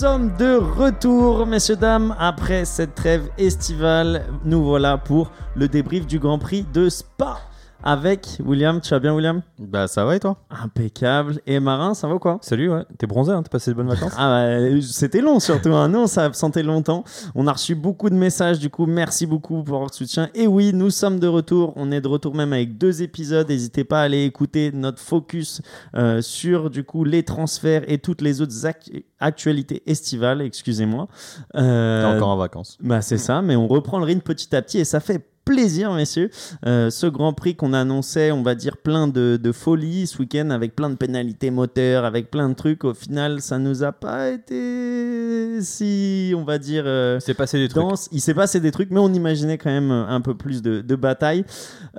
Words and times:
Nous 0.00 0.06
sommes 0.06 0.34
de 0.38 0.56
retour, 0.56 1.44
messieurs, 1.44 1.76
dames, 1.76 2.16
après 2.18 2.64
cette 2.64 2.94
trêve 2.94 3.28
estivale. 3.36 4.24
Nous 4.46 4.64
voilà 4.64 4.96
pour 4.96 5.30
le 5.54 5.68
débrief 5.68 6.06
du 6.06 6.18
Grand 6.18 6.38
Prix 6.38 6.64
de 6.72 6.88
Spa 6.88 7.38
avec 7.82 8.26
William. 8.44 8.80
Tu 8.80 8.90
vas 8.90 8.98
bien, 9.00 9.14
William? 9.14 9.42
Bah 9.58 9.86
ça 9.88 10.04
va 10.04 10.16
et 10.16 10.20
toi? 10.20 10.36
Impeccable. 10.50 11.40
Et 11.46 11.60
Marin, 11.60 11.94
ça 11.94 12.06
va 12.08 12.14
ou 12.14 12.18
quoi? 12.18 12.38
Salut, 12.42 12.70
ouais. 12.70 12.82
T'es 12.98 13.06
bronzé, 13.06 13.32
hein? 13.32 13.42
T'as 13.42 13.48
passé 13.50 13.70
de 13.70 13.76
bonnes 13.76 13.88
vacances? 13.88 14.12
Ah 14.16 14.28
bah, 14.48 14.80
c'était 14.82 15.20
long 15.20 15.40
surtout, 15.40 15.72
hein. 15.74 15.88
nous 15.88 16.00
on 16.00 16.06
s'est 16.06 16.20
absenté 16.20 16.62
longtemps. 16.62 17.04
On 17.34 17.46
a 17.46 17.52
reçu 17.52 17.74
beaucoup 17.74 18.10
de 18.10 18.14
messages, 18.14 18.58
du 18.58 18.70
coup 18.70 18.86
merci 18.86 19.26
beaucoup 19.26 19.62
pour 19.62 19.80
votre 19.80 19.94
soutien. 19.94 20.28
Et 20.34 20.46
oui, 20.46 20.72
nous 20.72 20.90
sommes 20.90 21.18
de 21.20 21.26
retour, 21.26 21.72
on 21.76 21.90
est 21.92 22.00
de 22.00 22.08
retour 22.08 22.34
même 22.34 22.52
avec 22.52 22.78
deux 22.78 23.02
épisodes. 23.02 23.48
N'hésitez 23.48 23.84
pas 23.84 24.00
à 24.00 24.04
aller 24.04 24.24
écouter 24.24 24.70
notre 24.72 25.00
focus 25.00 25.62
euh, 25.96 26.22
sur 26.22 26.70
du 26.70 26.84
coup 26.84 27.04
les 27.04 27.22
transferts 27.22 27.82
et 27.88 27.98
toutes 27.98 28.20
les 28.22 28.40
autres 28.40 28.52
ac- 28.66 29.04
actualités 29.18 29.82
estivales, 29.86 30.40
excusez-moi. 30.42 31.08
Euh, 31.56 32.02
T'es 32.10 32.16
encore 32.16 32.28
en 32.28 32.36
vacances. 32.36 32.78
bah 32.82 33.02
c'est 33.02 33.18
ça, 33.18 33.42
mais 33.42 33.56
on 33.56 33.66
reprend 33.68 33.98
le 33.98 34.04
rythme 34.04 34.20
petit 34.22 34.54
à 34.54 34.62
petit 34.62 34.78
et 34.78 34.84
ça 34.84 35.00
fait 35.00 35.29
plaisir, 35.44 35.92
messieurs. 35.92 36.30
Euh, 36.66 36.90
ce 36.90 37.06
Grand 37.06 37.32
Prix 37.32 37.56
qu'on 37.56 37.72
annonçait, 37.72 38.30
on 38.32 38.42
va 38.42 38.54
dire, 38.54 38.76
plein 38.76 39.08
de, 39.08 39.38
de 39.42 39.52
folie 39.52 40.06
ce 40.06 40.18
week-end, 40.18 40.50
avec 40.50 40.76
plein 40.76 40.90
de 40.90 40.94
pénalités 40.94 41.50
moteurs, 41.50 42.04
avec 42.04 42.30
plein 42.30 42.48
de 42.48 42.54
trucs. 42.54 42.84
Au 42.84 42.94
final, 42.94 43.40
ça 43.40 43.58
nous 43.58 43.82
a 43.82 43.92
pas 43.92 44.30
été 44.30 45.60
si, 45.60 46.32
on 46.36 46.44
va 46.44 46.58
dire, 46.58 46.84
euh, 46.86 47.18
Il 47.20 47.24
s'est 47.24 47.34
passé 47.34 47.58
des 47.58 47.68
trucs. 47.68 47.82
dense. 47.82 48.08
Il 48.12 48.20
s'est 48.20 48.34
passé 48.34 48.60
des 48.60 48.70
trucs, 48.70 48.90
mais 48.90 49.00
on 49.00 49.12
imaginait 49.12 49.58
quand 49.58 49.70
même 49.70 49.90
un 49.90 50.20
peu 50.20 50.36
plus 50.36 50.62
de, 50.62 50.80
de 50.80 50.96
bataille. 50.96 51.44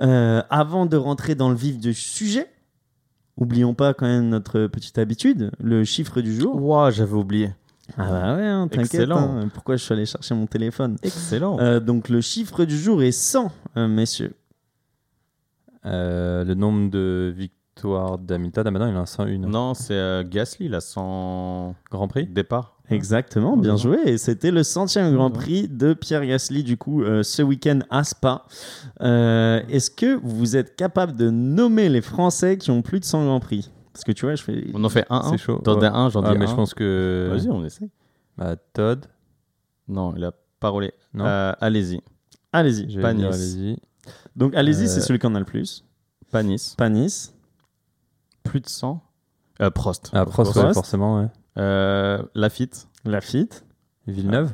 Euh, 0.00 0.42
avant 0.50 0.86
de 0.86 0.96
rentrer 0.96 1.34
dans 1.34 1.50
le 1.50 1.56
vif 1.56 1.78
du 1.78 1.94
sujet, 1.94 2.48
oublions 3.36 3.74
pas 3.74 3.94
quand 3.94 4.06
même 4.06 4.28
notre 4.28 4.66
petite 4.66 4.98
habitude, 4.98 5.50
le 5.60 5.84
chiffre 5.84 6.20
du 6.20 6.34
jour. 6.34 6.60
Ouah, 6.62 6.90
j'avais 6.90 7.14
oublié. 7.14 7.50
Ah 7.98 8.08
bah 8.10 8.36
ouais, 8.36 8.46
hein, 8.46 8.68
t'inquiète. 8.68 8.94
Excellent. 8.94 9.36
hein. 9.38 9.48
pourquoi 9.52 9.76
je 9.76 9.84
suis 9.84 9.92
allé 9.92 10.06
chercher 10.06 10.34
mon 10.34 10.46
téléphone 10.46 10.96
Excellent. 11.02 11.58
euh, 11.60 11.80
donc 11.80 12.08
le 12.08 12.20
chiffre 12.20 12.64
du 12.64 12.76
jour 12.78 13.02
est 13.02 13.12
100, 13.12 13.50
euh, 13.76 13.88
messieurs. 13.88 14.34
Euh, 15.84 16.44
le 16.44 16.54
nombre 16.54 16.90
de 16.90 17.34
victoires 17.36 18.18
d'Hamilton, 18.18 18.64
ah 18.66 18.70
maintenant 18.70 18.88
il 18.88 18.96
en 18.96 19.02
a 19.02 19.06
101. 19.06 19.38
non, 19.38 19.74
c'est 19.74 19.94
euh, 19.94 20.22
Gasly, 20.24 20.68
là, 20.68 20.80
sans 20.80 21.74
Grand 21.90 22.06
Prix 22.08 22.26
départ. 22.26 22.76
Exactement, 22.88 23.56
bien 23.56 23.76
joué. 23.76 23.98
Et 24.04 24.18
c'était 24.18 24.50
le 24.50 24.62
centième 24.62 25.14
Grand. 25.14 25.30
Prix 25.30 25.66
de 25.68 25.94
Pierre 25.94 26.24
Gasly, 26.26 26.62
du 26.62 26.76
coup, 26.76 27.02
euh, 27.02 27.22
ce 27.22 27.40
week-end 27.42 27.78
à 27.90 28.04
Spa. 28.04 28.44
Euh, 29.00 29.60
Est-ce 29.70 29.90
que 29.90 30.18
vous 30.22 30.56
êtes 30.56 30.76
capable 30.76 31.16
de 31.16 31.30
nommer 31.30 31.88
les 31.88 32.02
Français 32.02 32.58
qui 32.58 32.70
ont 32.70 32.82
plus 32.82 33.00
de 33.00 33.04
100 33.04 33.24
Grands 33.24 33.40
Prix? 33.40 33.70
Parce 33.92 34.04
que 34.04 34.12
tu 34.12 34.24
vois, 34.26 34.34
je 34.34 34.42
fais... 34.42 34.64
On 34.74 34.82
en 34.84 34.88
fait 34.88 35.04
un, 35.10 35.22
C'est 35.30 35.38
chaud. 35.38 35.58
T'en 35.62 35.78
Ouais. 35.78 35.86
as 35.86 35.94
un, 35.94 36.08
j'en 36.08 36.22
Ah, 36.22 36.32
dis 36.32 36.38
mais 36.38 36.46
un. 36.46 36.48
je 36.48 36.54
pense 36.54 36.72
que. 36.74 37.28
Vas-y, 37.30 37.48
on 37.50 37.64
essaie. 37.64 37.90
Bah, 38.38 38.56
Todd. 38.72 39.04
Non, 39.88 40.14
il 40.16 40.24
a 40.24 40.32
parolé. 40.60 40.92
Non. 41.12 41.26
Euh, 41.26 41.52
allez-y. 41.60 42.00
Allez-y. 42.52 42.96
Panis. 43.00 43.20
dire, 43.20 43.28
Allez-y. 43.28 43.76
Donc 44.36 44.54
allez-y, 44.54 44.84
Euh, 44.84 44.88
c'est 44.88 45.00
celui 45.00 45.18
qui 45.18 45.26
en 45.26 45.34
a 45.34 45.38
le 45.38 45.44
plus. 45.44 45.84
Panis. 46.30 46.74
Panis. 46.78 47.32
Plus 48.44 48.60
de 48.60 48.68
100. 48.68 49.02
Euh, 49.60 49.70
Prost. 49.70 50.10
Ah, 50.14 50.24
Prost, 50.24 50.56
ouais, 50.56 50.72
forcément, 50.72 51.20
ouais. 51.20 51.26
Euh, 51.58 52.22
Lafitte. 52.34 52.88
Lafitte. 53.04 53.64
Villeneuve 54.06 54.52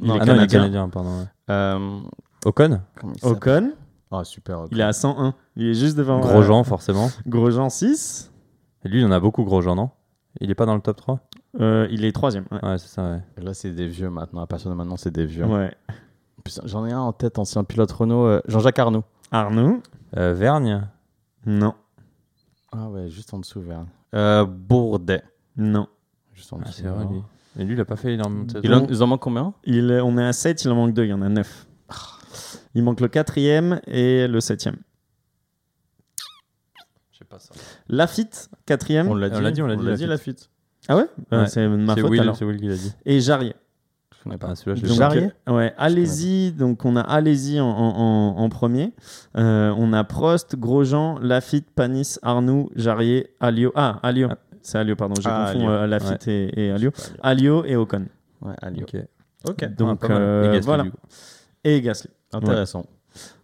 Il 0.00 0.06
Non, 0.08 0.16
est 0.16 0.20
Ah 0.20 0.24
non, 0.26 0.32
il 0.34 0.36
est 0.36 0.46
canadien. 0.46 0.58
canadien, 0.60 0.88
pardon. 0.90 1.20
ouais. 1.20 1.26
Euh, 1.50 2.00
Ocon 2.44 2.80
Ocon. 3.22 3.72
Ah, 4.10 4.24
super. 4.24 4.60
Ocon. 4.60 4.68
Il 4.72 4.80
est 4.80 4.84
à 4.84 4.92
101. 4.92 5.34
Il 5.56 5.66
est 5.68 5.74
juste 5.74 5.96
devant... 5.96 6.18
euh, 6.18 6.20
Grosjean, 6.20 6.62
forcément. 6.64 7.10
Grosjean 7.26 7.68
6. 7.70 8.30
Et 8.84 8.88
lui, 8.88 9.00
il 9.00 9.06
en 9.06 9.10
a 9.12 9.20
beaucoup, 9.20 9.44
Grosjean, 9.44 9.74
non? 9.74 9.90
Il 10.40 10.50
est 10.50 10.54
pas 10.54 10.66
dans 10.66 10.74
le 10.74 10.80
top 10.80 10.96
3 10.96 11.20
Euh, 11.60 11.86
il 11.90 12.04
est 12.04 12.12
troisième. 12.12 12.46
Ouais. 12.50 12.64
Ouais, 12.64 12.78
c'est 12.78 12.88
ça, 12.88 13.02
ouais. 13.10 13.20
Là, 13.44 13.52
c'est 13.54 13.70
des 13.70 13.86
vieux 13.86 14.08
maintenant. 14.10 14.40
À 14.40 14.46
partir 14.46 14.70
de 14.70 14.74
maintenant, 14.74 14.96
c'est 14.96 15.10
des 15.10 15.26
vieux. 15.26 15.44
Ouais. 15.44 15.74
J'en 16.64 16.86
ai 16.86 16.92
un 16.92 17.00
en 17.00 17.12
tête, 17.12 17.38
ancien 17.38 17.62
pilote 17.64 17.92
Renault. 17.92 18.24
euh, 18.26 18.40
Jean-Jacques 18.48 18.78
Arnaud. 18.78 19.04
Arnaud. 19.30 19.80
Euh, 20.16 20.32
Vergne? 20.34 20.86
Non. 21.46 21.74
Ah 22.72 22.88
ouais, 22.88 23.08
juste 23.10 23.32
en 23.34 23.38
dessous, 23.38 23.60
Verne. 23.60 23.86
Euh, 24.14 24.44
Bourdet. 24.46 25.22
Non. 25.56 25.86
Juste 26.32 26.52
en 26.52 26.58
Ah, 26.60 26.64
dessous. 26.64 26.72
c'est 26.82 26.88
vrai, 26.88 27.04
lui. 27.04 27.22
Et 27.58 27.64
lui, 27.64 27.74
il 27.74 27.80
a 27.80 27.84
pas 27.84 27.96
fait 27.96 28.14
énormément 28.14 28.44
de 28.44 28.60
Il 28.64 28.72
en, 28.74 28.86
ils 28.86 29.02
en 29.02 29.06
manquent 29.06 29.20
combien? 29.22 29.52
Il 29.64 29.90
est- 29.90 30.00
on 30.00 30.16
est 30.16 30.24
à 30.24 30.32
7, 30.32 30.64
il 30.64 30.70
en 30.70 30.74
manque 30.74 30.94
2, 30.94 31.04
il 31.04 31.10
y 31.10 31.12
en 31.12 31.20
a 31.22 31.28
9. 31.28 31.66
Il 32.74 32.82
manque 32.82 33.00
le 33.00 33.08
quatrième 33.08 33.80
et 33.86 34.26
le 34.26 34.40
septième. 34.40 34.76
Pas 37.32 37.38
ça. 37.38 37.54
Lafitte, 37.88 38.50
quatrième. 38.66 39.08
On 39.08 39.14
l'a 39.14 39.28
On 39.28 39.30
dit, 39.38 39.40
l'a 39.42 39.50
dit, 39.50 39.62
on 39.62 39.66
l'a 39.66 39.76
dit, 39.76 39.84
l'a 39.84 39.94
dit, 39.96 40.06
Lafitte. 40.06 40.38
Lafitte. 40.40 40.50
Ah 40.88 40.96
ouais, 40.96 41.06
Euh, 41.32 41.40
Ouais. 41.42 41.46
C'est 41.48 41.66
ma 41.68 41.94
C'est 41.94 42.00
faute 42.02 42.10
Will, 42.10 42.20
alors. 42.20 42.36
c'est 42.36 42.44
Will 42.44 42.58
qui 42.60 42.68
l'a 42.68 42.74
dit. 42.76 42.92
Et 43.06 43.20
Jarrier. 43.20 43.54
Je 44.18 44.22
connais 44.24 44.36
pas. 44.38 44.48
Ah, 44.50 44.54
celui-là, 44.54 44.76
je 44.76 44.82
l'ai 44.82 44.88
Donc. 44.88 44.98
Jarrier 44.98 45.30
Ouais, 45.48 45.74
allez-y. 45.78 46.52
Donc 46.52 46.84
on 46.84 46.94
a 46.96 47.00
allez-y 47.00 47.58
en, 47.60 47.66
en- 47.66 47.96
en- 47.98 48.36
en 48.38 48.48
premier. 48.48 48.92
Euh, 49.36 49.74
on 49.76 49.92
a 49.92 50.04
Prost, 50.04 50.56
Grosjean, 50.56 51.18
Lafitte, 51.20 51.70
Panis, 51.74 52.18
Arnoux, 52.22 52.68
Jarrier, 52.76 53.34
Alio. 53.40 53.72
Ah, 53.74 53.98
Alio. 54.02 54.28
Ah. 54.30 54.36
C'est 54.60 54.78
Alio, 54.78 54.94
pardon. 54.94 55.14
Je 55.20 55.28
Ah, 55.28 55.46
confonds 55.52 55.66
Alio. 55.68 55.70
euh, 55.70 55.86
Lafitte 55.86 56.28
et, 56.28 56.66
et 56.66 56.70
Alio. 56.70 56.90
Alio 57.22 57.64
et 57.64 57.74
Ocon. 57.76 58.06
Ouais, 58.42 58.54
Alio. 58.62 58.82
Ok. 58.84 58.96
Ok. 59.48 59.74
Donc 59.76 60.00
pas 60.00 60.08
mal. 60.08 60.18
euh, 60.20 60.42
Et 60.44 60.54
Gasly, 60.54 60.66
voilà. 60.66 60.82
du 60.84 60.90
coup. 60.92 60.98
Et 61.64 61.80
Gasly. 61.80 62.10
Intéressant. 62.32 62.86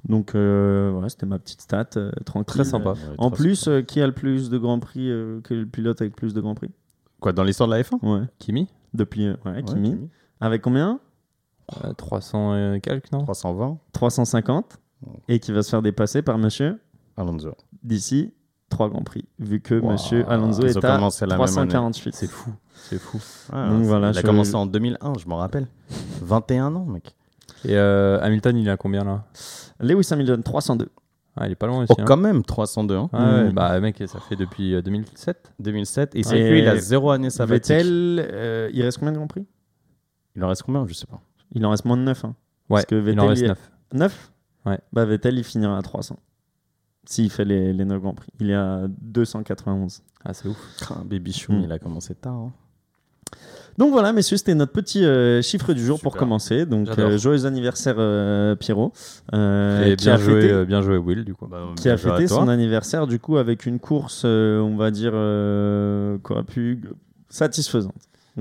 Donc 0.09 0.34
euh, 0.34 0.91
voilà, 0.93 1.09
c'était 1.09 1.27
ma 1.27 1.39
petite 1.39 1.61
stat 1.62 1.87
euh, 1.97 2.11
tranquille. 2.25 2.47
Très 2.47 2.65
sympa. 2.65 2.91
Ouais, 2.93 2.99
En 3.19 3.31
très 3.31 3.43
plus, 3.45 3.56
sympa. 3.56 3.77
euh, 3.77 3.83
qui 3.83 4.01
a 4.01 4.06
le 4.06 4.12
plus 4.12 4.51
de 4.51 4.59
grands 4.59 4.79
prix 4.81 5.11
euh, 5.11 5.41
Quel 5.47 5.59
est 5.59 5.61
le 5.62 5.67
pilote 5.67 6.01
avec 6.01 6.15
plus 6.17 6.34
de 6.34 6.41
grands 6.41 6.55
prix? 6.55 6.71
Quoi, 7.21 7.33
dans 7.33 7.45
l'histoire 7.45 7.69
de 7.69 7.75
la 7.75 7.83
F1 7.83 7.99
Ouais. 8.03 8.27
Kimi? 8.39 8.69
Depuis, 8.95 9.27
euh, 9.27 9.34
ouais, 9.45 9.53
Ouais, 9.53 9.62
Kimi. 9.62 10.09
Avec 10.41 10.62
combien? 10.62 11.01
Euh, 11.84 11.93
300 11.93 12.75
et 12.75 12.81
quelques, 12.81 13.12
non? 13.12 13.25
320. 13.25 13.79
350. 13.93 14.79
Et 15.29 15.39
qui 15.39 15.53
va 15.53 15.62
se 15.62 15.71
faire 15.71 15.83
dépasser 15.83 16.23
par 16.23 16.39
monsieur 16.39 16.81
Alonso. 17.17 17.50
d'ici 17.83 18.33
3 18.71 18.89
grands 18.89 19.03
prix. 19.05 19.25
Vu 19.39 19.61
que 19.61 19.75
Wow. 19.79 19.93
monsieur 19.93 20.29
Alonso 20.31 20.62
Ils 20.62 20.69
est 20.77 20.85
à 20.85 20.95
commencé 20.97 21.27
la 21.27 21.37
même 21.37 21.43
année. 21.43 21.53
348. 21.69 22.15
C'est 22.15 22.27
fou. 22.27 22.50
C'est 22.75 22.99
fou. 22.99 23.19
Ah, 23.53 23.69
Donc 23.69 23.83
c'est- 23.83 23.89
voilà, 23.89 24.11
il 24.11 24.19
a 24.19 24.21
je- 24.21 24.27
commencé 24.27 24.55
en 24.55 24.67
2001, 24.67 25.12
je 25.19 25.27
m'en 25.29 25.37
rappelle. 25.37 25.67
21 26.23 26.75
ans, 26.75 26.85
mec. 26.87 27.15
Et 27.65 27.77
euh, 27.77 28.21
Hamilton, 28.21 28.57
il 28.57 28.69
est 28.69 28.71
à 28.71 28.77
combien 28.77 29.05
là? 29.05 29.25
Lewis 29.81 30.07
Hamilton, 30.11 30.43
302. 30.43 30.89
Ah, 31.37 31.47
il 31.47 31.53
est 31.53 31.57
pas 31.57 31.67
loin 31.67 31.81
Oh, 31.81 31.83
aussi. 31.93 32.01
hein. 32.01 32.05
quand 32.05 32.17
même, 32.17 32.43
302. 32.43 32.97
Hein. 32.97 33.11
Ah 33.13 33.35
ouais, 33.37 33.45
Mm. 33.51 33.53
bah 33.53 33.79
mec, 33.81 34.03
ça 34.07 34.19
fait 34.21 34.35
depuis 34.37 34.75
euh, 34.75 34.83
2007. 34.83 35.53
2007. 35.61 36.15
Et 36.17 36.23
c'est 36.25 36.51
lui, 36.51 36.59
il 36.61 36.69
a 36.69 36.77
zéro 36.77 37.11
année 37.11 37.31
sabbatique. 37.31 37.77
Vettel, 37.77 38.27
euh, 38.33 38.71
il 38.73 38.83
reste 38.83 38.99
combien 38.99 39.13
de 39.13 39.19
grands 39.19 39.29
prix? 39.29 39.47
Il 40.37 40.43
en 40.45 40.49
reste 40.49 40.63
combien? 40.63 40.85
Je 40.87 40.95
sais 40.95 41.07
pas. 41.07 41.21
Il 41.53 41.65
en 41.65 41.71
reste 41.71 41.85
moins 41.85 41.97
de 41.97 42.03
9. 42.03 42.25
Hein. 42.25 42.29
Ouais, 42.29 42.35
Parce 42.77 42.87
que 42.87 42.95
il 42.97 43.03
Vettel, 43.03 43.21
en 43.21 43.27
reste 43.29 43.43
il- 43.43 43.49
9. 43.49 43.71
9 43.95 44.33
Ouais. 44.67 44.79
Bah 44.93 45.05
Vettel, 45.05 45.39
il 45.39 45.45
finira 45.45 45.79
à 45.79 45.83
300. 45.83 46.19
S'il 47.07 47.31
fait 47.31 47.45
les, 47.45 47.73
les 47.73 47.85
9 47.85 48.01
grands 48.03 48.15
prix. 48.15 48.31
Il 48.41 48.51
est 48.51 48.55
à 48.55 48.83
291. 48.89 50.03
Ah, 50.25 50.35
c'est 50.35 50.49
ouf. 50.49 50.59
Ah, 50.91 51.03
Baby 51.05 51.33
Choum, 51.33 51.59
Mm. 51.61 51.65
il 51.65 51.73
a 51.73 51.79
commencé 51.79 52.15
tard. 52.15 52.35
hein. 52.35 52.53
Donc 53.78 53.93
voilà, 53.93 54.12
messieurs, 54.12 54.37
c'était 54.37 54.56
notre 54.56 54.72
petit 54.72 55.05
euh, 55.05 55.41
chiffre 55.41 55.72
du 55.72 55.84
jour 55.84 56.00
pour 56.00 56.16
commencer. 56.16 56.66
Donc 56.66 56.89
euh, 56.99 57.16
joyeux 57.16 57.47
anniversaire 57.47 57.94
euh, 57.99 58.56
Pierrot, 58.56 58.93
Et 59.33 59.94
qui 59.97 60.05
bien 60.05 60.15
a 60.15 60.16
joué, 60.16 60.43
fêté, 60.43 60.65
bien 60.65 60.83
joué 60.83 60.97
Will, 60.99 61.25
du 61.25 61.34
coup. 61.34 61.47
Bah, 61.47 61.61
qui 61.77 61.88
a 61.88 61.97
fêté 61.97 62.27
son 62.27 62.49
anniversaire 62.49 63.06
du 63.06 63.21
coup 63.21 63.37
avec 63.37 63.67
une 63.67 63.78
course, 63.78 64.25
on 64.25 64.77
va 64.77 64.91
dire, 64.91 65.12
quoi, 66.22 66.43
plus 66.43 66.83
satisfaisante. 67.29 67.94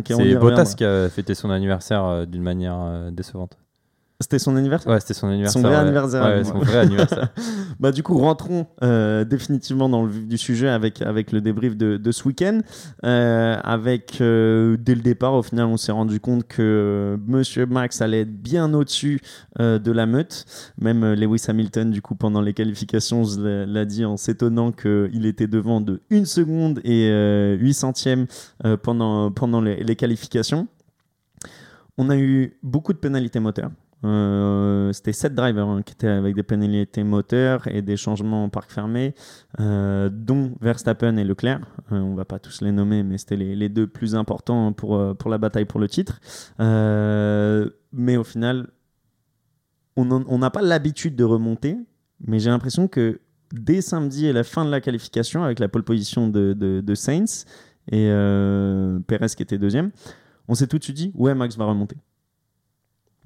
C'est. 0.05 0.35
Bottas 0.35 0.73
qui 0.75 0.83
a 0.83 1.07
fêté 1.07 1.35
son 1.35 1.51
anniversaire 1.51 2.25
d'une 2.25 2.43
manière 2.43 3.11
décevante. 3.11 3.57
C'était 4.19 4.39
son 4.39 4.55
anniversaire. 4.55 4.91
Ouais, 4.91 4.99
c'était 4.99 5.13
son 5.13 5.27
anniversaire. 5.27 5.61
vrai 5.61 5.71
ouais. 5.71 5.77
anniversaire, 5.77 6.23
Ouais, 6.25 6.37
ouais. 6.37 6.43
son 6.43 6.57
vrai 6.57 6.77
anniversaire. 6.79 7.29
Bah 7.79 7.91
du 7.91 8.01
coup, 8.01 8.17
rentrons 8.17 8.65
euh, 8.81 9.23
définitivement 9.23 9.87
dans 9.87 10.03
le 10.03 10.09
vif 10.09 10.27
du 10.27 10.39
sujet 10.39 10.67
avec, 10.67 11.03
avec 11.03 11.31
le 11.31 11.39
débrief 11.41 11.77
de, 11.77 11.97
de 11.97 12.11
ce 12.11 12.27
week-end. 12.27 12.61
Euh, 13.05 13.55
avec, 13.63 14.17
euh, 14.19 14.75
dès 14.79 14.95
le 14.95 15.01
départ, 15.01 15.35
au 15.35 15.43
final, 15.43 15.67
on 15.67 15.77
s'est 15.77 15.91
rendu 15.91 16.19
compte 16.19 16.47
que 16.47 17.19
Monsieur 17.27 17.67
Max 17.67 18.01
allait 18.01 18.21
être 18.21 18.41
bien 18.41 18.73
au-dessus 18.73 19.21
de 19.59 19.91
la 19.91 20.07
meute. 20.07 20.45
Même 20.81 21.13
Lewis 21.13 21.45
Hamilton, 21.47 21.91
du 21.91 22.01
coup, 22.01 22.15
pendant 22.15 22.41
les 22.41 22.53
qualifications, 22.55 23.21
l'a 23.37 23.85
dit 23.85 24.03
en 24.03 24.17
s'étonnant 24.17 24.71
qu'il 24.71 25.27
était 25.27 25.45
devant 25.47 25.79
de 25.79 26.01
1 26.11 26.25
seconde 26.25 26.79
et 26.83 27.09
euh, 27.11 27.55
8 27.59 27.73
centièmes 27.75 28.25
pendant, 28.81 29.29
pendant 29.31 29.61
les, 29.61 29.83
les 29.83 29.95
qualifications. 29.95 30.67
On 31.99 32.09
a 32.09 32.17
eu 32.17 32.57
beaucoup 32.63 32.93
de 32.93 32.97
pénalités 32.97 33.39
moteurs. 33.39 33.69
Euh, 34.03 34.93
c'était 34.93 35.13
7 35.13 35.33
drivers 35.33 35.67
hein, 35.67 35.81
qui 35.81 35.93
étaient 35.93 36.07
avec 36.07 36.35
des 36.35 36.43
pénalités 36.43 37.03
moteurs 37.03 37.67
et 37.67 37.81
des 37.81 37.97
changements 37.97 38.43
en 38.43 38.49
parc 38.49 38.71
fermé, 38.71 39.15
euh, 39.59 40.09
dont 40.11 40.53
Verstappen 40.61 41.17
et 41.17 41.23
Leclerc. 41.23 41.61
Euh, 41.91 41.99
on 41.99 42.13
va 42.13 42.25
pas 42.25 42.39
tous 42.39 42.61
les 42.61 42.71
nommer, 42.71 43.03
mais 43.03 43.17
c'était 43.17 43.35
les, 43.35 43.69
deux 43.69 43.87
plus 43.87 44.15
importants 44.15 44.71
pour, 44.73 44.95
euh, 44.95 45.13
pour 45.13 45.29
la 45.29 45.37
bataille 45.37 45.65
pour 45.65 45.79
le 45.79 45.87
titre. 45.87 46.19
Mais 46.59 48.17
au 48.17 48.23
final, 48.23 48.67
on 49.95 50.37
n'a 50.37 50.49
pas 50.51 50.61
l'habitude 50.61 51.15
de 51.15 51.23
remonter, 51.23 51.77
mais 52.21 52.39
j'ai 52.39 52.51
l'impression 52.51 52.87
que 52.87 53.19
dès 53.51 53.81
samedi 53.81 54.27
et 54.27 54.33
la 54.33 54.43
fin 54.43 54.63
de 54.65 54.69
la 54.69 54.81
qualification, 54.81 55.43
avec 55.43 55.59
la 55.59 55.67
pole 55.69 55.83
position 55.83 56.27
de, 56.27 56.53
de, 56.53 56.95
Sainz 56.95 57.45
et 57.91 58.09
Perez 59.07 59.29
qui 59.35 59.41
était 59.41 59.57
deuxième, 59.57 59.91
on 60.47 60.53
s'est 60.53 60.67
tout 60.67 60.77
de 60.77 60.83
suite 60.83 60.97
dit, 60.97 61.11
ouais, 61.15 61.33
Max 61.33 61.57
va 61.57 61.65
remonter. 61.65 61.97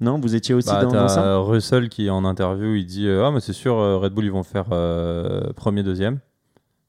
Non, 0.00 0.18
vous 0.18 0.34
étiez 0.34 0.54
aussi 0.54 0.68
Bah, 0.68 0.84
dans, 0.84 0.90
dans 0.92 1.08
ça 1.08 1.36
Russell 1.38 1.88
qui 1.88 2.10
en 2.10 2.24
interview 2.24 2.74
il 2.74 2.86
dit 2.86 3.06
euh, 3.06 3.24
ah 3.26 3.30
mais 3.30 3.40
c'est 3.40 3.52
sûr 3.52 3.78
euh, 3.78 3.98
Red 3.98 4.12
Bull 4.14 4.24
ils 4.24 4.32
vont 4.32 4.42
faire 4.42 4.66
euh, 4.72 5.52
premier 5.54 5.82
deuxième 5.84 6.18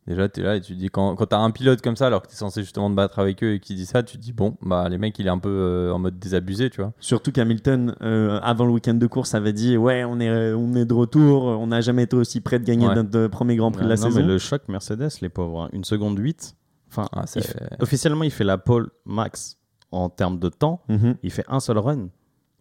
déjà 0.07 0.27
tu 0.27 0.39
es 0.39 0.43
là 0.43 0.55
et 0.55 0.61
tu 0.61 0.73
te 0.73 0.79
dis 0.79 0.89
quand, 0.89 1.15
quand 1.15 1.27
t'as 1.27 1.37
un 1.37 1.51
pilote 1.51 1.81
comme 1.81 1.95
ça 1.95 2.07
alors 2.07 2.23
que 2.23 2.27
tu 2.27 2.33
es 2.33 2.37
censé 2.37 2.61
justement 2.61 2.89
te 2.89 2.95
battre 2.95 3.19
avec 3.19 3.43
eux 3.43 3.53
et 3.53 3.59
qui 3.59 3.75
dit 3.75 3.85
ça 3.85 4.01
tu 4.03 4.17
te 4.17 4.21
dis 4.21 4.33
bon 4.33 4.57
bah 4.63 4.89
les 4.89 4.97
mecs 4.97 5.17
il 5.19 5.27
est 5.27 5.29
un 5.29 5.37
peu 5.37 5.49
euh, 5.49 5.91
en 5.93 5.99
mode 5.99 6.17
désabusé 6.17 6.69
tu 6.71 6.81
vois 6.81 6.91
Surtout 6.99 7.31
qu'Hamilton, 7.31 7.95
euh, 8.01 8.39
avant 8.41 8.65
le 8.65 8.71
week-end 8.71 8.95
de 8.95 9.07
course, 9.07 9.35
avait 9.35 9.53
dit 9.53 9.77
Ouais, 9.77 10.03
on 10.03 10.19
est, 10.19 10.51
on 10.53 10.73
est 10.73 10.85
de 10.85 10.93
retour, 10.93 11.43
on 11.43 11.67
n'a 11.67 11.81
jamais 11.81 12.03
été 12.03 12.15
aussi 12.15 12.41
près 12.41 12.57
de 12.59 12.65
gagner 12.65 12.87
Ouais. 12.87 12.95
notre 12.95 13.27
premier 13.27 13.55
Grand 13.55 13.71
Prix 13.71 13.83
de 13.83 13.89
la 13.89 13.95
non, 13.95 14.01
saison. 14.01 14.19
mais 14.21 14.25
le 14.25 14.37
choc 14.39 14.63
Mercedes, 14.69 15.09
les 15.21 15.29
pauvres. 15.29 15.63
hein. 15.63 15.69
Une 15.73 15.83
seconde 15.83 16.17
8. 16.19 16.55
Enfin, 16.89 17.07
Ah, 17.13 17.25
c'est- 17.27 17.39
il 17.39 17.45
fait- 17.45 17.81
officiellement, 17.81 18.23
il 18.23 18.31
fait 18.31 18.43
la 18.43 18.57
pole 18.57 18.89
max 19.05 19.57
en 19.91 20.09
termes 20.09 20.39
de 20.39 20.49
temps. 20.49 20.81
Mhm. 20.89 21.15
Il 21.23 21.31
fait 21.31 21.45
un 21.47 21.59
seul 21.59 21.77
run. 21.77 22.09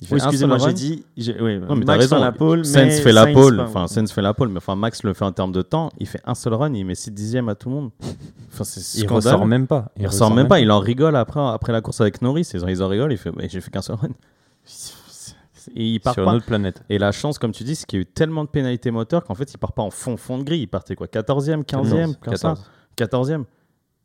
Il 0.02 0.08
fait 0.08 0.14
Oui, 0.16 0.20
excusez-moi, 0.20 0.58
j'ai 0.58 0.72
dit. 0.72 1.04
j'ai- 1.16 1.40
Oui, 1.40 1.60
Non, 1.60 1.76
mais 1.76 1.84
Max 1.84 1.86
t'as 1.86 1.96
raison. 1.96 2.16
fait 2.16 2.22
la 2.22 2.32
pole, 2.32 2.64
Sainz 2.64 3.00
fait 3.00 3.12
la 3.12 3.26
pole. 3.28 3.60
Enfin, 3.60 3.86
Sainz 3.86 4.10
fait 4.12 4.20
la 4.20 4.34
pole, 4.34 4.48
mais 4.48 4.56
enfin, 4.58 4.74
Max 4.74 5.04
le 5.04 5.14
fait 5.14 5.24
en 5.24 5.30
termes 5.32 5.52
de 5.52 5.62
temps. 5.62 5.90
Il 5.98 6.08
fait 6.08 6.20
un 6.24 6.34
seul 6.34 6.54
run, 6.54 6.74
il 6.74 6.84
met 6.84 6.96
6 6.96 7.12
dixièmes 7.12 7.48
à 7.48 7.54
tout 7.54 7.68
le 7.68 7.74
monde. 7.76 7.90
Enfin, 8.52 8.64
c'est 8.64 8.98
il 8.98 9.08
ressort 9.08 9.46
même 9.46 9.66
pas 9.68 9.92
Il 9.96 10.06
ressort 10.08 10.32
même 10.34 10.48
pas. 10.48 10.58
Il 10.60 10.70
en 10.72 10.80
rigole 10.80 11.14
après, 11.16 11.40
après 11.40 11.72
la 11.72 11.80
course 11.80 12.00
avec 12.00 12.20
Norris. 12.20 12.50
Ils 12.52 12.64
en, 12.64 12.68
ils 12.68 12.82
en 12.82 12.88
rigolent. 12.88 13.12
Il 13.12 13.16
fait 13.18 13.30
Mais 13.36 13.48
J'ai 13.48 13.60
fait 13.60 13.70
qu'un 13.70 13.80
seul 13.80 13.94
run. 13.96 14.08
Et 15.76 15.84
il 15.86 16.00
part 16.00 16.14
sur 16.14 16.24
pas. 16.24 16.32
une 16.32 16.38
autre 16.38 16.46
planète 16.46 16.82
Et 16.90 16.98
la 16.98 17.12
chance, 17.12 17.38
comme 17.38 17.52
tu 17.52 17.62
dis, 17.62 17.76
c'est 17.76 17.86
qu'il 17.86 17.98
y 17.98 18.00
a 18.00 18.02
eu 18.02 18.06
tellement 18.06 18.42
de 18.42 18.48
pénalités 18.48 18.90
moteurs 18.90 19.22
qu'en 19.22 19.36
fait, 19.36 19.52
il 19.54 19.58
part 19.58 19.72
pas 19.72 19.82
en 19.82 19.90
fond, 19.90 20.16
fond 20.16 20.38
de 20.38 20.42
grille. 20.42 20.62
Il 20.62 20.66
partait 20.66 20.96
quoi 20.96 21.06
14e, 21.06 21.62
15e, 21.62 22.16
14. 22.20 22.64
14e. 22.98 23.44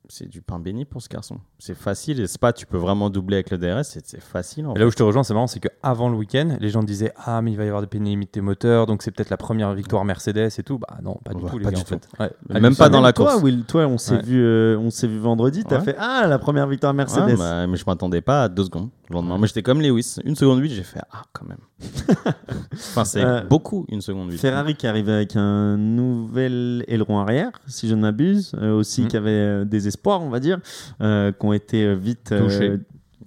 C'est 0.09 0.29
du 0.29 0.41
pain 0.41 0.57
béni 0.57 0.85
pour 0.85 1.01
ce 1.01 1.09
garçon. 1.09 1.37
C'est 1.59 1.75
facile. 1.75 2.21
Et 2.21 2.27
Spa, 2.27 2.53
tu 2.53 2.65
peux 2.65 2.77
vraiment 2.77 3.09
doubler 3.09 3.35
avec 3.37 3.51
le 3.51 3.57
DRS. 3.57 3.83
C'est 3.83 4.07
c'est 4.07 4.21
facile. 4.21 4.65
En 4.67 4.73
Et 4.73 4.79
là 4.79 4.87
où 4.87 4.89
je 4.91 4.95
te 4.95 5.03
rejoins, 5.03 5.23
c'est 5.23 5.33
marrant, 5.33 5.47
c'est 5.47 5.59
qu'avant 5.59 6.07
le 6.09 6.15
week-end, 6.15 6.55
les 6.61 6.69
gens 6.69 6.81
disaient 6.81 7.11
Ah, 7.25 7.41
mais 7.41 7.51
il 7.51 7.57
va 7.57 7.63
y 7.65 7.67
avoir 7.67 7.81
des 7.81 7.87
pénalités 7.87 8.39
moteurs, 8.39 8.85
donc 8.85 9.01
c'est 9.03 9.11
peut-être 9.11 9.29
la 9.29 9.35
première 9.37 9.73
victoire 9.73 10.05
Mercedes 10.05 10.49
et 10.57 10.63
tout. 10.63 10.79
Bah 10.79 10.97
non, 11.03 11.17
pas 11.25 11.33
du 11.33 11.43
Bah, 11.43 11.49
tout, 11.51 11.57
les 11.57 11.65
pas 11.65 11.71
gars, 11.71 11.75
du 11.77 11.81
en 11.81 11.85
fait. 11.85 12.07
Ouais. 12.19 12.59
Même 12.61 12.75
pas 12.75 12.87
dans 12.87 13.01
la 13.01 13.11
toi, 13.11 13.31
course. 13.31 13.43
Will, 13.43 13.63
toi, 13.65 13.85
on 13.87 13.97
s'est 13.97 14.15
Ouais. 14.15 14.21
vu, 14.23 14.41
euh, 14.41 14.77
on 14.79 14.89
s'est 14.91 15.07
vu 15.07 15.17
vendredi. 15.19 15.63
T'as 15.65 15.79
Ouais. 15.79 15.83
fait 15.83 15.95
Ah, 15.99 16.25
la 16.27 16.39
première 16.39 16.67
victoire 16.67 16.93
Mercedes. 16.93 17.25
Ouais, 17.31 17.35
bah, 17.35 17.67
mais 17.67 17.75
je 17.75 17.83
m'attendais 17.85 18.21
pas 18.21 18.43
à 18.43 18.49
deux 18.49 18.63
secondes. 18.63 18.89
Le 19.09 19.15
lendemain, 19.15 19.37
moi 19.37 19.47
j'étais 19.47 19.61
comme 19.63 19.81
Lewis. 19.81 20.15
Une 20.23 20.35
seconde 20.35 20.59
8, 20.59 20.69
j'ai 20.69 20.83
fait 20.83 20.99
Ah, 21.11 21.23
quand 21.33 21.45
même. 21.47 21.57
enfin, 22.73 23.05
c'est 23.05 23.23
Euh, 23.23 23.41
beaucoup 23.43 23.85
une 23.89 24.01
seconde 24.01 24.31
8. 24.31 24.37
Ferrari 24.37 24.75
qui 24.75 24.87
arrivait 24.87 25.11
avec 25.13 25.35
un 25.35 25.77
nouvel 25.77 26.83
aileron 26.87 27.19
arrière, 27.19 27.51
si 27.67 27.87
je 27.87 27.95
ne 27.95 28.01
m'abuse, 28.01 28.53
euh, 28.61 28.75
aussi 28.77 29.03
Mhm. 29.03 29.07
qui 29.07 29.17
avait 29.17 29.29
euh, 29.31 29.65
des 29.65 29.87
espoirs, 29.97 30.21
on 30.21 30.29
va 30.29 30.39
dire, 30.39 30.59
euh, 31.01 31.31
qui 31.31 31.45
ont 31.45 31.53
été 31.53 31.95
vite 31.95 32.31
euh, 32.31 32.43
Touchés. 32.43 32.79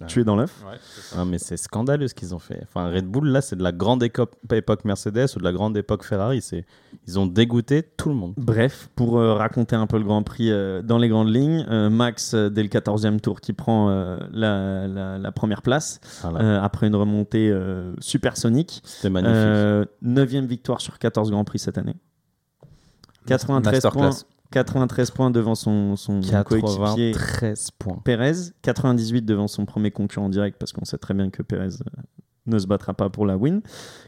tués 0.07 0.23
dans 0.23 0.35
l'œuf. 0.35 0.63
Ah, 1.15 1.25
mais 1.25 1.37
c'est 1.37 1.57
scandaleux 1.57 2.07
ce 2.07 2.15
qu'ils 2.15 2.33
ont 2.33 2.39
fait. 2.39 2.59
Enfin, 2.63 2.89
Red 2.89 3.05
Bull, 3.05 3.27
là, 3.29 3.41
c'est 3.41 3.55
de 3.55 3.61
la 3.61 3.71
grande 3.71 4.01
éco- 4.01 4.25
époque 4.51 4.83
Mercedes 4.83 5.27
ou 5.35 5.39
de 5.39 5.43
la 5.43 5.51
grande 5.51 5.77
époque 5.77 6.03
Ferrari. 6.03 6.41
C'est... 6.41 6.65
Ils 7.07 7.19
ont 7.19 7.27
dégoûté 7.27 7.83
tout 7.83 8.09
le 8.09 8.15
monde. 8.15 8.33
Bref, 8.37 8.89
pour 8.95 9.19
euh, 9.19 9.33
raconter 9.35 9.75
un 9.75 9.85
peu 9.85 9.97
le 9.99 10.03
Grand 10.03 10.23
Prix 10.23 10.49
euh, 10.51 10.81
dans 10.81 10.97
les 10.97 11.07
grandes 11.07 11.31
lignes, 11.31 11.65
euh, 11.69 11.89
Max, 11.91 12.33
euh, 12.33 12.49
dès 12.49 12.63
le 12.63 12.69
14e 12.69 13.19
tour, 13.19 13.41
qui 13.41 13.53
prend 13.53 13.89
euh, 13.91 14.17
la, 14.31 14.87
la- 14.87 15.17
la 15.19 15.31
première 15.31 15.61
place, 15.61 15.99
Voilà. 16.23 16.39
euh, 16.41 16.61
après 16.63 16.87
une 16.87 16.95
remontée 16.95 17.49
euh, 17.51 17.93
supersonique. 17.99 18.81
C'était 18.83 19.09
magnifique. 19.11 19.35
Euh, 19.35 19.85
9e 20.03 20.45
victoire 20.47 20.81
sur 20.81 20.97
14 20.97 21.29
Grands 21.29 21.43
Prix 21.45 21.59
cette 21.59 21.77
année. 21.77 21.95
93 23.27 23.73
Masterclass. 23.73 23.99
points, 24.01 24.09
93 24.51 25.11
points 25.11 25.31
devant 25.31 25.55
son, 25.55 25.95
son 25.95 26.21
coéquipier 26.45 27.11
93 27.13 27.71
points. 27.71 28.01
Perez, 28.03 28.51
98 28.61 29.25
devant 29.25 29.47
son 29.47 29.65
premier 29.65 29.91
concurrent 29.91 30.29
direct 30.29 30.57
parce 30.59 30.73
qu'on 30.73 30.85
sait 30.85 30.97
très 30.97 31.13
bien 31.13 31.29
que 31.29 31.41
Perez 31.41 31.81
euh, 31.81 32.01
ne 32.45 32.59
se 32.59 32.67
battra 32.67 32.93
pas 32.93 33.09
pour 33.09 33.25
la 33.25 33.37
win. 33.37 33.61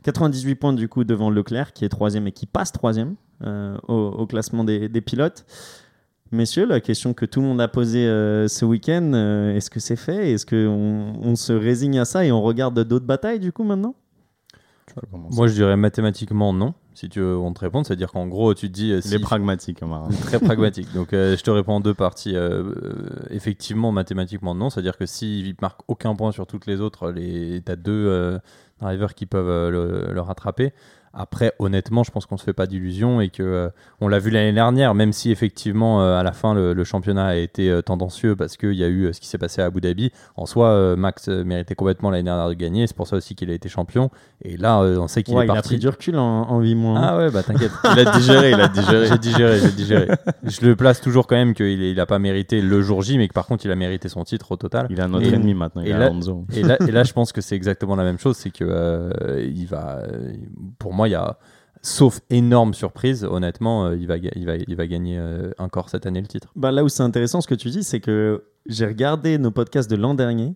98 0.04 0.56
points 0.56 0.74
du 0.74 0.88
coup 0.88 1.04
devant 1.04 1.30
Leclerc 1.30 1.74
qui 1.74 1.86
est 1.86 1.90
troisième 1.90 2.28
et 2.28 2.32
qui 2.32 2.46
passe 2.46 2.72
troisième 2.72 3.16
euh, 3.44 3.78
au, 3.88 3.94
au 3.94 4.28
classement 4.28 4.64
des, 4.64 4.90
des 4.90 5.02
pilotes. 5.02 5.46
Messieurs, 6.34 6.66
la 6.66 6.82
question 6.82 7.14
que 7.14 7.26
tout 7.26 7.42
le 7.42 7.46
monde 7.48 7.62
a 7.62 7.68
posée 7.68 8.08
euh, 8.08 8.48
ce 8.48 8.66
week-end, 8.66 9.12
euh, 9.14 9.56
est-ce 9.56 9.70
que 9.70 9.80
c'est 9.80 9.96
fait? 9.96 10.32
Est-ce 10.32 10.48
qu'on 10.48 11.14
on 11.22 11.36
se 11.36 11.54
résigne 11.54 12.00
à 12.00 12.06
ça 12.06 12.26
et 12.26 12.32
on 12.32 12.42
regarde 12.42 12.80
d'autres 12.84 13.06
batailles 13.06 13.40
du 13.40 13.52
coup 13.52 13.64
maintenant? 13.64 13.94
Tu 14.88 14.94
vas 14.96 15.02
commencer. 15.10 15.36
Moi, 15.36 15.48
je 15.48 15.54
dirais 15.54 15.78
mathématiquement 15.78 16.52
non, 16.54 16.74
si 16.94 17.08
tu 17.10 17.20
veux, 17.22 17.38
on 17.38 17.54
te 17.54 17.62
répond. 17.62 17.84
C'est-à-dire 17.84 18.12
qu'en 18.12 18.28
gros, 18.28 18.54
tu 18.54 18.68
te 18.68 18.74
dis. 18.74 18.92
euh, 18.92 19.00
Il 19.06 19.14
est 19.14 19.18
si- 19.18 19.24
pragmatique, 19.24 19.82
Omar. 19.82 20.08
Très 20.26 20.40
pragmatique. 20.40 20.94
Donc, 20.94 21.14
euh, 21.14 21.38
je 21.38 21.44
te 21.44 21.50
réponds 21.52 21.76
en 21.76 21.80
deux 21.80 21.94
parties. 21.94 22.36
Euh, 22.36 22.64
euh, 22.64 22.94
effectivement, 23.30 23.92
mathématiquement, 23.92 24.54
non. 24.56 24.70
C'est-à-dire 24.70 24.98
que 24.98 25.06
s'il 25.06 25.56
marque 25.62 25.82
aucun 25.88 26.16
point 26.16 26.32
sur 26.32 26.48
toutes 26.48 26.66
les 26.68 26.82
autres, 26.82 27.12
les... 27.12 27.62
tu 27.66 27.72
as 27.72 27.76
deux 27.76 27.92
euh, 28.08 28.40
drivers 28.82 29.14
qui 29.16 29.26
peuvent 29.26 29.48
euh, 29.48 29.70
le, 30.08 30.14
le 30.14 30.22
rattraper. 30.22 30.74
Après, 31.16 31.54
honnêtement, 31.60 32.04
je 32.04 32.10
pense 32.10 32.26
qu'on 32.26 32.38
se 32.38 32.44
fait 32.44 32.54
pas 32.54 32.66
d'illusions 32.66 33.22
et 33.22 33.30
que 33.30 33.44
euh, 33.44 33.70
on 34.02 34.08
l'a 34.08 34.18
vu 34.18 34.32
l'année 34.32 34.52
dernière, 34.52 34.96
même 34.96 35.14
si 35.14 35.30
effectivement 35.32 36.02
euh, 36.02 36.18
à 36.20 36.24
la 36.24 36.32
fin 36.32 36.56
le, 36.56 36.74
le 36.74 36.84
championnat 36.84 37.26
a 37.28 37.36
été 37.36 37.70
euh, 37.70 37.84
tendancieux 37.84 38.36
parce 38.36 38.58
qu'il 38.58 38.74
y 38.74 38.84
a 38.84 38.88
eu 38.88 39.04
euh, 39.06 39.14
ce 39.14 39.22
qui 39.22 39.28
s'est 39.28 39.38
passé 39.38 39.62
à 39.62 39.66
Abu 39.66 39.80
Dhabi. 39.80 40.12
En 40.38 40.48
soi, 40.48 40.70
euh, 40.70 40.96
Max 40.96 41.28
méritait 41.28 41.76
complètement 41.76 42.10
l'année 42.10 42.24
dernière 42.24 42.50
de 42.50 42.56
gagner. 42.56 42.88
C'est 42.88 42.96
pour 42.98 43.06
ça 43.08 43.16
aussi 43.18 43.36
qu'il 43.36 43.52
a 43.52 43.54
été 43.54 43.70
champion. 43.70 44.10
Et 44.44 44.58
là, 44.58 44.82
euh, 44.82 44.98
on 44.98 45.08
sait 45.08 45.22
qu'il 45.22 45.36
Ouais, 45.36 45.44
est 45.44 45.46
Il 45.48 45.52
a 45.52 45.54
parti. 45.54 45.70
pris 45.70 45.78
du 45.80 45.88
recul 45.88 46.16
en, 46.18 46.50
en 46.50 46.60
8 46.60 46.74
mois. 46.76 46.98
hein. 46.98 47.02
Ah 47.06 47.18
ouais, 47.18 47.30
bah 47.30 47.44
t'inquiète. 47.44 47.72
Il 47.96 48.00
a 48.08 48.12
digéré, 48.18 48.52
il 48.52 48.60
a 48.62 48.68
digéré. 48.68 49.06
J'ai 49.08 49.18
digéré, 49.20 49.60
j'ai 49.60 49.72
digéré. 49.72 50.08
Je 50.44 50.66
le 50.66 50.76
place 50.76 51.00
toujours 51.00 51.28
quand 51.28 51.36
même 51.36 51.54
qu'il 51.54 51.80
il 51.82 52.00
a 52.00 52.06
pas 52.08 52.18
mérité 52.18 52.60
le 52.60 52.82
jour 52.82 53.04
J, 53.04 53.20
mais 53.20 53.28
que 53.28 53.34
par 53.34 53.46
contre 53.46 53.66
il 53.66 53.72
a 53.72 53.76
mérité 53.76 54.10
son 54.10 54.24
titre 54.24 54.52
au 54.54 54.56
total. 54.58 54.88
Il 54.90 55.00
a 55.00 55.08
notre 55.08 55.26
Et- 55.28 55.34
ennemi 55.36 55.54
maintenant, 55.54 55.84
il 55.84 55.90
et 55.90 55.92
est 55.92 55.98
là- 56.00 56.06
Alonso. 56.08 56.46
Et 56.56 56.64
là, 56.64 56.78
et 56.88 56.92
là, 56.92 57.04
je 57.04 57.14
pense 57.14 57.32
que 57.32 57.42
c'est 57.42 57.56
exactement 57.56 57.96
la 57.96 58.04
même 58.04 58.18
chose, 58.18 58.36
c'est 58.36 58.50
que 58.50 58.64
euh, 58.68 59.12
il 59.54 59.68
va, 59.68 60.00
pour 60.80 60.94
moi, 60.94 61.03
il 61.08 61.12
y 61.12 61.16
a, 61.16 61.38
sauf 61.82 62.20
énorme 62.30 62.74
surprise, 62.74 63.24
honnêtement, 63.26 63.86
euh, 63.88 63.96
il 63.98 64.08
va, 64.08 64.18
il 64.18 64.46
va, 64.46 64.56
il 64.56 64.76
va 64.76 64.88
gagner 64.88 65.18
euh, 65.18 65.52
encore 65.58 65.90
cette 65.90 66.06
année 66.06 66.22
le 66.22 66.28
titre. 66.28 66.50
Bah, 66.56 66.72
là 66.72 66.84
où 66.84 66.90
c'est 66.90 67.04
intéressant 67.04 67.42
ce 67.42 67.48
que 67.48 67.56
tu 67.56 67.70
dis, 67.70 67.84
c'est 67.84 68.00
que 68.00 68.46
j'ai 68.66 68.86
regardé 68.86 69.38
nos 69.38 69.52
podcasts 69.52 69.90
de 69.90 69.96
l'an 69.98 70.14
dernier 70.14 70.56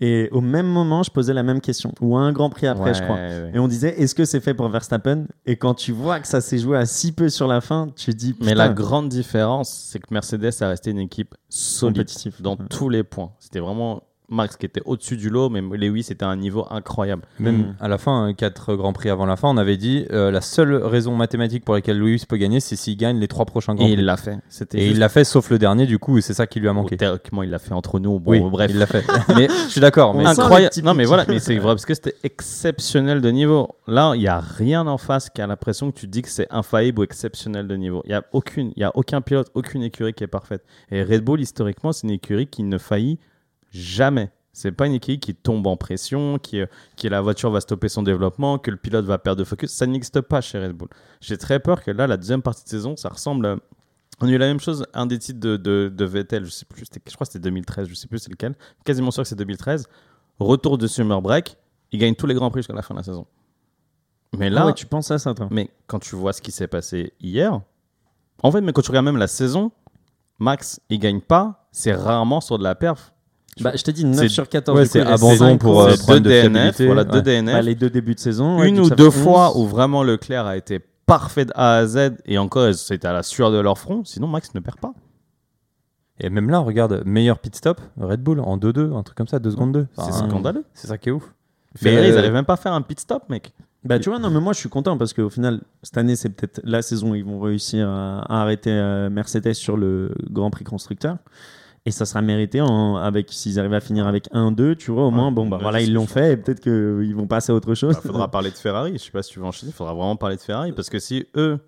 et 0.00 0.28
au 0.30 0.40
même 0.40 0.66
moment, 0.68 1.02
je 1.02 1.10
posais 1.10 1.34
la 1.34 1.42
même 1.42 1.60
question, 1.60 1.92
ou 2.00 2.16
un 2.16 2.30
Grand 2.32 2.50
Prix 2.50 2.68
après, 2.68 2.94
je 2.94 3.02
crois. 3.02 3.16
Ouais. 3.16 3.50
Et 3.52 3.58
on 3.58 3.66
disait, 3.66 4.00
est-ce 4.00 4.14
que 4.14 4.24
c'est 4.24 4.38
fait 4.38 4.54
pour 4.54 4.68
Verstappen? 4.68 5.24
Et 5.44 5.56
quand 5.56 5.74
tu 5.74 5.90
vois 5.90 6.20
que 6.20 6.28
ça 6.28 6.40
s'est 6.40 6.58
joué 6.58 6.78
à 6.78 6.86
si 6.86 7.10
peu 7.10 7.28
sur 7.28 7.48
la 7.48 7.60
fin, 7.60 7.88
tu 7.96 8.12
te 8.12 8.16
dis, 8.16 8.36
Mais 8.40 8.54
la 8.54 8.68
grande 8.68 9.08
différence, 9.08 9.70
c'est 9.90 9.98
que 9.98 10.06
Mercedes 10.12 10.52
a 10.60 10.68
resté 10.68 10.92
une 10.92 11.00
équipe 11.00 11.34
solide 11.48 11.96
Compétitive. 11.96 12.40
dans 12.40 12.52
Ouais. 12.52 12.66
tous 12.70 12.88
les 12.88 13.02
points. 13.02 13.32
C'était 13.40 13.58
vraiment 13.58 14.04
Max 14.30 14.56
qui 14.56 14.66
était 14.66 14.82
au-dessus 14.84 15.16
du 15.16 15.30
lot, 15.30 15.48
mais 15.48 15.60
Lewis 15.60 16.06
était 16.10 16.24
à 16.24 16.28
un 16.28 16.36
niveau 16.36 16.66
incroyable. 16.70 17.22
Même 17.38 17.74
à 17.80 17.88
la 17.88 17.96
fin, 17.96 18.24
hein, 18.26 18.34
quatre 18.34 18.74
grands 18.74 18.92
prix 18.92 19.08
avant 19.08 19.24
la 19.24 19.36
fin, 19.36 19.48
on 19.48 19.56
avait 19.56 19.76
dit 19.78 20.04
euh, 20.12 20.30
la 20.30 20.40
seule 20.42 20.74
raison 20.74 21.16
mathématique 21.16 21.64
pour 21.64 21.74
laquelle 21.74 21.98
Lewis 21.98 22.24
peut 22.28 22.36
gagner, 22.36 22.60
c'est 22.60 22.76
s'il 22.76 22.96
gagne 22.98 23.18
les 23.18 23.28
trois 23.28 23.46
prochains 23.46 23.74
grands 23.74 23.86
Et 23.86 23.92
prix. 23.94 24.00
il 24.00 24.04
l'a 24.04 24.16
fait. 24.18 24.38
C'était 24.50 24.78
Et 24.78 24.80
juste- 24.82 24.92
il 24.96 24.98
l'a 24.98 25.08
fait, 25.08 25.24
sauf 25.24 25.48
le 25.50 25.58
dernier, 25.58 25.86
du 25.86 25.98
coup, 25.98 26.18
et 26.18 26.20
c'est 26.20 26.34
ça 26.34 26.46
qui 26.46 26.60
lui 26.60 26.68
a 26.68 26.72
manqué. 26.74 26.96
théoriquement, 26.98 27.42
il 27.42 27.48
l'a 27.50 27.58
fait 27.58 27.72
entre 27.72 27.98
nous. 28.00 28.18
Bon, 28.20 28.32
oui, 28.32 28.40
bref. 28.50 28.70
il 28.70 28.78
l'a 28.78 28.86
fait. 28.86 29.04
mais 29.36 29.48
Je 29.48 29.70
suis 29.70 29.80
d'accord, 29.80 30.14
mais 30.14 30.26
incroyable. 30.26 30.74
Non, 30.84 30.92
mais 30.94 31.04
voilà, 31.06 31.24
mais 31.26 31.38
c'est 31.38 31.56
vrai 31.56 31.72
parce 31.72 31.86
que 31.86 31.94
c'était 31.94 32.14
exceptionnel 32.22 33.20
de 33.20 33.30
niveau. 33.30 33.68
Là, 33.86 34.12
il 34.14 34.20
y 34.22 34.28
a 34.28 34.40
rien 34.40 34.86
en 34.86 34.98
face 34.98 35.30
qui 35.30 35.40
a 35.40 35.46
l'impression 35.46 35.90
que 35.90 35.98
tu 36.00 36.06
dis 36.06 36.22
que 36.22 36.28
c'est 36.28 36.46
infaillible 36.50 37.00
ou 37.00 37.02
exceptionnel 37.04 37.66
de 37.66 37.76
niveau. 37.76 38.02
Il 38.04 38.10
y 38.10 38.14
a 38.14 38.22
aucune, 38.32 38.72
il 38.76 38.80
y 38.80 38.84
a 38.84 38.90
aucun 38.94 39.20
pilote, 39.20 39.48
aucune 39.54 39.82
écurie 39.82 40.12
qui 40.12 40.24
est 40.24 40.28
parfaite. 40.28 40.64
Et 40.90 41.02
Red 41.02 41.22
Bull 41.24 41.40
historiquement, 41.40 41.92
c'est 41.92 42.06
une 42.06 42.12
écurie 42.12 42.46
qui 42.46 42.62
ne 42.62 42.76
faillit 42.78 43.18
jamais. 43.70 44.30
C'est 44.52 44.72
pas 44.72 44.86
une 44.86 44.94
écurie 44.94 45.20
qui 45.20 45.34
tombe 45.34 45.66
en 45.68 45.76
pression, 45.76 46.38
qui, 46.38 46.60
euh, 46.60 46.66
qui 46.96 47.08
la 47.08 47.20
voiture 47.20 47.50
va 47.50 47.60
stopper 47.60 47.88
son 47.88 48.02
développement, 48.02 48.58
que 48.58 48.70
le 48.72 48.76
pilote 48.76 49.04
va 49.04 49.18
perdre 49.18 49.38
de 49.38 49.44
focus. 49.44 49.70
Ça 49.70 49.86
n'existe 49.86 50.20
pas 50.20 50.40
chez 50.40 50.58
Red 50.58 50.72
Bull. 50.72 50.88
J'ai 51.20 51.38
très 51.38 51.60
peur 51.60 51.82
que 51.84 51.90
là, 51.92 52.06
la 52.08 52.16
deuxième 52.16 52.42
partie 52.42 52.64
de 52.64 52.68
saison, 52.68 52.96
ça 52.96 53.08
ressemble. 53.08 53.46
à- 53.46 53.56
On 54.20 54.26
a 54.26 54.30
eu 54.30 54.38
la 54.38 54.46
même 54.48 54.58
chose, 54.58 54.84
un 54.94 55.06
des 55.06 55.18
titres 55.18 55.38
de, 55.38 55.56
de, 55.56 55.92
de 55.94 56.04
Vettel, 56.04 56.44
je 56.44 56.50
sais 56.50 56.64
plus, 56.64 56.84
je 56.92 57.14
crois 57.14 57.24
que 57.24 57.32
c'était 57.32 57.44
2013, 57.44 57.86
je 57.88 57.94
sais 57.94 58.08
plus 58.08 58.18
c'est 58.18 58.30
lequel, 58.30 58.56
quasiment 58.84 59.12
sûr 59.12 59.22
que 59.22 59.28
c'est 59.28 59.36
2013. 59.36 59.86
Retour 60.40 60.76
de 60.76 60.88
Summer 60.88 61.22
Break, 61.22 61.56
il 61.92 62.00
gagne 62.00 62.16
tous 62.16 62.26
les 62.26 62.34
grands 62.34 62.50
prix 62.50 62.60
jusqu'à 62.60 62.72
la 62.74 62.82
fin 62.82 62.94
de 62.94 62.98
la 62.98 63.04
saison. 63.04 63.26
Mais 64.36 64.46
Ah 64.46 64.50
là, 64.50 64.66
ouais, 64.66 64.74
tu 64.74 64.86
penses 64.86 65.10
à 65.12 65.18
ça, 65.18 65.34
toi 65.34 65.46
mais 65.52 65.70
quand 65.86 66.00
tu 66.00 66.16
vois 66.16 66.32
ce 66.32 66.42
qui 66.42 66.50
s'est 66.50 66.66
passé 66.66 67.12
hier, 67.20 67.60
en 68.42 68.50
fait, 68.50 68.60
mais 68.60 68.72
quand 68.72 68.82
tu 68.82 68.90
regardes 68.90 69.06
même 69.06 69.16
la 69.18 69.28
saison, 69.28 69.70
Max, 70.40 70.80
il 70.90 70.98
gagne 70.98 71.20
pas, 71.20 71.68
c'est 71.70 71.92
rarement 71.94 72.40
sur 72.40 72.58
de 72.58 72.64
la 72.64 72.74
perf. 72.74 73.12
Bah, 73.60 73.72
je 73.74 73.82
t'ai 73.82 73.92
dit 73.92 74.04
9 74.04 74.18
C'est- 74.20 74.28
sur 74.28 74.48
14. 74.48 74.78
ouais, 74.78 74.86
c'est 74.86 75.00
abandon 75.00 75.58
pour, 75.58 75.82
euh, 75.82 75.94
deux 76.08 76.20
de 76.20 76.30
DNF, 76.30 76.80
voilà, 76.82 77.02
ouais. 77.02 77.08
deux 77.10 77.22
DNF. 77.22 77.54
Bah, 77.54 77.62
les 77.62 77.74
deux 77.74 77.90
débuts 77.90 78.14
de 78.14 78.20
saison. 78.20 78.62
une 78.62 78.80
ou 78.80 78.90
deux 78.90 79.10
fois 79.10 79.50
11. 79.50 79.56
où 79.56 79.66
vraiment 79.68 80.02
Leclerc 80.02 80.46
a 80.46 80.56
été 80.56 80.80
parfait 81.06 81.44
de 81.46 81.52
A 81.54 81.76
à 81.76 81.86
Z 81.86 82.12
et 82.26 82.38
encore 82.38 82.72
c'était 82.74 83.08
à 83.08 83.12
la 83.12 83.22
sueur 83.22 83.50
de 83.50 83.58
leur 83.58 83.78
front, 83.78 84.04
sinon 84.04 84.26
Max 84.28 84.54
ne 84.54 84.60
perd 84.60 84.78
pas. 84.78 84.92
Et 86.20 86.30
même 86.30 86.50
là, 86.50 86.58
regarde, 86.58 87.02
meilleur 87.06 87.38
pit 87.38 87.54
stop, 87.54 87.80
Red 88.00 88.20
Bull 88.22 88.40
en 88.40 88.56
2-2, 88.56 88.92
un 88.92 89.02
truc 89.02 89.16
comme 89.16 89.28
ça, 89.28 89.38
2 89.38 89.50
secondes 89.52 89.72
2. 89.72 89.86
c'est 89.96 90.12
scandaleux. 90.12 90.64
C'est 90.74 90.88
ça 90.88 90.98
qui 90.98 91.10
est 91.10 91.12
ouf. 91.12 91.32
Ferrari, 91.76 92.08
ils 92.08 92.12
euh, 92.12 92.16
n'arrivent 92.16 92.32
même 92.32 92.44
pas 92.44 92.54
à 92.54 92.56
faire 92.56 92.72
un 92.72 92.82
pit 92.82 92.98
stop, 92.98 93.24
mec. 93.28 93.52
Bah, 93.84 94.00
tu 94.00 94.10
vois, 94.10 94.18
non, 94.18 94.30
mais 94.30 94.40
moi, 94.40 94.52
je 94.52 94.58
suis 94.58 94.68
content 94.68 94.98
parce 94.98 95.12
qu'au 95.12 95.30
final, 95.30 95.60
cette 95.82 95.96
année, 95.96 96.16
c'est 96.16 96.30
peut-être 96.30 96.60
la 96.64 96.82
saison 96.82 97.12
où 97.12 97.14
ils 97.14 97.24
vont 97.24 97.38
réussir 97.38 97.88
à, 97.88 98.20
à 98.22 98.42
arrêter 98.42 98.70
euh, 98.72 99.08
Mercedes 99.10 99.52
sur 99.54 99.76
le 99.76 100.12
Grand 100.30 100.50
Prix 100.50 100.64
constructeur. 100.64 101.18
Et 101.88 101.90
ça 101.90 102.04
sera 102.04 102.20
mérité 102.20 102.60
en, 102.60 102.96
avec 102.96 103.32
s'ils 103.32 103.58
arrivent 103.58 103.72
à 103.72 103.80
finir 103.80 104.06
avec 104.06 104.30
1-2, 104.34 104.76
tu 104.76 104.90
vois, 104.90 105.06
au 105.06 105.10
moins, 105.10 105.32
bon, 105.32 105.46
bah 105.46 105.56
Ouais, 105.56 105.62
voilà, 105.62 105.80
ils 105.80 105.90
l'ont 105.94 106.06
fait 106.06 106.32
et 106.32 106.36
peut-être 106.36 106.60
qu'ils 106.60 107.14
vont 107.16 107.26
passer 107.26 107.50
à 107.50 107.54
autre 107.54 107.72
chose. 107.74 107.96
Il 108.04 108.06
faudra 108.06 108.30
parler 108.30 108.50
de 108.50 108.56
Ferrari. 108.56 108.92
Je 108.92 108.98
sais 108.98 109.10
pas 109.10 109.22
si 109.22 109.30
tu 109.32 109.38
veux 109.40 109.46
enchaîner. 109.46 109.72
Il 109.72 109.74
faudra 109.74 109.94
vraiment 109.94 110.14
parler 110.16 110.36
de 110.36 110.42
Ferrari 110.42 110.72
parce 110.72 110.90
que 110.90 110.98
si 110.98 111.24
eux 111.34 111.58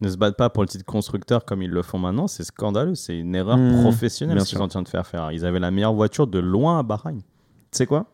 ne 0.00 0.08
se 0.08 0.16
battent 0.16 0.38
pas 0.38 0.48
pour 0.48 0.62
le 0.62 0.68
titre 0.68 0.86
constructeur 0.86 1.44
comme 1.44 1.60
ils 1.60 1.70
le 1.70 1.82
font 1.82 1.98
maintenant, 1.98 2.26
c'est 2.26 2.42
scandaleux. 2.44 2.94
C'est 2.94 3.18
une 3.18 3.34
erreur 3.34 3.58
Mmh, 3.58 3.82
professionnelle 3.82 4.40
ce 4.40 4.46
qu'ils 4.48 4.56
sont 4.56 4.64
en 4.64 4.68
train 4.68 4.82
de 4.82 4.88
faire 4.88 5.06
Ferrari. 5.06 5.36
Ils 5.36 5.44
avaient 5.44 5.58
la 5.60 5.70
meilleure 5.70 5.92
voiture 5.92 6.26
de 6.26 6.38
loin 6.38 6.78
à 6.78 6.82
Bahreïn. 6.82 7.18
Tu 7.18 7.24
sais 7.72 7.86
quoi? 7.86 8.06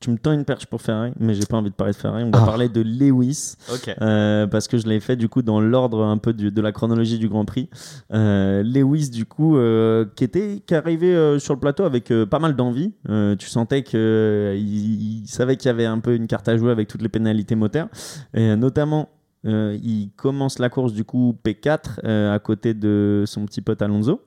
Tu 0.00 0.10
me 0.10 0.18
tends 0.18 0.32
une 0.32 0.44
perche 0.44 0.66
pour 0.66 0.82
Ferrari, 0.82 1.12
mais 1.18 1.32
j'ai 1.34 1.46
pas 1.46 1.56
envie 1.56 1.70
de 1.70 1.74
parler 1.74 1.92
de 1.92 1.96
Ferrari. 1.96 2.22
On 2.24 2.30
va 2.30 2.40
Ah. 2.42 2.46
parler 2.46 2.68
de 2.68 2.82
Lewis. 2.82 3.54
Euh, 4.02 4.46
parce 4.46 4.68
que 4.68 4.76
je 4.76 4.86
l'ai 4.86 5.00
fait 5.00 5.16
du 5.16 5.28
coup 5.28 5.40
dans 5.40 5.58
l'ordre 5.60 6.04
un 6.04 6.18
peu 6.18 6.34
du- 6.34 6.50
de 6.50 6.60
la 6.60 6.70
chronologie 6.70 7.18
du 7.18 7.28
Grand 7.28 7.46
Prix. 7.46 7.70
Euh, 8.12 8.62
Lewis 8.62 9.08
du 9.08 9.24
coup 9.24 9.56
euh, 9.56 10.04
qui 10.14 10.24
était 10.24 10.62
qui 10.66 10.74
arrivait 10.74 11.14
euh, 11.14 11.38
sur 11.38 11.54
le 11.54 11.60
plateau 11.60 11.84
avec 11.84 12.10
euh, 12.10 12.26
pas 12.26 12.38
mal 12.38 12.54
d'envie. 12.56 12.92
Euh, 13.08 13.36
tu 13.36 13.48
sentais 13.48 13.82
que 13.82 13.96
euh, 13.96 14.56
il, 14.58 15.22
il 15.22 15.28
savait 15.28 15.56
qu'il 15.56 15.68
y 15.68 15.70
avait 15.70 15.86
un 15.86 15.98
peu 15.98 16.14
une 16.14 16.26
carte 16.26 16.46
à 16.48 16.56
jouer 16.58 16.70
avec 16.72 16.88
toutes 16.88 17.02
les 17.02 17.08
pénalités 17.08 17.54
moteur. 17.54 17.88
Et 18.34 18.50
euh, 18.50 18.56
notamment 18.56 19.08
euh, 19.46 19.78
il 19.82 20.10
commence 20.16 20.58
la 20.58 20.68
course 20.68 20.92
du 20.92 21.04
coup 21.04 21.36
P4 21.44 22.00
euh, 22.04 22.34
à 22.34 22.38
côté 22.38 22.74
de 22.74 23.24
son 23.26 23.46
petit 23.46 23.62
pote 23.62 23.80
Alonso. 23.80 24.20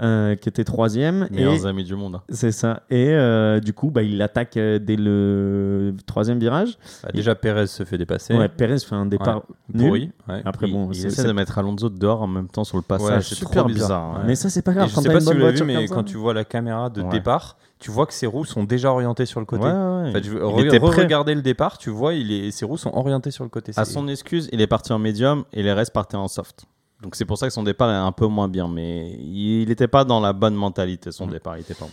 Euh, 0.00 0.34
qui 0.36 0.48
était 0.48 0.64
troisième 0.64 1.28
et 1.30 1.36
Meilleurs 1.36 1.66
amis 1.66 1.84
du 1.84 1.94
monde. 1.94 2.16
hein. 2.16 2.22
c'est 2.30 2.50
ça 2.52 2.82
et 2.90 3.10
euh, 3.10 3.60
du 3.60 3.72
coup 3.72 3.90
bah, 3.90 4.02
il 4.02 4.16
l'attaque 4.18 4.56
euh, 4.56 4.78
dès 4.78 4.96
le 4.96 5.94
troisième 6.06 6.38
virage 6.38 6.78
Bah, 7.02 7.10
déjà, 7.14 7.34
Perez 7.34 7.66
se 7.66 7.84
fait 7.84 7.98
dépasser. 7.98 8.34
ouais 8.34 8.48
Perez 8.48 8.78
fait 8.78 8.94
un 8.94 9.06
départ 9.06 9.42
nul. 9.72 9.86
pourri. 9.88 10.10
ouais. 10.28 10.42
Après, 10.44 10.66
Il- 10.66 10.72
bon, 10.72 10.90
Il 10.92 11.06
essaie 11.06 11.24
de 11.24 11.32
mettre 11.32 11.58
Alonso 11.58 11.88
dehors 11.88 12.22
en 12.22 12.26
même 12.26 12.48
temps 12.48 12.64
sur 12.64 12.76
le 12.76 12.82
passage. 12.82 13.08
Ouais, 13.10 13.22
c'est 13.22 13.34
super 13.34 13.64
bizarre. 13.66 14.10
bizarre, 14.10 14.18
ouais. 14.20 14.26
Mais 14.28 14.34
ça, 14.34 14.48
c'est 14.50 14.62
pas 14.62 14.72
Et 14.72 14.74
grave. 14.74 14.88
je 14.88 14.94
sais 15.00 15.08
pas 15.12 15.20
si 15.20 15.26
vous 15.32 15.38
l'avez 15.38 15.52
vu, 15.52 15.64
mais 15.64 15.86
quand 15.86 16.04
tu 16.04 16.16
vois 16.16 16.34
la 16.34 16.44
caméra 16.44 16.88
de 16.90 17.02
Ouais. 17.02 17.08
départ, 17.10 17.56
tu 17.78 17.90
vois 17.90 18.06
que 18.06 18.14
ses 18.14 18.26
roues 18.26 18.44
sont 18.44 18.62
déjà 18.64 18.92
orientées 18.92 19.26
sur 19.26 19.40
le 19.40 19.46
côté. 19.46 19.64
Ouais, 19.64 19.70
ouais, 19.70 20.08
En 20.08 20.12
fait, 20.12 20.22
je- 20.24 20.32
Il 20.32 20.38
re- 20.38 20.66
était 20.66 20.78
prêt. 20.78 20.88
Re-regarder 21.02 21.34
le 21.34 21.42
départ, 21.42 21.78
tu 21.78 21.90
vois, 21.90 22.14
il 22.14 22.30
est, 22.32 22.50
ses 22.52 22.64
roues 22.64 22.76
sont 22.76 22.92
orientées 22.94 23.30
sur 23.32 23.44
le 23.44 23.50
côté. 23.50 23.72
À 23.76 23.84
son 23.84 24.06
excuse, 24.08 24.48
il 24.52 24.60
est 24.60 24.66
parti 24.68 24.92
en 24.92 24.98
médium 24.98 25.44
et 25.52 25.62
les 25.62 25.72
restes 25.72 25.92
partaient 25.92 26.16
en 26.16 26.28
soft. 26.28 26.64
Donc 27.02 27.16
c'est 27.16 27.24
pour 27.24 27.36
ça 27.36 27.48
que 27.48 27.52
son 27.52 27.64
départ 27.64 27.90
est 27.90 27.94
un 27.94 28.12
peu 28.12 28.26
moins 28.26 28.48
bien. 28.48 28.68
Mais 28.68 29.12
il 29.18 29.66
n'était 29.68 29.88
pas 29.88 30.04
dans 30.04 30.20
la 30.20 30.32
bonne 30.32 30.54
mentalité, 30.54 31.10
son 31.12 31.26
Mm. 31.26 31.30
départ. 31.30 31.58
Il 31.58 31.62
était 31.62 31.74
pas. 31.74 31.88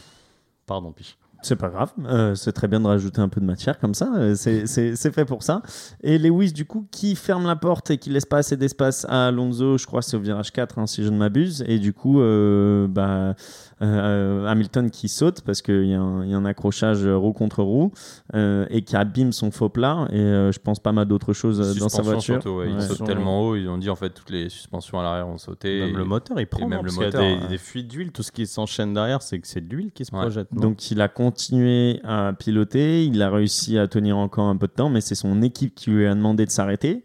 Pardon, 0.66 0.92
Piche. 0.92 1.18
C'est 1.42 1.56
pas 1.56 1.70
grave. 1.70 1.92
Euh, 2.06 2.36
c'est 2.36 2.52
très 2.52 2.68
bien 2.68 2.82
de 2.82 2.88
rajouter 2.88 3.22
un 3.22 3.30
peu 3.30 3.40
de 3.40 3.46
matière 3.46 3.80
comme 3.80 3.94
ça. 3.94 4.12
Euh, 4.18 4.36
c'est- 4.36 4.68
c'est 4.68 4.96
c'est 4.98 5.12
fait 5.14 5.24
pour 5.26 5.42
ça. 5.44 5.62
Et 6.04 6.18
Lewis, 6.18 6.52
du 6.52 6.66
coup, 6.66 6.86
qui 6.92 7.16
ferme 7.16 7.48
la 7.48 7.56
porte 7.56 7.92
et 7.92 7.98
qui 7.98 8.10
laisse 8.10 8.26
pas 8.26 8.38
assez 8.40 8.58
d'espace 8.58 9.06
à 9.08 9.28
Alonso, 9.28 9.78
je 9.78 9.86
crois 9.86 10.02
que 10.02 10.06
c'est 10.08 10.18
au 10.18 10.20
virage 10.20 10.52
4, 10.52 10.80
hein, 10.80 10.86
si 10.88 11.04
je 11.04 11.10
ne 11.10 11.18
m'abuse. 11.18 11.64
Et 11.68 11.80
du 11.80 11.94
coup, 11.94 12.20
euh, 12.20 12.88
bah, 12.90 13.36
euh, 13.82 14.46
Hamilton 14.48 14.90
qui 14.92 15.08
saute 15.08 15.42
parce 15.42 15.62
qu'il 15.62 15.86
y, 15.86 15.94
a 15.94 16.02
un- 16.02 16.26
il 16.26 16.32
y 16.32 16.34
a 16.34 16.38
un 16.38 16.44
accrochage 16.46 17.06
roue 17.08 17.32
contre 17.32 17.64
roue 17.64 17.92
euh, 18.36 18.66
et 18.70 18.82
qui 18.82 18.96
abîme 18.98 19.32
son 19.32 19.52
faux 19.52 19.70
plat. 19.70 20.08
Et 20.12 20.20
euh, 20.20 20.52
je 20.52 20.60
pense 20.60 20.80
pas 20.80 20.92
mal 20.92 21.06
d'autres 21.08 21.32
choses 21.34 21.78
dans 21.80 21.90
sa 21.90 22.02
voiture. 22.02 22.36
surtout, 22.42 22.58
ouais, 22.60 22.70
Il 22.70 22.76
Ouais. 22.76 22.82
saute 22.82 23.06
tellement 23.06 23.42
haut, 23.48 23.56
ils 23.56 23.68
ont 23.70 23.78
dit 23.78 23.90
en 23.90 23.96
fait 23.96 24.10
toutes 24.10 24.30
les 24.30 24.50
suspensions 24.50 25.00
à 25.00 25.04
l'arrière 25.04 25.28
ont 25.28 25.38
sauté. 25.38 25.80
Même 25.80 25.90
et- 25.90 25.94
le 25.94 26.04
moteur, 26.06 26.40
il 26.40 26.48
prend. 26.48 26.68
même 26.68 26.80
non, 26.80 26.84
le 26.84 26.92
parce 26.92 26.96
qu'il 26.96 27.04
y 27.22 27.26
a 27.26 27.36
moteur, 27.36 27.50
des, 27.50 27.58
fuites 27.58 27.88
d'huile, 27.88 28.12
tout 28.12 28.24
ce 28.24 28.32
qui 28.34 28.46
s'enchaîne 28.46 28.94
derrière, 28.94 29.22
c'est 29.22 29.40
que 29.40 29.48
c'est 29.48 29.66
de 29.66 29.74
l'huile 29.74 29.92
qui 29.94 30.04
se 30.04 30.14
Ouais. 30.14 30.22
projette. 30.22 30.48
Donc 30.54 30.92
il 30.92 31.00
a 31.02 31.08
continué 31.30 32.00
à 32.04 32.34
piloter, 32.34 33.06
il 33.06 33.22
a 33.22 33.30
réussi 33.30 33.78
à 33.78 33.88
tenir 33.88 34.18
encore 34.18 34.48
un 34.48 34.58
peu 34.58 34.68
de 34.68 34.74
temps, 34.74 34.90
mais 34.90 35.02
c'est 35.02 35.16
son 35.16 35.42
équipe 35.42 35.76
qui 35.76 35.92
lui 35.92 36.08
a 36.08 36.16
demandé 36.16 36.46
de 36.46 36.52
s'arrêter. 36.52 37.04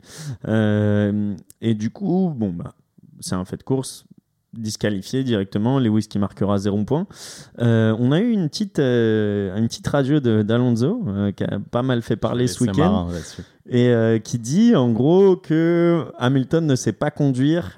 Euh, 0.48 1.34
et 1.60 1.74
du 1.74 1.90
coup, 1.90 2.32
bon, 2.34 2.50
bah, 2.50 2.72
c'est 3.20 3.34
un 3.34 3.44
fait 3.44 3.58
de 3.58 3.62
course 3.62 4.06
disqualifié 4.56 5.24
directement, 5.24 5.78
Lewis 5.78 6.06
qui 6.08 6.18
marquera 6.18 6.58
0 6.58 6.84
point. 6.84 7.06
Euh, 7.60 7.94
on 7.98 8.12
a 8.12 8.20
eu 8.20 8.30
une 8.30 8.48
petite, 8.48 8.78
euh, 8.78 9.56
une 9.56 9.66
petite 9.66 9.86
radio 9.86 10.20
d'Alonso 10.20 11.02
euh, 11.06 11.32
qui 11.32 11.44
a 11.44 11.58
pas 11.70 11.82
mal 11.82 12.02
fait 12.02 12.16
parler 12.16 12.46
ce 12.46 12.64
week-end 12.64 13.08
et 13.68 14.20
qui 14.22 14.38
dit 14.38 14.76
en 14.76 14.90
gros 14.90 15.36
que 15.36 16.06
Hamilton 16.18 16.66
ne 16.66 16.76
sait 16.76 16.92
pas 16.92 17.10
conduire 17.10 17.76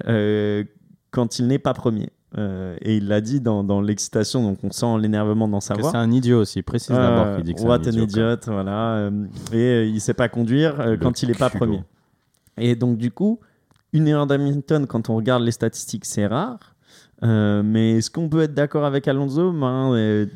quand 1.11 1.39
il 1.39 1.47
n'est 1.47 1.59
pas 1.59 1.73
premier. 1.73 2.09
Euh, 2.37 2.75
et 2.81 2.97
il 2.97 3.07
l'a 3.07 3.19
dit 3.21 3.41
dans, 3.41 3.63
dans 3.63 3.81
l'excitation, 3.81 4.43
donc 4.43 4.59
on 4.63 4.71
sent 4.71 4.99
l'énervement 4.99 5.47
dans 5.47 5.59
sa 5.59 5.75
Que 5.75 5.81
voix. 5.81 5.91
C'est 5.91 5.97
un 5.97 6.11
idiot 6.11 6.39
aussi. 6.41 6.61
Précise 6.61 6.89
d'abord 6.95 7.35
qu'il 7.35 7.45
dit 7.45 7.53
que 7.53 7.59
c'est 7.59 7.65
What 7.65 7.75
un 7.87 7.93
an 7.97 8.03
idiot. 8.03 8.35
voilà. 8.47 8.93
euh, 8.97 9.25
et 9.51 9.55
euh, 9.57 9.85
il 9.85 9.99
sait 9.99 10.13
pas 10.13 10.29
conduire 10.29 10.79
euh, 10.79 10.97
quand 10.97 11.23
il 11.23 11.31
est 11.31 11.37
pas 11.39 11.49
premier. 11.49 11.83
Et 12.57 12.75
donc 12.75 12.97
du 12.97 13.09
coup, 13.11 13.39
une 13.93 14.07
erreur 14.07 14.27
d'Hamilton 14.27 14.85
quand 14.87 15.09
on 15.09 15.15
regarde 15.15 15.41
les 15.43 15.51
statistiques, 15.51 16.05
c'est 16.05 16.27
rare. 16.27 16.59
Euh, 17.23 17.63
mais 17.63 17.93
est-ce 17.97 18.11
qu'on 18.11 18.29
peut 18.29 18.41
être 18.43 18.53
d'accord 18.53 18.85
avec 18.85 19.07
Alonso 19.07 19.51
Ben, 19.51 19.91
euh, 19.93 20.27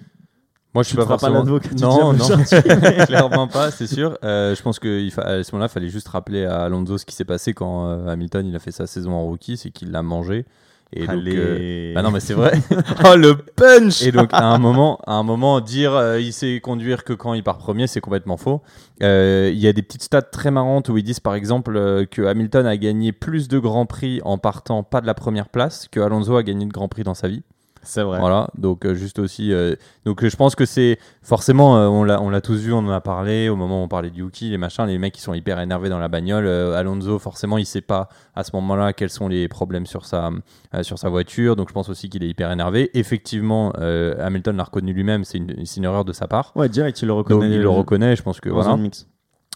Moi, 0.74 0.82
je 0.82 0.88
suis 0.90 0.98
Tu 0.98 1.04
pas 1.04 1.06
pas 1.06 1.20
forcément. 1.20 1.44
du 1.44 1.52
non, 1.80 2.14
non, 2.14 2.26
clairement 3.06 3.48
pas, 3.48 3.70
c'est 3.70 3.86
sûr. 3.86 4.18
Euh, 4.24 4.56
je 4.56 4.62
pense 4.64 4.80
qu'à 4.80 4.88
ce 4.90 5.52
moment-là, 5.52 5.68
il 5.70 5.72
fallait 5.72 5.90
juste 5.90 6.08
rappeler 6.08 6.46
à 6.46 6.62
Alonso 6.64 6.98
ce 6.98 7.06
qui 7.06 7.14
s'est 7.14 7.26
passé 7.26 7.54
quand 7.54 7.88
euh, 7.88 8.08
Hamilton 8.08 8.48
il 8.48 8.56
a 8.56 8.60
fait 8.60 8.72
sa 8.72 8.88
saison 8.88 9.12
en 9.12 9.24
rookie, 9.24 9.58
c'est 9.58 9.70
qu'il 9.70 9.92
l'a 9.92 10.02
mangé. 10.02 10.46
Et 10.94 11.08
donc, 11.08 11.24
euh, 11.26 11.94
bah 11.94 12.02
non, 12.02 12.12
mais 12.12 12.20
c'est 12.20 12.34
vrai. 12.34 12.52
oh 13.06 13.16
le 13.16 13.38
punch 13.38 14.04
Et 14.04 14.12
donc 14.12 14.30
à 14.34 14.44
un 14.44 14.58
moment, 14.58 15.00
à 15.08 15.14
un 15.14 15.24
moment, 15.24 15.62
dire 15.62 15.94
euh, 15.96 16.20
il 16.20 16.34
sait 16.34 16.60
conduire 16.60 17.06
que 17.06 17.14
quand 17.14 17.34
il 17.34 17.44
part 17.44 17.58
premier, 17.58 17.88
c'est 17.88 18.02
complètement 18.02 18.36
faux. 18.36 18.62
Euh, 19.02 19.52
Il 19.54 19.60
y 19.60 19.68
a 19.68 19.74
des 19.74 19.82
petites 19.82 20.04
stats 20.04 20.22
très 20.22 20.52
marrantes 20.52 20.90
où 20.90 20.98
ils 20.98 21.04
disent 21.04 21.22
par 21.22 21.36
exemple 21.36 22.06
que 22.12 22.24
Hamilton 22.24 22.66
a 22.66 22.76
gagné 22.76 23.14
plus 23.14 23.48
de 23.48 23.58
grands 23.58 23.86
prix 23.86 24.20
en 24.26 24.38
partant 24.38 24.84
pas 24.84 25.00
de 25.00 25.08
la 25.08 25.14
première 25.14 25.48
place 25.48 25.88
que 25.88 26.02
Alonso 26.02 26.36
a 26.36 26.44
gagné 26.44 26.66
de 26.66 26.74
grands 26.74 26.90
prix 26.90 27.04
dans 27.04 27.14
sa 27.14 27.30
vie. 27.30 27.44
C'est 27.84 28.04
vrai. 28.04 28.20
Voilà, 28.20 28.48
donc 28.58 28.86
euh, 28.86 28.94
juste 28.94 29.18
aussi. 29.20 29.52
euh, 29.52 29.76
donc 30.06 30.24
euh, 30.24 30.30
je 30.30 30.36
pense 30.36 30.56
que 30.56 30.66
c'est 30.66 31.00
forcément, 31.24 31.78
euh, 31.78 31.88
on 31.88 32.04
l'a 32.04 32.22
on 32.22 32.30
l'a 32.30 32.42
tous 32.42 32.58
vu, 32.60 32.72
on 32.74 32.78
en 32.80 32.90
a 32.92 33.02
parlé 33.02 33.50
au 33.50 33.56
moment 33.56 33.82
où 33.82 33.84
on 33.84 33.88
parlait 33.88 34.10
du 34.12 34.22
Yuki, 34.22 34.50
les 34.50 34.58
machins, 34.58 34.86
les 34.86 34.98
mecs 35.00 35.14
qui 35.14 35.22
sont 35.22 35.34
hyper 35.34 35.60
énervés 35.60 35.90
dans 35.90 35.98
la 36.00 36.08
bagnole. 36.08 36.46
Euh, 36.46 36.76
Alonso, 36.78 37.18
forcément, 37.20 37.58
il 37.58 37.66
sait 37.66 37.82
pas 37.82 38.08
à 38.36 38.44
ce 38.44 38.52
moment-là 38.56 38.94
quels 38.94 39.10
sont 39.10 39.28
les 39.28 39.48
problèmes 39.48 39.86
sur 39.86 40.06
sa, 40.06 40.30
euh, 40.76 40.84
sur 40.84 41.00
sa 41.00 41.10
voiture, 41.10 41.56
donc 41.56 41.70
je 41.70 41.74
pense 41.74 41.90
aussi 41.90 42.08
qu'il 42.10 42.24
est 42.24 42.30
hyper 42.30 42.52
énervé. 42.52 42.92
Effectivement, 42.94 43.74
euh, 43.80 44.16
Hamilton 44.20 44.56
l'a 44.58 44.64
reconnu 44.64 44.94
lui-même, 44.94 45.24
c'est 45.24 45.38
une, 45.40 45.66
c'est 45.66 45.78
une 45.78 45.86
erreur 45.86 46.06
de 46.06 46.14
sa 46.14 46.28
part. 46.28 46.52
ouais, 46.56 46.70
direct, 46.70 47.02
il 47.02 47.08
le 47.08 47.14
Donc 47.14 47.28
reconnaît. 47.30 47.56
il 47.56 47.62
le 47.62 47.70
reconnaît, 47.70 48.16
je 48.16 48.22
pense 48.24 48.40
que 48.40 48.50
dans 48.50 48.56
voilà. 48.56 48.72
un 48.72 48.78
mix. 48.78 49.08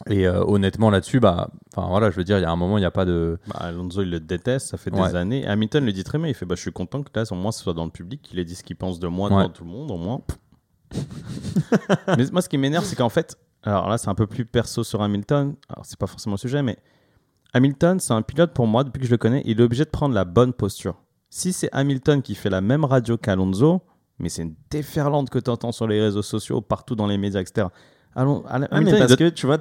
Et 0.10 0.28
euh, 0.28 0.44
honnêtement 0.44 0.90
là-dessus, 0.90 1.20
bah, 1.20 1.50
enfin 1.76 1.88
voilà, 1.88 2.12
je 2.12 2.18
veux 2.18 2.26
dire, 2.26 2.38
il 2.38 2.42
y 2.42 2.46
a 2.46 2.52
un 2.52 2.56
moment, 2.58 2.78
il 2.78 2.82
n'y 2.82 2.86
a 2.86 2.92
pas 2.92 3.06
de. 3.06 3.40
Bah, 3.48 3.56
Alonso, 3.60 4.02
il 4.02 4.10
le 4.10 4.20
déteste, 4.20 4.68
ça 4.68 4.78
fait 4.78 4.92
des 4.92 5.16
années. 5.16 5.48
Hamilton 5.48 5.86
le 5.86 5.94
dit 5.94 6.04
très 6.04 6.18
bien, 6.18 6.28
il 6.28 6.34
fait 6.34 6.46
bah, 6.46 6.56
Je 6.56 6.62
suis 6.62 6.74
content 6.74 7.02
que 7.02 7.10
là, 7.16 7.24
au 7.32 7.36
moins, 7.36 7.52
ce 7.52 7.64
soit 7.64 7.74
dans 7.74 7.86
le 7.86 7.92
public, 7.92 8.22
qu'il 8.22 8.38
ait 8.40 8.46
dit 8.46 8.56
ce 8.56 8.64
qu'il 8.64 8.76
pense 8.76 9.00
de 9.00 9.08
moi 9.08 9.30
Ouais. 9.30 9.38
devant 9.38 9.50
tout 9.50 9.64
le 9.64 9.70
monde, 9.70 9.92
au 9.92 9.98
moins. 9.98 10.22
mais 12.18 12.26
moi, 12.32 12.42
ce 12.42 12.50
qui 12.50 12.58
m'énerve, 12.58 12.84
c'est 12.84 12.96
qu'en 12.96 13.10
fait, 13.10 13.38
alors 13.64 13.90
là, 13.90 13.98
c'est 13.98 14.10
un 14.10 14.16
peu 14.16 14.28
plus 14.28 14.46
perso 14.46 14.84
sur 14.84 15.02
Hamilton, 15.02 15.56
alors 15.70 15.86
c'est 15.86 15.98
pas 15.98 16.08
forcément 16.08 16.36
le 16.36 16.40
sujet, 16.40 16.62
mais 16.62 16.78
Hamilton, 17.54 18.00
c'est 18.00 18.14
un 18.14 18.22
pilote 18.22 18.54
pour 18.54 18.68
moi, 18.68 18.84
depuis 18.84 19.00
que 19.00 19.06
je 19.06 19.12
le 19.12 19.18
connais, 19.18 19.42
il 19.46 19.60
est 19.60 19.64
obligé 19.64 19.86
de 19.86 19.90
prendre 19.90 20.14
la 20.14 20.26
bonne 20.26 20.52
posture. 20.54 20.96
Si 21.30 21.54
c'est 21.54 21.70
Hamilton 21.72 22.22
qui 22.22 22.36
fait 22.36 22.50
la 22.50 22.62
même 22.62 22.84
radio 22.86 23.18
qu'Alonso, 23.18 23.82
mais 24.20 24.30
c'est 24.30 24.44
une 24.44 24.56
déferlante 24.70 25.30
que 25.30 25.40
tu 25.40 25.50
entends 25.50 25.72
sur 25.72 25.88
les 25.88 26.02
réseaux 26.02 26.22
sociaux, 26.22 26.62
partout 26.62 26.96
dans 26.96 27.08
les 27.08 27.18
médias, 27.18 27.42
etc. 27.42 27.68
Alon- 28.16 28.44
Al- 28.48 28.62
Ouais, 28.62 28.68
Hamilton, 28.72 28.94
mais 28.94 29.00
parce 29.00 29.08
doit- 29.10 29.18
que 29.18 29.30
tu 29.34 29.46
vois, 29.46 29.58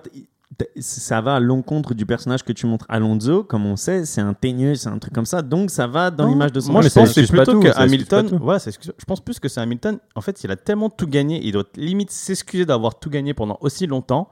ça 0.79 1.21
va 1.21 1.37
à 1.37 1.41
l'encontre 1.41 1.95
du 1.95 2.07
personnage 2.07 2.45
que 2.45 2.53
tu 2.53 2.67
montres. 2.67 2.87
Alonso, 2.89 3.43
comme 3.43 3.67
on 3.67 3.75
sait, 3.77 4.05
c'est 4.05 4.21
un 4.21 4.35
teigneux, 4.35 4.77
c'est 4.77 4.89
un 4.89 4.99
truc 4.99 5.13
comme 5.13 5.27
ça, 5.27 5.43
donc 5.43 5.71
ça 5.71 5.87
va 5.89 6.11
dans 6.11 6.29
l'image 6.29 6.53
de 6.53 6.61
son 6.61 6.73
Moi, 6.73 6.83
je 6.83 6.89
pense 6.91 7.13
que 7.13 7.15
c'est 7.15 7.27
plutôt 7.27 7.59
que 7.61 7.69
Hamilton. 7.77 8.39
Voilà, 8.41 8.61
je 8.61 9.05
pense 9.05 9.21
plus 9.21 9.41
que 9.41 9.49
c'est 9.49 9.61
Hamilton. 9.61 9.99
En 10.15 10.21
fait, 10.21 10.45
il 10.45 10.51
a 10.51 10.57
tellement 10.57 10.91
tout 10.91 11.07
gagné, 11.09 11.41
il 11.45 11.53
doit 11.53 11.65
limite 11.77 12.11
s'excuser 12.13 12.65
d'avoir 12.65 12.99
tout 12.99 13.11
gagné 13.11 13.35
pendant 13.35 13.59
aussi 13.61 13.87
longtemps. 13.87 14.29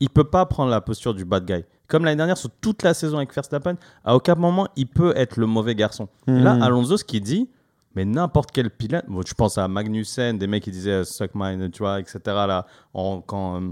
Il 0.00 0.10
peut 0.10 0.24
pas 0.24 0.44
prendre 0.46 0.70
la 0.70 0.80
posture 0.82 1.14
du 1.14 1.24
bad 1.24 1.44
guy. 1.46 1.64
Comme 1.88 2.04
l'année 2.04 2.16
dernière, 2.16 2.36
sur 2.36 2.50
toute 2.60 2.82
la 2.82 2.92
saison 2.94 3.16
avec 3.18 3.34
Verstappen, 3.34 3.76
à 4.04 4.14
aucun 4.16 4.34
moment 4.34 4.68
il 4.76 4.86
peut 4.86 5.12
être 5.16 5.36
le 5.38 5.46
mauvais 5.46 5.74
garçon. 5.74 6.08
Et 6.26 6.32
là, 6.32 6.54
Mhm. 6.54 6.62
Alonso, 6.62 6.96
ce 6.96 7.04
qu'il 7.04 7.22
dit, 7.22 7.48
mais 7.96 8.04
n'importe 8.04 8.50
quel 8.52 8.70
pilote, 8.70 9.04
bon, 9.08 9.22
je 9.26 9.34
pense 9.34 9.58
à 9.58 9.66
Magnussen, 9.66 10.38
des 10.38 10.46
mecs 10.46 10.62
qui 10.62 10.70
disaient 10.70 10.90
euh, 10.90 11.04
suck 11.04 11.30
mine, 11.34 11.70
tu 11.72 11.78
vois, 11.78 11.98
etc. 11.98 12.20
Là, 12.26 12.66
en- 12.94 13.20
quand 13.22 13.60
euh, 13.60 13.70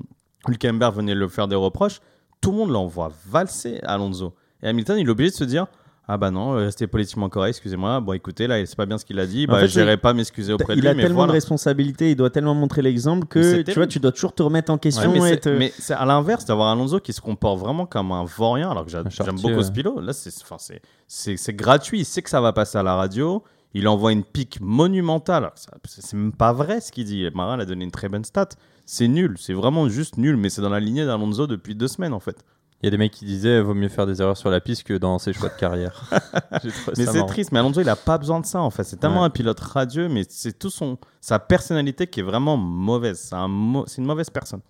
Hülkenberg 0.49 0.97
venait 0.97 1.15
le 1.15 1.29
faire 1.29 1.47
des 1.47 1.55
reproches, 1.57 2.01
tout 2.41 2.51
le 2.51 2.57
monde 2.59 2.71
l'envoie 2.71 3.13
valser 3.27 3.81
Alonso. 3.85 4.35
Et 4.63 4.69
Hamilton, 4.69 4.99
il 4.99 5.07
est 5.07 5.11
obligé 5.11 5.31
de 5.31 5.37
se 5.37 5.45
dire 5.45 5.67
Ah 6.07 6.19
bah 6.19 6.31
non, 6.31 6.53
euh, 6.53 6.67
restez 6.67 6.87
politiquement 6.87 7.31
correct, 7.31 7.51
excusez-moi. 7.57 7.99
Bon, 8.01 8.13
écoutez, 8.13 8.47
là, 8.47 8.57
c'est 8.67 8.77
pas 8.77 8.85
bien 8.85 8.99
ce 8.99 9.07
qu'il 9.07 9.19
a 9.19 9.27
dit. 9.27 9.47
En 9.49 9.53
Bah, 9.53 9.61
fait, 9.61 9.69
j'irai 9.69 9.93
il- 9.95 9.99
pas 9.99 10.13
m'excuser 10.13 10.53
auprès 10.53 10.75
de 10.75 10.79
il 10.79 10.83
lui. 10.83 10.89
a 10.89 10.95
mais 10.95 11.01
tellement 11.03 11.17
voilà. 11.21 11.29
de 11.29 11.37
responsabilités, 11.37 12.11
il 12.11 12.15
doit 12.17 12.29
tellement 12.29 12.55
montrer 12.55 12.83
l'exemple 12.83 13.27
que 13.27 13.63
tu 13.63 13.73
vois, 13.73 13.87
tu 13.87 14.01
dois 14.01 14.13
toujours 14.13 14.35
te 14.35 14.43
remettre 14.43 14.71
en 14.71 14.75
Ouais, 14.75 14.81
question. 14.81 15.11
mais 15.13 15.21
c'est- 15.21 15.39
te- 15.41 15.93
à 15.95 16.05
l'inverse 16.05 16.45
d'avoir 16.45 16.69
Alonso 16.69 17.01
qui 17.01 17.15
se 17.15 17.23
comporte 17.23 17.59
vraiment 17.59 17.87
comme 17.87 18.13
un 18.13 18.25
vaurien, 18.25 18.71
alors 18.71 18.85
que 18.85 18.91
j'aime 18.91 19.05
beaucoup 19.41 19.63
ce 19.63 19.73
pilote. 19.73 19.99
Là, 20.03 20.13
c'est 20.13 20.31
enfin, 20.43 20.57
c'est- 20.59 20.83
c'est 21.07 21.39
c'est 21.39 21.55
gratuit. 21.55 22.01
Il 22.01 22.05
sait 22.05 22.21
que 22.21 22.29
ça 22.29 22.43
va 22.43 22.53
passer 22.53 22.77
à 22.77 22.83
la 22.83 22.97
radio. 22.97 23.43
Il 23.75 23.89
envoie 23.89 24.13
une 24.13 24.23
pique 24.25 24.61
monumentale. 24.61 25.51
C'est 25.85 26.15
même 26.15 26.33
pas 26.33 26.53
vrai 26.53 26.81
ce 26.81 26.93
qu'il 26.93 27.05
dit. 27.07 27.29
Marin 27.35 27.59
a 27.59 27.65
donné 27.65 27.85
une 27.85 27.91
très 27.91 28.09
bonne 28.09 28.25
stat. 28.25 28.49
C'est 28.87 29.09
nul. 29.09 29.37
C'est 29.39 29.53
vraiment 29.55 29.89
juste 29.89 30.17
nul. 30.17 30.37
Mais 30.37 30.49
c'est 30.49 30.63
dans 30.63 30.69
la 30.71 30.81
lignée 30.81 31.05
d'Alonso 31.05 31.47
depuis 31.47 31.75
deux 31.75 31.89
semaines, 31.89 32.13
en 32.13 32.21
fait. 32.21 32.45
Il 32.83 32.87
y 32.87 32.89
a 32.89 32.91
des 32.91 32.99
mecs 32.99 33.13
qui 33.13 33.25
disaient 33.25 33.63
vaut 33.63 33.73
mieux 33.73 33.89
faire 33.89 34.07
des 34.07 34.21
erreurs 34.21 34.37
sur 34.37 34.51
la 34.51 34.61
piste 34.61 34.83
que 34.83 34.93
dans 34.95 35.19
ses 35.19 35.33
choix 35.33 35.49
de 35.49 35.55
carrière. 35.59 36.09
Mais 36.99 37.07
c'est 37.07 37.25
triste, 37.27 37.51
mais 37.51 37.59
Alonso 37.61 37.81
il 37.81 37.89
a 37.89 37.97
pas 37.97 38.19
besoin 38.19 38.41
de 38.41 38.45
ça 38.47 38.61
en 38.61 38.69
fait. 38.69 38.85
C'est 38.85 38.97
tellement 38.99 39.21
Ouais. 39.21 39.27
un 39.27 39.31
pilote 39.31 39.59
radieux, 39.59 40.09
mais 40.11 40.25
c'est 40.29 40.59
tout 40.59 40.69
son 40.69 40.99
sa 41.23 41.39
personnalité 41.39 42.07
qui 42.07 42.21
est 42.21 42.25
vraiment 42.25 42.59
mauvaise. 42.59 43.19
C'est 43.21 43.37
un 43.37 43.49
mau- 43.49 43.85
c'est 43.87 44.03
une 44.03 44.07
mauvaise 44.07 44.29
personne. 44.29 44.61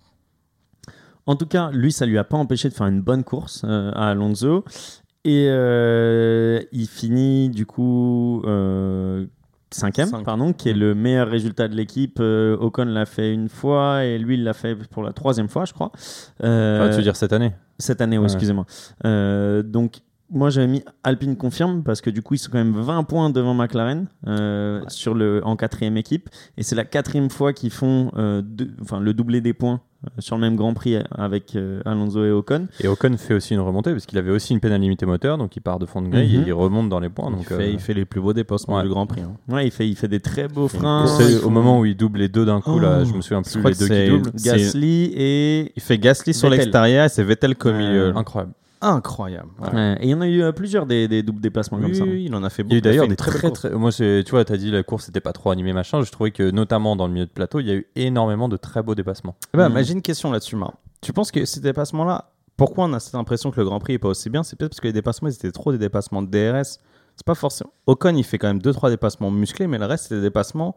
En 1.25 1.35
tout 1.35 1.45
cas, 1.47 1.71
lui, 1.71 1.91
ça 1.91 2.05
lui 2.05 2.17
a 2.17 2.23
pas 2.23 2.37
empêché 2.37 2.69
de 2.69 2.73
faire 2.73 2.87
une 2.87 3.01
bonne 3.01 3.23
course 3.25 3.63
euh, 3.65 3.91
à 3.93 4.11
Alonso. 4.11 4.63
Et 5.27 5.47
euh, 5.49 6.61
il 6.71 6.87
finit 6.87 7.49
du 7.49 7.65
coup 7.65 8.43
euh, 8.45 9.25
cinquième, 9.71 10.07
Cinq. 10.07 10.23
pardon, 10.23 10.53
qui 10.53 10.69
est 10.69 10.73
le 10.73 10.93
meilleur 10.93 11.27
résultat 11.27 11.67
de 11.67 11.75
l'équipe. 11.75 12.19
Euh, 12.21 12.55
Ocon 12.59 12.85
l'a 12.85 13.07
fait 13.07 13.33
une 13.33 13.49
fois 13.49 14.03
et 14.05 14.19
lui, 14.19 14.35
il 14.35 14.43
l'a 14.43 14.53
fait 14.53 14.75
pour 14.75 15.01
la 15.01 15.13
troisième 15.13 15.49
fois, 15.49 15.65
je 15.65 15.73
crois. 15.73 15.91
Enfin, 16.39 16.89
tu 16.91 16.97
veux 16.97 17.01
dire 17.01 17.15
cette 17.15 17.33
année? 17.33 17.53
Cette 17.79 18.01
année, 18.01 18.17
oui, 18.19 18.25
Ouais. 18.25 18.31
excusez-moi. 18.31 18.65
Donc, 19.63 19.95
moi, 20.31 20.49
j'avais 20.49 20.67
mis 20.67 20.83
Alpine 21.03 21.35
confirme 21.35 21.83
parce 21.83 22.01
que 22.01 22.09
du 22.09 22.21
coup, 22.21 22.33
ils 22.33 22.39
sont 22.39 22.49
quand 22.51 22.57
même 22.57 22.73
20 22.79 23.03
points 23.03 23.29
devant 23.29 23.53
McLaren 23.53 24.07
euh, 24.27 24.81
sur 24.87 25.13
le, 25.13 25.41
en 25.45 25.55
quatrième 25.55 25.97
équipe. 25.97 26.29
Et 26.57 26.63
c'est 26.63 26.75
la 26.75 26.83
quatrième 26.85 27.29
fois 27.29 27.53
qu'ils 27.53 27.69
font 27.71 28.11
euh, 28.17 28.41
deux- 28.43 28.71
enfin, 28.81 28.99
le 28.99 29.13
doublé 29.13 29.39
des 29.41 29.53
points 29.53 29.81
euh, 30.05 30.09
sur 30.19 30.35
le 30.35 30.41
même 30.41 30.55
Grand 30.55 30.73
Prix 30.73 30.97
avec 31.11 31.55
euh, 31.55 31.81
Alonso 31.85 32.25
et 32.25 32.31
Ocon. 32.31 32.67
Et 32.81 32.87
Ocon 32.87 33.15
fait 33.17 33.35
aussi 33.35 33.53
une 33.53 33.59
remontée 33.59 33.91
parce 33.91 34.05
qu'il 34.07 34.17
avait 34.17 34.31
aussi 34.31 34.53
une 34.53 34.59
pénalité 34.59 35.05
moteur, 35.05 35.37
donc 35.37 35.55
il 35.55 35.61
part 35.61 35.77
de 35.79 35.85
fond 35.85 36.01
de 36.01 36.09
grille 36.09 36.37
Mhm. 36.37 36.43
et 36.43 36.47
il 36.47 36.53
remonte 36.53 36.89
dans 36.89 36.99
les 36.99 37.09
points. 37.09 37.31
il, 37.39 37.45
fait, 37.45 37.53
euh, 37.53 37.67
il 37.73 37.79
fait 37.79 37.93
les 37.93 38.05
plus 38.05 38.19
beaux 38.19 38.33
dépassements 38.33 38.77
ouais. 38.77 38.83
du 38.83 38.89
Grand 38.89 39.05
Prix. 39.05 39.21
hein. 39.21 39.35
Ouais, 39.47 39.65
il 39.67 39.71
fait, 39.71 39.87
il 39.87 39.95
fait 39.95 40.07
des 40.07 40.19
très 40.21 40.47
beaux 40.47 40.67
freins. 40.67 41.05
c'est 41.07 41.37
au 41.37 41.39
font 41.41 41.49
moment 41.51 41.79
où 41.79 41.85
il 41.85 41.95
double 41.95 42.19
les 42.19 42.29
deux 42.29 42.45
d'un 42.45 42.61
coup, 42.61 42.79
là, 42.79 42.99
Oh. 43.01 43.05
je 43.05 43.13
me 43.13 43.21
souviens 43.21 43.41
plus 43.43 43.55
les 43.63 43.75
deux 43.75 43.87
qui 43.87 44.09
doublent. 44.09 44.31
Gasly 44.43 45.11
et. 45.15 45.71
Il 45.75 45.81
fait 45.83 45.99
Gasly 45.99 46.33
sur 46.33 46.49
l'extérieur 46.49 47.05
et 47.05 47.09
c'est 47.09 47.23
Vettel 47.23 47.55
Euh, 47.73 47.77
milieu. 47.77 48.17
Incroyable. 48.17 48.53
Incroyable. 48.81 49.49
Ouais. 49.59 49.73
Ouais, 49.73 49.97
et 50.01 50.03
il 50.05 50.09
y 50.09 50.13
en 50.13 50.21
a 50.21 50.27
eu 50.27 50.41
euh, 50.43 50.51
plusieurs 50.51 50.85
des, 50.85 51.07
des 51.07 51.23
doubles 51.23 51.41
dépassements 51.41 51.77
Oui, 51.77 51.83
comme 51.85 51.93
ça. 51.93 52.03
oui, 52.03 52.25
il 52.25 52.35
en 52.35 52.43
a 52.43 52.49
fait 52.49 52.61
Il 52.63 52.65
y 52.65 52.67
beaucoup. 52.67 52.75
a 52.75 52.77
eu 52.77 52.81
d'ailleurs 52.81 53.07
des 53.07 53.15
très, 53.15 53.31
très, 53.31 53.51
très- 53.51 53.69
Moi, 53.71 53.91
c'est- 53.91 54.23
tu 54.25 54.31
vois, 54.31 54.45
tu 54.45 54.53
as 54.53 54.57
dit 54.57 54.69
la 54.71 54.83
course 54.83 55.07
n'était 55.07 55.21
pas 55.21 55.33
trop 55.33 55.49
animée, 55.51 55.73
machin. 55.73 56.01
Je 56.01 56.11
trouvais 56.11 56.31
que, 56.31 56.51
notamment 56.51 56.95
dans 56.95 57.07
le 57.07 57.13
milieu 57.13 57.25
de 57.25 57.31
plateau, 57.31 57.59
il 57.59 57.67
y 57.67 57.71
a 57.71 57.75
eu 57.75 57.87
énormément 57.95 58.49
de 58.49 58.57
très 58.57 58.83
beaux 58.83 58.95
dépassements. 58.95 59.35
Mhm. 59.55 59.71
mais 59.73 59.83
J'ai 59.83 59.93
une 59.93 60.01
question 60.01 60.31
là-dessus, 60.31 60.55
Marc. 60.55 60.73
Tu 61.01 61.13
penses 61.13 61.31
que 61.31 61.45
ces 61.45 61.59
dépassements-là, 61.61 62.31
pourquoi 62.57 62.85
on 62.85 62.93
a 62.93 62.99
cette 62.99 63.15
impression 63.15 63.51
que 63.51 63.59
le 63.59 63.65
Grand 63.65 63.79
Prix 63.79 63.93
n'est 63.93 63.99
pas 63.99 64.09
aussi 64.09 64.29
bien? 64.29 64.43
C'est 64.43 64.55
peut-être 64.57 64.71
parce 64.71 64.81
que 64.81 64.87
les 64.87 64.93
dépassements, 64.93 65.29
ils 65.29 65.33
étaient 65.35 65.51
trop 65.51 65.71
des 65.71 65.77
dépassements 65.77 66.21
de 66.21 66.27
DRS. 66.29 66.79
C'est 67.17 67.25
pas 67.25 67.35
forcément. 67.35 67.71
Ocon, 67.87 68.15
il 68.15 68.23
fait 68.25 68.37
quand 68.37 68.47
même 68.47 68.59
2-3 68.59 68.89
dépassements 68.89 69.31
musclés, 69.31 69.67
mais 69.67 69.77
le 69.77 69.85
reste, 69.85 70.07
c'est 70.09 70.15
des 70.15 70.21
dépassements. 70.21 70.75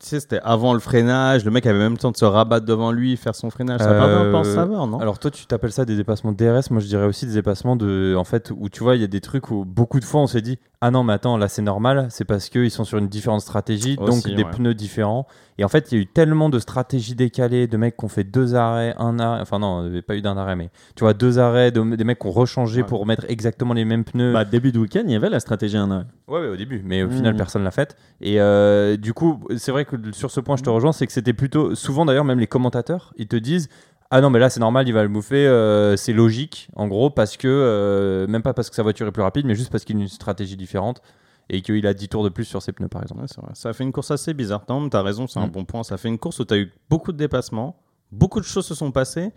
Tu 0.00 0.06
sais, 0.06 0.20
c'était 0.20 0.40
avant 0.42 0.74
le 0.74 0.80
freinage. 0.80 1.44
Le 1.44 1.50
mec 1.50 1.64
avait 1.66 1.78
même 1.78 1.92
le 1.92 1.98
temps 1.98 2.10
de 2.10 2.16
se 2.16 2.24
rabattre 2.24 2.66
devant 2.66 2.90
lui, 2.92 3.16
faire 3.16 3.34
son 3.34 3.50
freinage. 3.50 3.80
Ça 3.80 3.92
va 3.92 4.04
Euh, 4.06 4.32
pas 4.32 4.38
en 4.38 4.44
saveur, 4.44 4.86
non? 4.86 4.98
Alors 4.98 5.18
toi, 5.18 5.30
tu 5.30 5.46
t'appelles 5.46 5.72
ça 5.72 5.84
des 5.84 5.96
dépassements 5.96 6.32
DRS. 6.32 6.70
Moi, 6.70 6.80
je 6.80 6.86
dirais 6.86 7.06
aussi 7.06 7.26
des 7.26 7.34
dépassements 7.34 7.76
de, 7.76 8.14
en 8.16 8.24
fait, 8.24 8.52
où 8.56 8.68
tu 8.68 8.82
vois, 8.82 8.96
il 8.96 9.00
y 9.00 9.04
a 9.04 9.08
des 9.08 9.20
trucs 9.20 9.50
où 9.50 9.64
beaucoup 9.64 10.00
de 10.00 10.04
fois 10.04 10.20
on 10.20 10.26
s'est 10.26 10.42
dit, 10.42 10.58
ah 10.82 10.90
non, 10.90 11.04
mais 11.04 11.12
attends, 11.12 11.36
là 11.36 11.48
c'est 11.48 11.60
normal. 11.60 12.06
C'est 12.10 12.24
parce 12.24 12.48
qu'ils 12.48 12.70
sont 12.70 12.84
sur 12.84 12.96
une 12.98 13.08
différente 13.08 13.42
stratégie, 13.42 13.96
donc 13.96 14.24
des 14.24 14.44
ouais. 14.44 14.50
pneus 14.50 14.72
différents. 14.74 15.26
Et 15.58 15.64
en 15.64 15.68
fait, 15.68 15.92
il 15.92 15.94
y 15.94 15.98
a 15.98 16.02
eu 16.02 16.06
tellement 16.06 16.48
de 16.48 16.58
stratégies 16.58 17.14
décalées, 17.14 17.66
de 17.66 17.76
mecs 17.76 17.98
qui 17.98 18.04
ont 18.06 18.08
fait 18.08 18.24
deux 18.24 18.54
arrêts, 18.54 18.94
un 18.98 19.18
arrêt. 19.18 19.42
Enfin 19.42 19.58
non, 19.58 19.80
il 19.82 19.84
n'y 19.84 19.90
avait 19.90 20.00
pas 20.02 20.16
eu 20.16 20.22
d'un 20.22 20.38
arrêt, 20.38 20.56
mais 20.56 20.70
tu 20.96 21.04
vois, 21.04 21.12
deux 21.12 21.38
arrêts, 21.38 21.70
de- 21.70 21.96
des 21.96 22.04
mecs 22.04 22.18
qui 22.18 22.26
ont 22.26 22.30
rechangé 22.30 22.80
Ouais. 22.80 22.86
pour 22.86 23.04
mettre 23.04 23.26
exactement 23.28 23.74
les 23.74 23.84
mêmes 23.84 24.04
pneus. 24.04 24.32
Bah, 24.32 24.46
début 24.46 24.72
de 24.72 24.78
week-end, 24.78 25.02
il 25.04 25.12
y 25.12 25.16
avait 25.16 25.28
la 25.28 25.40
stratégie 25.40 25.76
un 25.76 25.90
arrêt. 25.90 26.06
Ouais, 26.28 26.40
ouais, 26.40 26.48
au 26.48 26.56
début, 26.56 26.80
mais 26.82 27.02
au 27.02 27.08
Mhm. 27.08 27.12
final, 27.16 27.36
personne 27.36 27.62
l'a 27.62 27.72
faite. 27.72 27.94
Et 28.22 28.40
euh, 28.40 28.96
du 28.96 29.12
coup, 29.12 29.38
c'est 29.58 29.72
vrai 29.72 29.84
que 29.84 29.96
sur 30.12 30.30
ce 30.30 30.40
point, 30.40 30.56
je 30.56 30.62
te 30.62 30.70
rejoins, 30.70 30.92
c'est 30.92 31.06
que 31.06 31.12
c'était 31.12 31.34
plutôt. 31.34 31.74
Souvent, 31.74 32.06
d'ailleurs, 32.06 32.24
même 32.24 32.40
les 32.40 32.46
commentateurs, 32.46 33.12
ils 33.18 33.28
te 33.28 33.36
disent 33.36 33.68
Ah 34.10 34.20
non, 34.20 34.30
mais 34.30 34.38
là, 34.40 34.50
c'est 34.50 34.60
normal, 34.60 34.88
il 34.88 34.92
va 34.92 35.02
le 35.02 35.08
bouffer, 35.08 35.46
euh, 35.46 35.96
c'est 35.96 36.12
logique, 36.12 36.68
en 36.74 36.88
gros, 36.88 37.10
parce 37.10 37.36
que. 37.36 37.46
euh, 37.48 38.26
même 38.26 38.42
pas 38.42 38.52
parce 38.54 38.68
que 38.68 38.74
sa 38.76 38.82
voiture 38.82 39.06
est 39.06 39.12
plus 39.12 39.22
rapide, 39.22 39.46
mais 39.46 39.54
juste 39.54 39.70
parce 39.70 39.84
qu'il 39.84 39.96
a 39.96 40.00
une 40.00 40.08
stratégie 40.08 40.56
différente 40.56 41.00
et 41.48 41.62
qu'il 41.62 41.86
a 41.86 41.94
10 41.94 42.08
tours 42.08 42.24
de 42.24 42.28
plus 42.28 42.44
sur 42.44 42.60
ses 42.62 42.72
pneus, 42.72 42.88
par 42.88 43.02
exemple. 43.02 43.20
Ouais, 43.20 43.26
c'est 43.28 43.40
vrai. 43.40 43.50
Ça 43.54 43.68
a 43.68 43.72
fait 43.72 43.84
une 43.84 43.92
course 43.92 44.10
assez 44.10 44.34
bizarre. 44.34 44.62
Non, 44.68 44.88
t'as 44.88 45.02
raison, 45.02 45.26
c'est 45.28 45.38
un 45.38 45.46
Mm. 45.46 45.50
bon 45.50 45.64
point. 45.64 45.82
Ça 45.84 45.96
fait 45.96 46.08
une 46.08 46.18
course 46.18 46.38
où 46.40 46.44
t'as 46.44 46.56
eu 46.56 46.72
beaucoup 46.88 47.12
de 47.12 47.16
dépassements, 47.18 47.76
beaucoup 48.10 48.40
de 48.40 48.44
choses 48.44 48.66
se 48.66 48.74
sont 48.74 48.90
passées, 48.90 49.30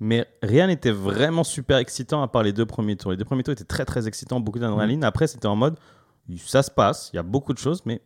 mais 0.00 0.26
rien 0.42 0.66
n'était 0.66 0.90
vraiment 0.92 1.44
super 1.44 1.78
excitant 1.78 2.22
à 2.22 2.28
part 2.28 2.42
les 2.42 2.52
deux 2.52 2.66
premiers 2.66 2.96
tours. 2.96 3.10
Les 3.12 3.16
deux 3.16 3.24
premiers 3.24 3.42
tours 3.42 3.52
étaient 3.52 3.64
très 3.64 3.84
très 3.86 4.06
excitants, 4.06 4.40
beaucoup 4.40 4.58
d'adrénaline. 4.58 5.04
Après, 5.04 5.26
c'était 5.26 5.46
en 5.48 5.56
mode 5.56 5.76
ça 6.44 6.62
se 6.62 6.70
passe, 6.70 7.08
il 7.14 7.16
y 7.16 7.18
a 7.18 7.22
beaucoup 7.22 7.54
de 7.54 7.58
choses, 7.58 7.80
mais 7.86 8.02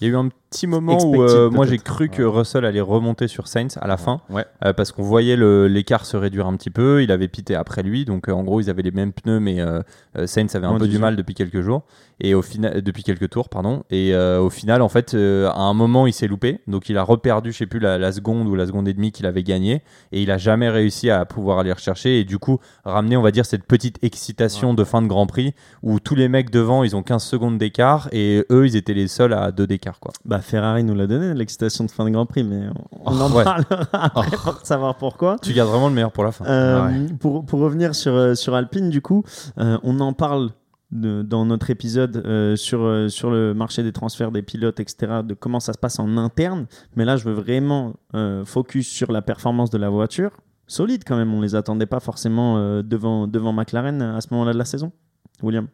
Il 0.00 0.08
y 0.08 0.10
a 0.10 0.14
eu 0.14 0.16
un 0.16 0.30
petit 0.50 0.66
moment 0.66 0.98
où 1.04 1.22
euh, 1.22 1.48
moi 1.48 1.64
j'ai 1.64 1.78
cru 1.78 2.08
que 2.08 2.22
Russell 2.22 2.64
allait 2.64 2.80
remonter 2.80 3.28
sur 3.28 3.46
Sainz 3.46 3.78
à 3.80 3.86
la 3.86 3.96
fin. 3.96 4.20
ouais. 4.30 4.44
Euh, 4.64 4.72
parce 4.72 4.92
qu'on 4.92 5.02
voyait 5.02 5.36
l'écart 5.68 6.04
se 6.04 6.16
réduire 6.16 6.46
un 6.46 6.56
petit 6.56 6.70
peu. 6.70 7.02
Il 7.02 7.12
avait 7.12 7.28
pité 7.28 7.54
après 7.54 7.82
lui, 7.82 8.04
donc 8.04 8.28
euh, 8.28 8.32
en 8.32 8.42
gros 8.42 8.60
ils 8.60 8.68
avaient 8.68 8.82
les 8.82 8.90
mêmes 8.90 9.12
pneus, 9.12 9.40
mais 9.40 9.60
euh, 9.60 9.80
Sainz 10.26 10.54
avait 10.56 10.66
un 10.66 10.76
peu 10.76 10.88
du 10.88 10.98
mal 10.98 11.16
depuis 11.16 11.34
quelques 11.34 11.60
jours 11.60 11.82
et 12.22 12.34
au 12.34 12.42
final, 12.42 12.82
depuis 12.82 13.02
quelques 13.02 13.30
tours, 13.30 13.48
pardon. 13.48 13.84
Et 13.90 14.14
au 14.14 14.50
final, 14.50 14.82
en 14.82 14.88
fait, 14.88 15.14
à 15.14 15.60
un 15.60 15.72
moment 15.72 16.06
il 16.06 16.12
s'est 16.12 16.26
loupé, 16.26 16.60
donc 16.66 16.88
il 16.88 16.98
a 16.98 17.02
reperdu, 17.02 17.52
je 17.52 17.58
sais 17.58 17.66
plus 17.66 17.78
la, 17.80 17.96
la 17.96 18.12
seconde 18.12 18.46
ou 18.46 18.54
la 18.54 18.66
seconde 18.66 18.88
et 18.88 18.92
demie 18.92 19.12
qu'il 19.12 19.24
avait 19.26 19.42
gagné, 19.42 19.82
et 20.12 20.20
il 20.22 20.30
a 20.30 20.36
jamais 20.36 20.68
réussi 20.68 21.10
à 21.10 21.24
pouvoir 21.24 21.60
aller 21.60 21.72
rechercher 21.72 22.20
et 22.20 22.24
du 22.24 22.38
coup 22.38 22.58
ramener, 22.84 23.16
on 23.16 23.22
va 23.22 23.30
dire, 23.30 23.46
cette 23.46 23.64
petite 23.64 23.98
excitation 24.02 24.74
de 24.74 24.84
fin 24.84 25.00
de 25.00 25.06
Grand 25.06 25.26
Prix 25.26 25.54
où 25.82 26.00
tous 26.00 26.14
les 26.14 26.28
mecs 26.28 26.50
devant 26.50 26.84
ils 26.84 26.94
ont 26.94 27.02
15 27.02 27.22
secondes 27.22 27.56
d'écart 27.58 28.08
et 28.12 28.44
eux 28.50 28.66
ils 28.66 28.76
étaient 28.76 28.94
les 28.94 29.08
seuls 29.08 29.32
à 29.32 29.50
deux 29.52 29.66
d'écart 29.66 29.98
quoi. 30.00 30.12
Bah, 30.24 30.39
Ferrari 30.40 30.84
nous 30.84 30.94
l'a 30.94 31.06
donné, 31.06 31.34
l'excitation 31.34 31.84
de 31.84 31.90
fin 31.90 32.04
de 32.04 32.10
Grand 32.10 32.26
Prix, 32.26 32.44
mais 32.44 32.68
on, 32.92 33.12
on 33.12 33.20
en 33.20 33.32
ouais. 33.32 33.44
parlera 33.44 33.86
après 33.92 34.36
pour 34.36 34.60
savoir 34.66 34.96
pourquoi. 34.96 35.36
Tu 35.42 35.52
gardes 35.52 35.70
vraiment 35.70 35.88
le 35.88 35.94
meilleur 35.94 36.12
pour 36.12 36.24
la 36.24 36.32
fin. 36.32 36.44
Euh, 36.46 37.08
pour, 37.18 37.44
pour 37.44 37.60
revenir 37.60 37.94
sur, 37.94 38.12
euh, 38.14 38.34
sur 38.34 38.54
Alpine, 38.54 38.90
du 38.90 39.00
coup, 39.02 39.22
euh, 39.58 39.78
on 39.82 40.00
en 40.00 40.12
parle 40.12 40.50
de- 40.92 41.22
dans 41.22 41.44
notre 41.46 41.70
épisode 41.70 42.22
euh, 42.26 42.56
sur, 42.56 42.80
euh, 42.82 43.08
sur 43.08 43.30
le 43.30 43.54
marché 43.54 43.82
des 43.82 43.92
transferts 43.92 44.32
des 44.32 44.42
pilotes, 44.42 44.80
etc., 44.80 45.20
de 45.24 45.34
comment 45.34 45.60
ça 45.60 45.72
se 45.72 45.78
passe 45.78 45.98
en 45.98 46.16
interne. 46.16 46.66
Mais 46.96 47.04
là, 47.04 47.16
je 47.16 47.24
veux 47.24 47.34
vraiment 47.34 47.94
euh, 48.14 48.44
focus 48.44 48.88
sur 48.88 49.12
la 49.12 49.22
performance 49.22 49.70
de 49.70 49.78
la 49.78 49.88
voiture. 49.88 50.30
Solide 50.66 51.02
quand 51.06 51.16
même, 51.16 51.32
on 51.34 51.40
les 51.40 51.54
attendait 51.56 51.86
pas 51.86 51.98
forcément 52.00 52.56
devant, 52.82 53.26
devant 53.26 53.52
McLaren 53.52 54.00
à 54.02 54.20
ce 54.20 54.28
moment-là 54.30 54.52
de 54.52 54.58
la 54.58 54.64
saison. 54.64 54.92
William 55.42 55.66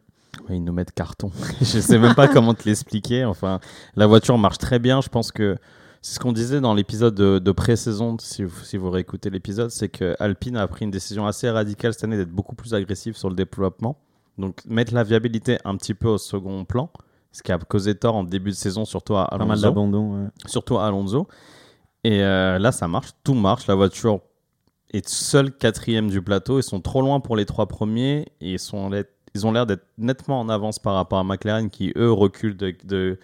Ils 0.49 0.63
nous 0.63 0.73
mettent 0.73 0.91
carton. 0.91 1.31
je 1.61 1.65
sais 1.79 1.97
même 1.99 2.15
pas 2.15 2.27
comment 2.27 2.53
te 2.53 2.63
l'expliquer. 2.65 3.25
Enfin, 3.25 3.59
la 3.95 4.07
voiture 4.07 4.37
marche 4.37 4.57
très 4.57 4.79
bien. 4.79 5.01
Je 5.01 5.09
pense 5.09 5.31
que 5.31 5.57
c'est 6.01 6.15
ce 6.15 6.19
qu'on 6.19 6.31
disait 6.31 6.61
dans 6.61 6.73
l'épisode 6.73 7.15
de, 7.15 7.39
de 7.39 7.51
pré-saison. 7.51 8.17
Si 8.19 8.43
vous, 8.43 8.63
si 8.63 8.77
vous 8.77 8.89
réécoutez 8.89 9.29
l'épisode, 9.29 9.69
c'est 9.71 9.89
que 9.89 10.15
Alpine 10.19 10.57
a 10.57 10.67
pris 10.67 10.85
une 10.85 10.91
décision 10.91 11.25
assez 11.27 11.49
radicale 11.49 11.93
cette 11.93 12.03
année 12.03 12.17
d'être 12.17 12.31
beaucoup 12.31 12.55
plus 12.55 12.73
agressif 12.73 13.17
sur 13.17 13.29
le 13.29 13.35
développement. 13.35 13.97
Donc, 14.37 14.61
mettre 14.65 14.93
la 14.93 15.03
viabilité 15.03 15.57
un 15.65 15.75
petit 15.77 15.93
peu 15.93 16.07
au 16.07 16.17
second 16.17 16.63
plan. 16.65 16.89
Ce 17.31 17.43
qui 17.43 17.51
a 17.51 17.57
causé 17.57 17.95
tort 17.95 18.15
en 18.15 18.23
début 18.23 18.51
de 18.51 18.55
saison, 18.55 18.85
surtout 18.85 19.15
à 19.15 19.27
Pas 19.27 19.37
mal 19.39 19.49
Alonso. 19.51 19.61
d'abandon. 19.63 20.23
ouais. 20.23 20.29
surtout 20.45 20.77
à 20.77 20.87
Alonso. 20.87 21.27
Et 22.03 22.21
euh, 22.23 22.57
là, 22.59 22.71
ça 22.71 22.87
marche, 22.87 23.09
tout 23.23 23.33
marche. 23.33 23.67
La 23.67 23.75
voiture 23.75 24.21
est 24.91 25.07
seule 25.09 25.51
quatrième 25.51 26.09
du 26.09 26.21
plateau. 26.21 26.59
Ils 26.59 26.63
sont 26.63 26.79
trop 26.79 27.01
loin 27.01 27.19
pour 27.19 27.35
les 27.35 27.45
trois 27.45 27.65
premiers 27.67 28.27
et 28.39 28.53
ils, 28.53 28.59
sont, 28.59 28.89
ils 29.35 29.45
ont 29.45 29.51
l'air 29.51 29.65
d'être 29.65 29.85
nettement 29.97 30.39
en 30.39 30.49
avance 30.49 30.79
par 30.79 30.95
rapport 30.95 31.19
à 31.19 31.23
McLaren 31.23 31.69
qui, 31.69 31.93
eux, 31.97 32.11
reculent 32.11 32.57
de, 32.57 32.73
de, 32.85 33.19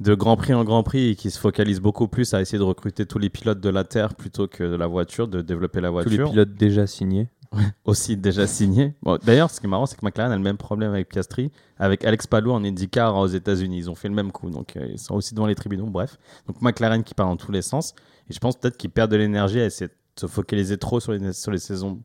de 0.00 0.14
Grand 0.14 0.36
Prix 0.36 0.54
en 0.54 0.64
Grand 0.64 0.82
Prix 0.82 1.08
et 1.10 1.14
qui 1.14 1.30
se 1.30 1.38
focalisent 1.38 1.80
beaucoup 1.80 2.08
plus 2.08 2.32
à 2.34 2.40
essayer 2.40 2.58
de 2.58 2.64
recruter 2.64 3.06
tous 3.06 3.18
les 3.18 3.30
pilotes 3.30 3.60
de 3.60 3.68
la 3.68 3.84
Terre 3.84 4.14
plutôt 4.14 4.48
que 4.48 4.64
de 4.64 4.76
la 4.76 4.86
voiture, 4.86 5.28
de 5.28 5.42
développer 5.42 5.80
la 5.80 5.88
Tous 5.88 5.92
voiture. 5.94 6.24
les 6.26 6.30
pilotes 6.30 6.54
déjà 6.54 6.86
signés. 6.86 7.28
Aussi 7.84 8.16
déjà 8.16 8.46
signés. 8.46 8.94
Bon, 9.02 9.18
D'ailleurs, 9.22 9.50
ce 9.50 9.60
qui 9.60 9.66
est 9.66 9.68
marrant, 9.68 9.84
c'est 9.84 9.96
que 9.98 10.04
McLaren 10.06 10.32
a 10.32 10.36
le 10.36 10.42
même 10.42 10.56
problème 10.56 10.92
avec 10.92 11.08
Piastri, 11.10 11.50
avec 11.78 12.02
Alex 12.04 12.26
Palou 12.26 12.50
en 12.52 12.64
IndyCar 12.64 13.14
aux 13.14 13.26
États-Unis. 13.26 13.76
Ils 13.76 13.90
ont 13.90 13.94
fait 13.94 14.08
le 14.08 14.14
même 14.14 14.32
coup, 14.32 14.48
donc 14.48 14.76
euh, 14.76 14.86
ils 14.90 14.98
sont 14.98 15.14
aussi 15.14 15.34
devant 15.34 15.46
les 15.46 15.54
tribunaux. 15.54 15.84
Bref, 15.86 16.16
donc 16.46 16.62
McLaren 16.62 17.04
qui 17.04 17.12
part 17.12 17.26
dans 17.26 17.36
tous 17.36 17.52
les 17.52 17.60
sens. 17.60 17.94
Et 18.30 18.32
je 18.32 18.38
pense 18.38 18.56
peut-être 18.56 18.78
qu'ils 18.78 18.88
perdent 18.90 19.10
de 19.10 19.16
l'énergie 19.16 19.60
à 19.60 19.66
essayer 19.66 19.88
de 19.88 19.92
se 20.18 20.26
focaliser 20.26 20.78
trop 20.78 20.98
sur 20.98 21.12
les, 21.12 21.32
sur 21.34 21.50
les 21.52 21.58
saisons 21.58 22.00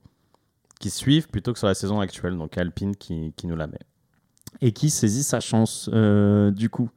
qui 0.78 0.90
suivent 0.90 1.28
plutôt 1.28 1.54
que 1.54 1.60
sur 1.60 1.68
la 1.68 1.76
saison 1.76 2.00
actuelle. 2.00 2.38
Donc 2.38 2.58
Alpine 2.58 2.96
qui, 2.96 3.34
qui 3.36 3.48
nous 3.48 3.56
la 3.56 3.68
met. 3.68 3.80
Et 4.62 4.72
qui 4.72 4.90
saisit 4.90 5.24
sa 5.24 5.40
chance, 5.40 5.90
euh, 5.94 6.52
du 6.52 6.70
coup. 6.70 6.90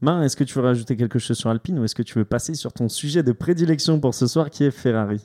Marin, 0.00 0.22
est-ce 0.22 0.36
que 0.36 0.44
tu 0.44 0.54
veux 0.54 0.64
rajouter 0.64 0.96
quelque 0.96 1.18
chose 1.18 1.38
sur 1.38 1.48
Alpine 1.48 1.78
ou 1.78 1.84
est-ce 1.84 1.94
que 1.94 2.02
tu 2.02 2.18
veux 2.18 2.24
passer 2.24 2.54
sur 2.54 2.72
ton 2.72 2.88
sujet 2.88 3.22
de 3.22 3.32
prédilection 3.32 4.00
pour 4.00 4.14
ce 4.14 4.26
soir 4.26 4.50
qui 4.50 4.64
est 4.64 4.70
Ferrari? 4.70 5.20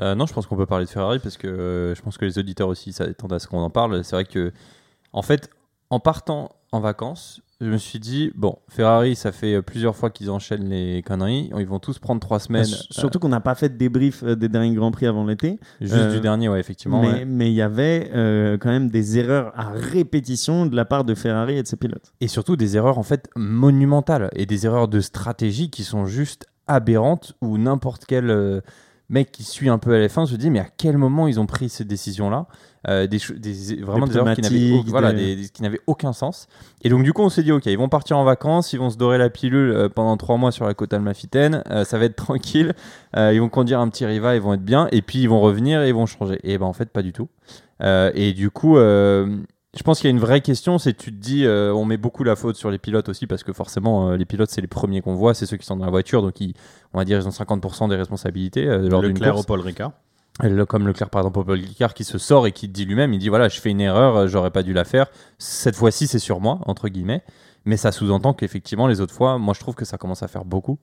Euh, 0.00 0.14
non, 0.14 0.26
je 0.26 0.32
pense 0.32 0.46
qu'on 0.46 0.56
peut 0.56 0.66
parler 0.66 0.84
de 0.84 0.90
Ferrari 0.90 1.18
parce 1.20 1.36
que 1.36 1.46
euh, 1.46 1.94
je 1.94 2.02
pense 2.02 2.18
que 2.18 2.24
les 2.24 2.38
auditeurs 2.38 2.68
aussi 2.68 2.92
s'attendent 2.92 3.32
à 3.32 3.38
ce 3.38 3.46
qu'on 3.46 3.60
en 3.60 3.70
parle. 3.70 4.02
C'est 4.04 4.16
vrai 4.16 4.24
que, 4.24 4.52
en 5.12 5.22
fait, 5.22 5.50
en 5.90 6.00
partant 6.00 6.50
en 6.72 6.80
vacances, 6.80 7.40
je 7.60 7.66
me 7.66 7.76
suis 7.76 7.98
dit, 7.98 8.30
bon, 8.36 8.56
Ferrari, 8.68 9.16
ça 9.16 9.32
fait 9.32 9.54
euh, 9.54 9.62
plusieurs 9.62 9.96
fois 9.96 10.10
qu'ils 10.10 10.30
enchaînent 10.30 10.68
les 10.68 11.02
conneries. 11.02 11.50
Ils 11.58 11.66
vont 11.66 11.80
tous 11.80 11.98
prendre 11.98 12.20
trois 12.20 12.38
semaines. 12.38 12.62
S- 12.62 12.86
Surtout 12.90 13.18
qu'on 13.18 13.28
n'a 13.30 13.40
pas 13.40 13.56
fait 13.56 13.68
de 13.68 13.76
débrief 13.76 14.22
euh, 14.22 14.36
des 14.36 14.48
derniers 14.48 14.74
Grands 14.74 14.92
Prix 14.92 15.06
avant 15.06 15.24
l'été. 15.26 15.52
euh, 15.52 15.56
juste 15.80 15.94
euh, 15.96 16.14
du 16.14 16.20
dernier, 16.20 16.48
ouais, 16.48 16.60
effectivement. 16.60 17.02
Mais 17.02 17.24
ouais. 17.24 17.48
il 17.50 17.52
y 17.54 17.62
avait 17.62 18.10
euh, 18.14 18.58
quand 18.58 18.68
même 18.70 18.90
des 18.90 19.18
erreurs 19.18 19.52
à 19.58 19.70
répétition 19.70 20.66
de 20.66 20.76
la 20.76 20.84
part 20.84 21.02
de 21.04 21.14
Ferrari 21.16 21.56
et 21.58 21.62
de 21.64 21.66
ses 21.68 21.76
pilotes. 21.76 22.12
Et 22.20 22.28
surtout 22.28 22.54
des 22.56 22.76
erreurs, 22.76 22.98
en 22.98 23.02
fait, 23.02 23.28
monumentales 23.34 24.30
et 24.36 24.46
des 24.46 24.64
erreurs 24.66 24.86
de 24.88 25.00
stratégie 25.00 25.68
qui 25.70 25.82
sont 25.82 26.06
juste 26.06 26.46
aberrantes 26.68 27.34
où 27.40 27.58
n'importe 27.58 28.04
quel. 28.06 28.30
Mec 29.10 29.32
qui 29.32 29.42
suit 29.44 29.68
un 29.68 29.78
peu 29.78 29.94
à 29.94 29.98
la 29.98 30.08
fin 30.08 30.26
se 30.26 30.34
dit 30.36 30.50
mais 30.50 30.58
à 30.60 30.66
quel 30.76 30.98
moment 30.98 31.26
ils 31.28 31.40
ont 31.40 31.46
pris 31.46 31.68
ces 31.68 31.84
décisions-là 31.84 32.46
euh, 32.86 33.06
des, 33.06 33.18
des- 33.36 33.80
vraiment 33.82 34.06
des, 34.06 34.16
erreurs 34.16 34.34
qui 34.34 34.42
n'avaient 34.42 34.56
au- 34.56 34.60
pneumatiques, 34.60 34.88
voilà, 34.90 35.12
des- 35.12 35.36
des- 35.36 35.48
qui 35.48 35.62
n'avaient 35.62 35.80
aucun 35.86 36.12
sens. 36.12 36.46
Et 36.82 36.88
donc 36.90 37.02
du 37.02 37.12
coup 37.12 37.22
on 37.22 37.28
s'est 37.28 37.42
dit 37.42 37.50
ok 37.52 37.66
ils 37.66 37.76
vont 37.78 37.88
partir 37.88 38.18
en 38.18 38.24
vacances, 38.24 38.72
ils 38.72 38.78
vont 38.78 38.90
se 38.90 38.96
dorer 38.96 39.18
la 39.18 39.30
pilule 39.30 39.70
euh, 39.72 39.88
pendant 39.88 40.16
trois 40.16 40.36
mois 40.36 40.52
sur 40.52 40.66
la 40.66 40.74
côte 40.74 40.92
almafitaine, 40.92 41.62
euh, 41.70 41.84
ça 41.84 41.98
va 41.98 42.04
être 42.04 42.16
tranquille, 42.24 42.74
euh, 43.16 43.32
ils 43.32 43.40
vont 43.40 43.48
conduire 43.48 43.80
un 43.80 43.88
petit 43.88 44.04
Riva, 44.06 44.34
ils 44.36 44.40
vont 44.42 44.54
être 44.54 44.64
bien 44.64 44.88
et 44.92 45.02
puis 45.02 45.20
ils 45.20 45.28
vont 45.28 45.40
revenir 45.40 45.82
et 45.82 45.88
ils 45.88 45.94
vont 45.94 46.06
changer. 46.06 46.38
Et 46.44 46.58
ben 46.58 46.66
en 46.66 46.72
fait 46.72 46.90
pas 46.90 47.02
du 47.02 47.12
tout. 47.12 47.28
Et 47.82 48.32
du 48.34 48.50
coup 48.50 48.76
je 49.78 49.84
pense 49.84 50.00
qu'il 50.00 50.08
y 50.08 50.12
a 50.12 50.14
une 50.14 50.18
vraie 50.18 50.40
question, 50.40 50.78
c'est 50.78 50.92
tu 50.92 51.12
te 51.12 51.16
dis, 51.20 51.46
euh, 51.46 51.72
on 51.72 51.84
met 51.84 51.96
beaucoup 51.98 52.24
la 52.24 52.34
faute 52.34 52.56
sur 52.56 52.68
les 52.68 52.78
pilotes 52.78 53.08
aussi 53.08 53.28
parce 53.28 53.44
que 53.44 53.52
forcément 53.52 54.10
euh, 54.10 54.16
les 54.16 54.24
pilotes 54.24 54.50
c'est 54.50 54.60
les 54.60 54.66
premiers 54.66 55.02
qu'on 55.02 55.14
voit, 55.14 55.34
c'est 55.34 55.46
ceux 55.46 55.56
qui 55.56 55.64
sont 55.64 55.76
dans 55.76 55.84
la 55.84 55.90
voiture, 55.92 56.20
donc 56.20 56.40
ils, 56.40 56.52
on 56.92 56.98
va 56.98 57.04
dire 57.04 57.16
ils 57.18 57.26
ont 57.28 57.30
50% 57.30 57.88
des 57.88 57.94
responsabilités 57.94 58.66
euh, 58.66 58.88
lors 58.88 59.02
d'une 59.02 59.12
Leclerc 59.12 59.34
course. 59.34 59.44
au 59.44 59.46
Paul 59.46 59.60
Ricard. 59.60 59.92
Le- 60.42 60.66
comme 60.66 60.84
Leclerc 60.88 61.10
par 61.10 61.20
exemple, 61.20 61.44
Paul 61.44 61.60
Ricard 61.60 61.94
qui 61.94 62.02
se 62.02 62.18
sort 62.18 62.48
et 62.48 62.52
qui 62.52 62.66
dit 62.66 62.86
lui-même, 62.86 63.12
il 63.12 63.20
dit 63.20 63.28
voilà, 63.28 63.48
je 63.48 63.60
fais 63.60 63.70
une 63.70 63.80
erreur, 63.80 64.16
euh, 64.16 64.26
j'aurais 64.26 64.50
pas 64.50 64.64
dû 64.64 64.72
la 64.72 64.84
faire. 64.84 65.06
Cette 65.38 65.76
fois-ci, 65.76 66.08
c'est 66.08 66.18
sur 66.18 66.40
moi 66.40 66.58
entre 66.66 66.88
guillemets, 66.88 67.22
mais 67.64 67.76
ça 67.76 67.92
sous-entend 67.92 68.34
qu'effectivement 68.34 68.88
les 68.88 69.00
autres 69.00 69.14
fois, 69.14 69.38
moi 69.38 69.54
je 69.54 69.60
trouve 69.60 69.76
que 69.76 69.84
ça 69.84 69.96
commence 69.96 70.24
à 70.24 70.28
faire 70.28 70.44
beaucoup. 70.44 70.78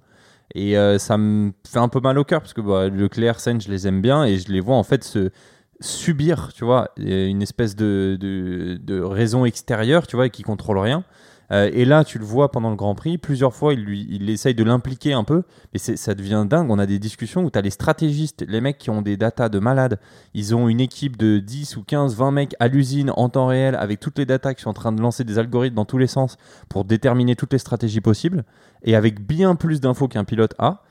Et 0.53 0.75
ça 0.99 1.17
me 1.17 1.51
fait 1.67 1.79
un 1.79 1.89
peu 1.89 1.99
mal 1.99 2.19
au 2.19 2.23
cœur 2.23 2.39
parce 2.39 2.53
que 2.53 2.61
bah, 2.61 2.87
Leclerc, 2.87 3.39
Sainz, 3.39 3.63
je 3.65 3.71
les 3.71 3.87
aime 3.87 3.99
bien 3.99 4.23
et 4.25 4.37
je 4.37 4.51
les 4.53 4.59
vois 4.61 4.75
en 4.75 4.83
fait 4.83 5.03
se 5.03 5.31
subir, 5.79 6.51
tu 6.53 6.65
vois, 6.65 6.89
une 6.97 7.41
espèce 7.41 7.75
de, 7.75 8.17
de, 8.19 9.01
raison 9.01 9.45
extérieure, 9.45 10.07
tu 10.07 10.15
vois, 10.15 10.27
et 10.27 10.29
qui 10.29 10.43
contrôle 10.43 10.77
rien. 10.77 11.03
Euh, 11.51 11.69
et 11.73 11.85
là, 11.85 12.03
tu 12.03 12.17
le 12.17 12.25
vois 12.25 12.51
pendant 12.51 12.69
le 12.69 12.75
Grand 12.75 12.95
Prix, 12.95 13.17
plusieurs 13.17 13.53
fois, 13.53 13.73
il, 13.73 13.83
lui, 13.83 14.07
il 14.09 14.29
essaye 14.29 14.55
de 14.55 14.63
l'impliquer 14.63 15.13
un 15.13 15.23
peu, 15.23 15.43
mais 15.73 15.79
ça 15.79 16.15
devient 16.15 16.45
dingue. 16.49 16.71
On 16.71 16.79
a 16.79 16.85
des 16.85 16.97
discussions 16.97 17.43
où 17.43 17.51
tu 17.51 17.59
as 17.59 17.61
les 17.61 17.69
stratégistes, 17.69 18.43
les 18.47 18.61
mecs 18.61 18.77
qui 18.77 18.89
ont 18.89 19.01
des 19.01 19.17
datas 19.17 19.49
de 19.49 19.59
malades. 19.59 19.99
Ils 20.33 20.55
ont 20.55 20.67
une 20.67 20.79
équipe 20.79 21.17
de 21.17 21.39
10 21.39 21.77
ou 21.77 21.83
15, 21.83 22.15
20 22.15 22.31
mecs 22.31 22.55
à 22.59 22.67
l'usine 22.67 23.11
en 23.15 23.29
temps 23.29 23.47
réel 23.47 23.75
avec 23.75 23.99
toutes 23.99 24.17
les 24.17 24.25
datas 24.25 24.55
qui 24.55 24.63
sont 24.63 24.71
en 24.71 24.73
train 24.73 24.91
de 24.91 25.01
lancer 25.01 25.23
des 25.23 25.37
algorithmes 25.37 25.75
dans 25.75 25.85
tous 25.85 25.99
les 25.99 26.07
sens 26.07 26.37
pour 26.67 26.83
déterminer 26.83 27.35
toutes 27.35 27.53
les 27.53 27.59
stratégies 27.59 28.01
possibles 28.01 28.43
et 28.83 28.95
avec 28.95 29.25
bien 29.25 29.55
plus 29.55 29.79
d'infos 29.81 30.07
qu'un 30.07 30.23
pilote 30.23 30.55
a. 30.57 30.81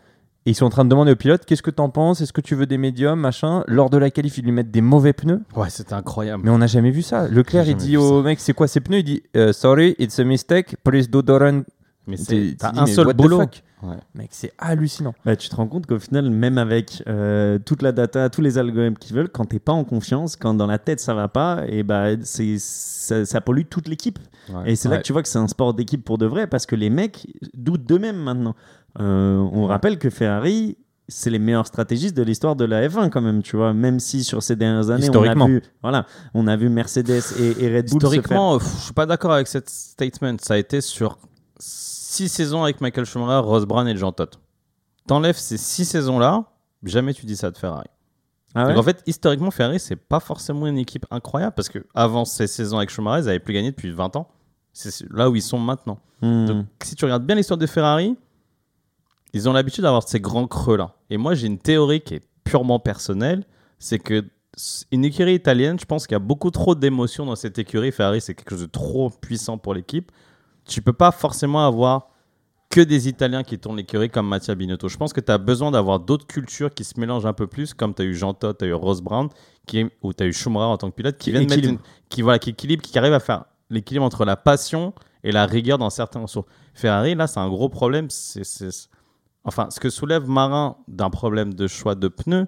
Et 0.46 0.50
ils 0.50 0.54
sont 0.54 0.66
en 0.66 0.70
train 0.70 0.85
de 0.85 0.90
demander 0.90 1.12
au 1.12 1.16
pilote 1.16 1.44
qu'est-ce 1.46 1.62
que 1.62 1.70
t'en 1.70 1.88
penses? 1.88 2.20
Est-ce 2.20 2.33
que 2.33 2.42
tu 2.42 2.54
veux 2.54 2.66
des 2.66 2.76
médiums 2.76 3.18
Machin? 3.18 3.64
Lors 3.66 3.88
de 3.88 3.96
la 3.96 4.11
qualif, 4.11 4.37
ils 4.38 4.44
lui 4.44 4.52
mettent 4.52 4.70
des 4.70 4.83
mauvais 4.83 5.14
pneus. 5.14 5.40
Ouais, 5.57 5.70
c'était 5.70 5.94
incroyable. 5.94 6.42
Mais 6.44 6.50
on 6.50 6.59
n'a 6.59 6.66
jamais 6.66 6.90
vu 6.90 7.00
ça. 7.02 7.28
Leclerc, 7.28 7.66
il 7.68 7.76
dit 7.76 7.96
au 7.96 8.22
mec 8.22 8.40
c'est 8.40 8.52
quoi 8.52 8.68
ces 8.68 8.80
pneus? 8.80 8.98
Il 8.98 9.04
dit 9.04 9.22
euh, 9.37 9.52
Sorry, 9.54 9.94
it's 9.98 10.18
a 10.18 10.24
mistake. 10.24 10.76
Please 10.85 11.09
do 11.09 11.22
not 11.22 11.38
run. 11.38 11.62
Mais 12.07 12.18
c'est 12.18 12.57
un 12.62 12.85
seul 12.87 13.07
the 13.07 13.16
boulot. 13.16 13.40
Ouais. 13.83 13.96
Mec, 14.14 14.28
c'est 14.33 14.52
hallucinant. 14.59 15.14
Bah, 15.26 15.37
tu 15.37 15.48
te 15.50 15.57
rends 15.57 15.66
compte 15.66 15.87
qu'au 15.87 15.98
final, 15.98 16.30
même 16.30 16.57
avec 16.57 17.02
euh, 17.07 17.59
toute 17.59 17.83
la 17.83 17.92
data, 17.92 18.30
tous 18.30 18.40
les 18.40 18.57
algorithmes 18.57 18.96
qu'ils 18.96 19.14
veulent, 19.14 19.28
quand 19.28 19.44
t'es 19.46 19.59
pas 19.59 19.72
en 19.72 19.85
confiance, 19.85 20.37
quand 20.37 20.54
dans 20.54 20.66
la 20.66 20.78
tête 20.78 21.00
ça 21.00 21.12
va 21.12 21.28
pas, 21.28 21.62
et 21.68 21.83
bah, 21.83 22.09
c'est, 22.22 22.57
ça, 22.59 23.26
ça 23.26 23.40
pollue 23.42 23.64
toute 23.68 23.88
l'équipe. 23.88 24.18
Ouais. 24.50 24.72
Et 24.72 24.76
c'est 24.76 24.88
là 24.88 24.96
Ouais. 24.96 25.00
que 25.02 25.07
tu 25.07 25.12
vois 25.12 25.22
que 25.22 25.28
c'est 25.28 25.38
un 25.38 25.48
sport 25.48 25.74
d'équipe 25.74 26.02
pour 26.02 26.16
de 26.16 26.24
vrai, 26.24 26.46
parce 26.46 26.64
que 26.64 26.76
les 26.76 26.88
mecs 26.88 27.26
doutent 27.54 27.85
d'eux-mêmes 27.85 28.16
maintenant. 28.22 28.54
Euh, 29.00 29.37
on 29.52 29.66
rappelle 29.66 29.98
que 29.98 30.11
Ferrari, 30.11 30.76
c'est 31.09 31.30
les 31.30 31.38
meilleurs 31.38 31.66
stratégistes 31.66 32.16
de 32.16 32.22
l'histoire 32.22 32.57
de 32.57 32.64
la 32.64 32.88
F1 32.88 33.11
quand 33.11 33.20
même, 33.20 33.42
tu 33.42 33.57
vois. 33.57 33.74
Même 33.74 34.00
si 34.00 34.24
sur 34.24 34.42
ces 34.42 34.57
dernières 34.57 34.90
années, 34.90 35.09
on 35.11 35.22
a 35.22 35.46
vu, 35.46 35.62
voilà, 35.83 36.07
on 36.33 36.46
a 36.46 36.57
vu 36.57 36.68
Mercedes 36.68 37.22
et, 37.38 37.64
et 37.64 37.76
Red 37.76 37.90
Bull 37.90 38.02
Historiquement, 38.02 38.59
pff, 38.59 38.68
je 38.78 38.85
suis 38.85 38.94
pas 38.94 39.07
d'accord 39.07 39.33
avec 39.33 39.48
cette 39.48 39.68
statement. 39.68 40.37
Ça 40.40 40.54
a 40.54 40.57
été 40.59 40.80
sur 40.80 41.18
six 41.59 42.28
saisons 42.28 42.62
avec 42.62 42.80
Michael 42.80 43.04
Schumacher, 43.04 43.46
Ross 43.46 43.64
Brown 43.64 43.87
et 43.88 43.96
Jean 43.96 44.12
Todt. 44.12 44.38
T'enlèves 45.07 45.37
ces 45.37 45.59
six 45.59 45.85
saisons-là, 45.85 46.44
jamais 46.83 47.12
tu 47.12 47.26
dis 47.26 47.37
ça 47.37 47.50
de 47.50 47.59
Ferrari. 47.59 47.88
Ah 48.54 48.66
ouais 48.66 48.68
Donc 48.70 48.78
en 48.78 48.83
fait, 48.85 49.02
historiquement, 49.07 49.50
Ferrari, 49.50 49.80
c'est 49.80 49.96
pas 49.96 50.20
forcément 50.20 50.66
une 50.66 50.78
équipe 50.78 51.04
incroyable 51.11 51.54
parce 51.54 51.68
que 51.68 51.85
avant 51.94 52.24
ces 52.24 52.46
saisons 52.46 52.78
avec 52.78 52.90
Schumacher, 52.90 53.24
ils 53.24 53.28
avaient 53.28 53.40
plus 53.40 53.52
gagné 53.52 53.70
depuis 53.72 53.90
20 53.90 54.16
ans. 54.16 54.28
C'est 54.72 55.04
là 55.11 55.28
où 55.28 55.37
ils 55.37 55.42
sont 55.42 55.59
maintenant. 55.59 55.98
Hmm. 56.22 56.46
Donc, 56.46 56.66
si 56.83 56.94
tu 56.94 57.04
regardes 57.04 57.26
bien 57.26 57.37
l'histoire 57.37 57.59
de 57.59 57.66
Ferrari, 57.66 58.16
ils 59.35 59.49
ont 59.49 59.53
l'habitude 59.53 59.83
d'avoir 59.83 60.07
ces 60.09 60.20
grands 60.20 60.47
creux-là. 60.47 60.94
Et 61.11 61.16
moi, 61.16 61.35
j'ai 61.35 61.47
une 61.47 61.59
théorie 61.59 62.01
qui 62.01 62.14
est 62.14 62.23
purement 62.44 62.79
personnelle, 62.79 63.44
c'est 63.79 63.99
que 63.99 64.25
une 64.92 65.05
écurie 65.05 65.35
italienne, 65.35 65.79
je 65.81 65.85
pense 65.85 66.07
qu'il 66.07 66.14
y 66.14 66.16
a 66.16 66.20
beaucoup 66.20 66.51
trop 66.53 66.77
d'émotions 66.77 67.27
dans 67.27 67.35
cette 67.35 67.59
écurie. 67.59 67.90
Ferrari, 67.90 68.20
c'est 68.20 68.35
quelque 68.35 68.51
chose 68.51 68.61
de 68.61 68.66
trop 68.66 69.11
puissant 69.11 69.59
pour 69.59 69.75
l'équipe. 69.75 70.12
Tu 70.64 70.81
peux 70.81 70.92
pas 70.92 71.11
forcément 71.11 71.66
avoir 71.66 72.09
que 72.70 72.81
des 72.81 73.09
Italiens 73.09 73.42
qui 73.42 73.59
tournent 73.59 73.77
l'écurie 73.77 74.11
comme 74.11 74.29
Mattia 74.29 74.55
Binotto. 74.55 74.88
Je 74.88 74.97
pense 74.97 75.12
que 75.12 75.20
tu 75.20 75.33
as 75.33 75.38
besoin 75.38 75.73
d'avoir 75.73 75.99
d'autres 75.99 76.27
cultures 76.27 76.73
qui 76.73 76.85
se 76.85 76.99
mélangent 77.01 77.27
un 77.27 77.33
peu 77.33 77.47
plus, 77.49 77.75
comme 77.75 77.94
tu 77.94 78.03
as 78.03 78.05
eu 78.05 78.14
Jean 78.14 78.33
Todt, 78.33 78.59
tu 78.59 78.64
as 78.64 78.68
eu 78.68 78.73
Ross 78.75 79.01
Brown, 79.01 79.29
qui, 79.66 79.87
ou 80.03 80.12
tu 80.12 80.23
as 80.23 80.27
eu 80.27 80.33
Schumacher 80.33 80.64
en 80.66 80.77
tant 80.79 80.90
que 80.90 80.94
pilote, 80.97 81.16
qui 81.18 81.25
Qui 81.25 81.31
viennent 81.33 81.49
mettre 81.51 81.68
une- 81.68 81.79
qui, 82.09 82.23
voilà, 82.23 82.38
qui 82.38 82.51
équilibre, 82.51 82.83
qui 82.83 82.97
arrive 82.97 83.12
à 83.12 83.20
faire 83.20 83.44
l'équilibre 83.70 84.05
entre 84.05 84.25
la 84.25 84.37
passion 84.37 84.92
et 85.25 85.33
la 85.33 85.47
rigueur 85.47 85.79
dans 85.79 85.90
certains 85.90 86.20
morceaux. 86.20 86.47
Ferrari, 86.75 87.14
là, 87.16 87.27
c'est 87.27 87.40
un 87.40 87.49
gros 87.49 87.68
problème. 87.68 88.09
C'est- 88.09 88.88
Enfin, 89.44 89.68
ce 89.70 89.78
que 89.78 89.90
soulève 89.90 90.28
Marin 90.28 90.76
d'un 90.88 91.11
problème 91.11 91.54
de 91.54 91.66
choix 91.66 91.94
de 91.94 92.09
pneus, 92.09 92.46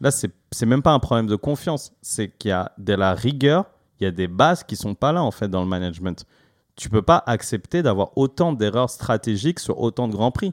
là, 0.00 0.10
c'est, 0.10 0.32
même 0.66 0.82
pas 0.82 0.92
un 0.92 0.98
problème 0.98 1.26
de 1.26 1.36
confiance. 1.36 1.92
C'est 2.02 2.28
qu'il 2.36 2.48
y 2.48 2.52
a 2.52 2.72
de 2.78 2.94
la 2.94 3.14
rigueur, 3.14 3.66
il 4.00 4.04
y 4.04 4.06
a 4.06 4.10
des 4.10 4.28
bases 4.28 4.64
qui 4.64 4.76
sont 4.76 4.94
pas 4.94 5.12
là, 5.12 5.22
en 5.22 5.30
fait, 5.30 5.48
dans 5.48 5.62
le 5.62 5.68
management. 5.68 6.24
Tu 6.74 6.88
peux 6.88 7.02
pas 7.02 7.22
accepter 7.26 7.82
d'avoir 7.82 8.16
autant 8.16 8.52
d'erreurs 8.52 8.90
stratégiques 8.90 9.60
sur 9.60 9.80
autant 9.80 10.08
de 10.08 10.12
grands 10.12 10.30
prix. 10.30 10.52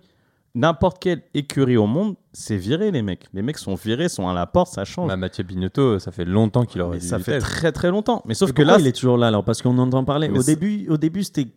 N'importe 0.56 1.00
quelle 1.00 1.22
écurie 1.34 1.78
au 1.78 1.86
monde, 1.86 2.16
c'est 2.34 2.58
viré, 2.58 2.92
les 2.92 3.02
mecs. 3.02 3.28
Les 3.34 3.42
mecs 3.42 3.60
sont 3.60 3.76
virés, 3.76 4.10
sont 4.10 4.28
à 4.28 4.34
la 4.34 4.48
porte, 4.48 4.74
ça 4.74 4.84
change. 4.84 5.08
Bah, 5.08 5.16
Mathieu 5.16 5.44
Binotto, 5.44 6.00
ça 6.00 6.12
fait 6.12 6.26
longtemps 6.26 6.66
qu'il 6.66 6.82
aurait 6.82 6.98
dû 6.98 7.08
ça 7.08 7.20
fait 7.20 7.40
très 7.40 7.72
très 7.72 7.92
longtemps. 7.92 8.24
Mais 8.26 8.34
sauf 8.34 8.50
Et 8.50 8.54
que 8.54 8.64
pourquoi 8.64 8.78
là, 8.78 8.80
il 8.82 8.88
est 8.88 8.92
toujours 8.92 9.18
là 9.18 9.28
alors? 9.28 9.44
Parce 9.44 9.62
qu'on 9.62 9.78
entend 9.78 10.04
parler. 10.04 10.28
Mais 10.28 10.40
Au 10.40 10.44
début, 10.44 10.88
au 10.90 10.98
début 10.98 11.24
c'était. 11.24 11.48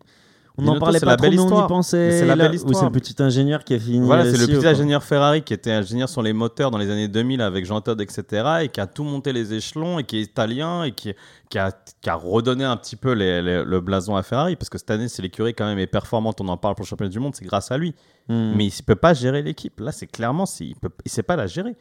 On 0.57 0.61
n'en 0.61 0.79
parlait 0.79 0.99
pas 0.99 1.11
la 1.11 1.17
trop, 1.17 1.25
mais 1.31 1.39
on 1.39 1.65
y 1.65 1.67
pensait. 1.67 2.11
C'est 2.19 2.25
la 2.27 2.35
belle 2.35 2.53
histoire. 2.55 2.75
c'est 2.75 2.85
le 2.85 2.91
petit 2.91 3.15
ingénieur 3.23 3.63
qui 3.63 3.73
a 3.73 3.79
fini. 3.79 4.05
Voilà, 4.05 4.23
c'est 4.25 4.37
le 4.37 4.45
CEO, 4.45 4.51
petit 4.51 4.59
quoi. 4.61 4.69
ingénieur 4.69 5.03
Ferrari 5.03 5.41
qui 5.41 5.53
était 5.53 5.71
ingénieur 5.71 6.07
sur 6.09 6.21
les 6.21 6.31
moteurs 6.33 6.69
dans 6.69 6.77
les 6.77 6.91
années 6.91 7.07
2000 7.07 7.41
avec 7.41 7.65
Jean 7.65 7.81
Todt, 7.81 7.99
etc. 8.03 8.43
et 8.61 8.69
qui 8.69 8.79
a 8.79 8.85
tout 8.85 9.03
monté 9.03 9.33
les 9.33 9.53
échelons 9.53 9.97
et 9.97 10.03
qui 10.03 10.17
est 10.17 10.21
italien 10.21 10.83
et 10.83 10.91
qui, 10.91 11.11
qui, 11.49 11.57
a, 11.57 11.71
qui 12.01 12.09
a 12.09 12.13
redonné 12.15 12.63
un 12.65 12.77
petit 12.77 12.95
peu 12.95 13.13
les- 13.13 13.41
les- 13.41 13.63
le 13.63 13.81
blason 13.81 14.15
à 14.15 14.21
Ferrari 14.21 14.55
parce 14.55 14.69
que 14.69 14.77
cette 14.77 14.91
année, 14.91 15.07
c'est 15.07 15.23
l'écurie 15.23 15.55
quand 15.55 15.65
même 15.65 15.79
est 15.79 15.87
performante. 15.87 16.39
On 16.39 16.47
en 16.47 16.57
parle 16.57 16.75
pour 16.75 16.83
le 16.83 16.87
championnat 16.87 17.09
du 17.11 17.19
monde, 17.19 17.33
c'est 17.35 17.45
grâce 17.45 17.71
à 17.71 17.77
lui. 17.79 17.95
Hmm. 18.29 18.53
Mais 18.55 18.65
il 18.67 18.73
ne 18.79 18.85
peut 18.85 18.95
pas 18.95 19.13
gérer 19.15 19.41
l'équipe. 19.41 19.79
Là, 19.79 19.91
c'est 19.91 20.07
clairement, 20.07 20.45
il 20.59 20.75
ne 20.83 20.89
sait 21.09 21.23
pas 21.23 21.35
la 21.35 21.47
gérer. 21.47 21.75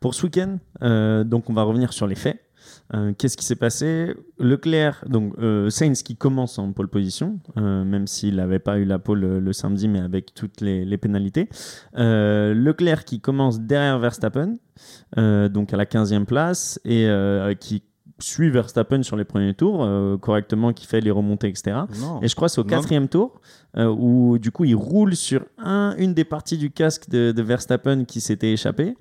Pour 0.00 0.14
ce 0.14 0.24
week-end, 0.26 0.58
euh, 0.82 1.24
donc 1.24 1.48
on 1.48 1.54
va 1.54 1.62
revenir 1.62 1.92
sur 1.94 2.06
les 2.06 2.14
faits. 2.14 2.38
Euh, 2.94 3.12
Qu'est-ce 3.16 3.36
qui 3.36 3.44
s'est 3.44 3.56
passé? 3.56 4.14
Leclerc, 4.38 5.04
donc 5.08 5.34
euh, 5.38 5.68
Sainz 5.70 6.02
qui 6.02 6.16
commence 6.16 6.58
en 6.58 6.72
pole 6.72 6.88
position, 6.88 7.40
euh, 7.56 7.84
même 7.84 8.06
s'il 8.06 8.36
n'avait 8.36 8.58
pas 8.58 8.78
eu 8.78 8.84
la 8.84 8.98
pole 8.98 9.20
le, 9.20 9.52
samedi, 9.52 9.88
mais 9.88 10.00
avec 10.00 10.34
toutes 10.34 10.60
les, 10.60 10.98
pénalités. 10.98 11.48
Leclerc 11.94 13.04
qui 13.04 13.20
commence 13.20 13.60
derrière 13.60 13.98
Verstappen, 13.98 14.56
donc 15.16 15.72
à 15.72 15.76
la 15.76 15.84
15e 15.84 16.24
place, 16.24 16.80
et 16.84 17.08
qui 17.60 17.82
suit 18.20 18.50
Verstappen 18.50 19.02
sur 19.04 19.16
les 19.16 19.24
premiers 19.24 19.54
tours, 19.54 19.84
euh, 19.84 20.16
correctement, 20.18 20.72
qui 20.72 20.86
fait 20.86 21.00
les 21.00 21.10
remontées, 21.12 21.48
etc. 21.48 21.76
Non. 22.00 22.20
Et 22.22 22.28
je 22.28 22.34
crois 22.34 22.48
que 22.48 22.52
c'est 22.54 22.60
au 22.60 22.64
Non. 22.64 22.70
quatrième 22.70 23.08
tour 23.08 23.40
euh, 23.76 23.86
où 23.86 24.38
du 24.38 24.50
coup 24.50 24.64
il 24.64 24.74
roule 24.74 25.14
sur 25.14 25.44
un, 25.58 25.94
une 25.98 26.14
des 26.14 26.24
parties 26.24 26.58
du 26.58 26.70
casque 26.72 27.08
de, 27.10 27.30
de 27.32 27.42
Verstappen 27.42 28.04
qui 28.04 28.20
s'était 28.20 28.52
échappée. 28.52 28.96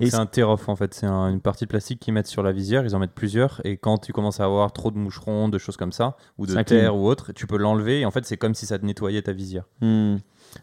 C'est 0.00 0.14
un 0.14 0.26
tear-off 0.26 0.68
en 0.68 0.76
fait, 0.76 0.94
c'est 0.94 1.06
un- 1.06 1.30
une 1.30 1.40
partie 1.40 1.64
de 1.64 1.68
plastique 1.70 1.98
qu'ils 2.00 2.14
mettent 2.14 2.28
sur 2.28 2.42
la 2.44 2.52
visière, 2.52 2.84
ils 2.84 2.94
en 2.94 3.00
mettent 3.00 3.14
plusieurs, 3.14 3.60
et 3.64 3.76
quand 3.76 3.98
tu 3.98 4.12
commences 4.12 4.38
à 4.40 4.44
avoir 4.44 4.72
trop 4.72 4.90
de 4.92 4.98
moucherons, 4.98 5.48
de 5.48 5.58
choses 5.58 5.76
comme 5.76 5.92
ça, 5.92 6.16
ou 6.38 6.46
de 6.46 6.52
Ça 6.52 6.62
terre 6.62 6.90
clean. 6.90 6.98
ou 7.00 7.06
autre, 7.08 7.32
tu 7.32 7.46
peux 7.48 7.56
l'enlever, 7.56 8.00
et 8.00 8.04
en 8.06 8.10
fait 8.12 8.24
c'est 8.24 8.36
comme 8.36 8.54
si 8.54 8.66
ça 8.66 8.78
te 8.78 8.86
nettoyait 8.86 9.22
ta 9.22 9.32
visière. 9.32 9.64
Hmm. 9.80 10.16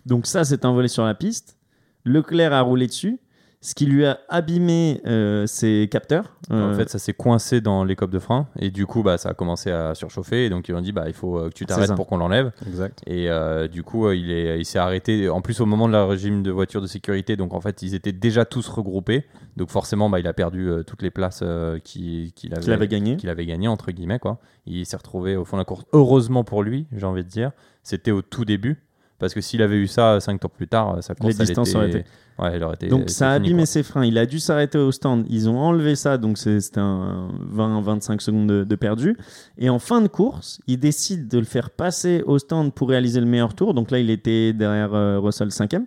Donc 0.05 0.27
ça 0.27 0.45
s'est 0.45 0.65
envolé 0.65 0.87
sur 0.87 1.03
la 1.03 1.13
piste. 1.15 1.57
Leclerc 2.05 2.53
a 2.53 2.61
roulé 2.61 2.87
dessus, 2.87 3.19
ce 3.59 3.73
qui 3.73 3.85
lui 3.85 4.05
a 4.05 4.19
abîmé 4.29 5.01
euh, 5.05 5.45
ses 5.47 5.87
capteurs. 5.91 6.37
Euh, 6.51 6.71
En 6.71 6.75
fait 6.75 6.89
ça 6.89 6.99
s'est 6.99 7.13
coincé 7.13 7.59
dans 7.59 7.83
les 7.83 7.95
copes 7.95 8.11
de 8.11 8.19
frein, 8.19 8.47
et 8.59 8.69
du 8.69 8.85
coup 8.85 9.03
bah, 9.03 9.17
ça 9.17 9.29
a 9.29 9.33
commencé 9.33 9.71
à 9.71 9.95
surchauffer, 9.95 10.45
et 10.45 10.49
donc 10.49 10.69
ils 10.69 10.75
ont 10.75 10.81
dit 10.81 10.91
bah, 10.91 11.05
il 11.07 11.13
faut 11.13 11.37
euh, 11.37 11.49
que 11.49 11.53
tu 11.53 11.65
t'arrêtes 11.65 11.95
pour 11.95 12.07
qu'on 12.07 12.17
l'enlève. 12.17 12.51
Exact. 12.67 13.01
Et 13.07 13.29
euh, 13.29 13.67
du 13.67 13.83
coup, 13.83 14.05
euh, 14.07 14.15
il 14.15 14.31
est, 14.31 14.59
il 14.59 14.65
s'est 14.65 14.79
arrêté. 14.79 15.27
En 15.29 15.41
plus, 15.41 15.59
au 15.59 15.65
moment 15.65 15.87
de 15.87 15.93
la 15.93 16.05
régime 16.05 16.43
de 16.43 16.51
voiture 16.51 16.81
de 16.81 16.87
sécurité, 16.87 17.35
donc 17.35 17.53
en 17.53 17.59
fait, 17.61 17.81
ils 17.81 17.95
étaient 17.95 18.11
déjà 18.11 18.45
tous 18.45 18.67
regroupés. 18.69 19.25
Donc 19.57 19.69
forcément, 19.71 20.09
bah, 20.09 20.19
il 20.19 20.27
a 20.27 20.33
perdu 20.33 20.69
euh, 20.69 20.83
toutes 20.83 21.01
les 21.01 21.11
places 21.11 21.39
euh, 21.43 21.79
qu'il 21.79 22.31
avait, 22.51 22.61
qu'il 22.61 22.71
avait 22.71 22.87
gagné. 22.87 23.17
qu'il 23.17 23.29
avait 23.29 23.45
gagné 23.45 23.67
entre 23.67 23.91
guillemets 23.91 24.19
quoi. 24.19 24.39
Il 24.67 24.85
s'est 24.85 24.97
retrouvé 24.97 25.35
au 25.35 25.45
fond 25.45 25.57
de 25.57 25.61
la 25.61 25.65
course. 25.65 25.83
Heureusement 25.93 26.43
pour 26.43 26.61
lui, 26.61 26.87
j'ai 26.95 27.05
envie 27.05 27.23
de 27.23 27.29
dire, 27.29 27.51
c'était 27.83 28.11
au 28.11 28.21
tout 28.21 28.45
début. 28.45 28.83
Parce 29.19 29.33
que 29.33 29.41
s'il 29.41 29.61
avait 29.63 29.77
eu 29.77 29.87
ça 29.87 30.19
5 30.19 30.39
tours 30.39 30.51
plus 30.51 30.67
tard, 30.67 30.97
sa 31.01 31.15
course 31.15 31.33
Les 31.33 31.41
elle 31.41 31.47
distances 31.47 31.69
était- 31.69 31.77
auraient 31.77 31.89
été. 31.89 32.03
Ouais, 32.37 32.51
elle 32.53 32.63
aurait 32.63 32.75
été. 32.75 32.87
Donc 32.87 33.09
ça 33.09 33.31
a 33.31 33.35
fini, 33.35 33.47
abîmé 33.47 33.61
quoi. 33.63 33.65
ses 33.65 33.81
freins. 33.81 34.05
Il 34.05 34.15
a 34.19 34.27
dû 34.27 34.39
s'arrêter 34.39 34.77
au 34.77 34.91
stand. 34.91 35.25
Ils 35.27 35.49
ont 35.49 35.57
enlevé 35.57 35.95
ça, 35.95 36.19
donc 36.19 36.37
c'est- 36.37 36.59
c'était 36.61 36.79
un 36.79 37.29
20-25 37.51 38.21
secondes 38.21 38.47
de, 38.47 38.63
de 38.63 38.75
perdu. 38.75 39.17
Et 39.57 39.69
en 39.71 39.79
fin 39.79 40.01
de 40.01 40.07
course, 40.07 40.59
il 40.67 40.79
décide 40.79 41.27
de 41.27 41.39
le 41.39 41.45
faire 41.45 41.71
passer 41.71 42.21
au 42.27 42.37
stand 42.37 42.73
pour 42.73 42.89
réaliser 42.89 43.19
le 43.19 43.25
meilleur 43.25 43.55
tour. 43.55 43.73
Donc 43.73 43.89
là, 43.89 43.97
il 43.97 44.11
était 44.11 44.53
derrière 44.53 44.93
euh, 44.93 45.19
Russell 45.19 45.47
5e. 45.51 45.85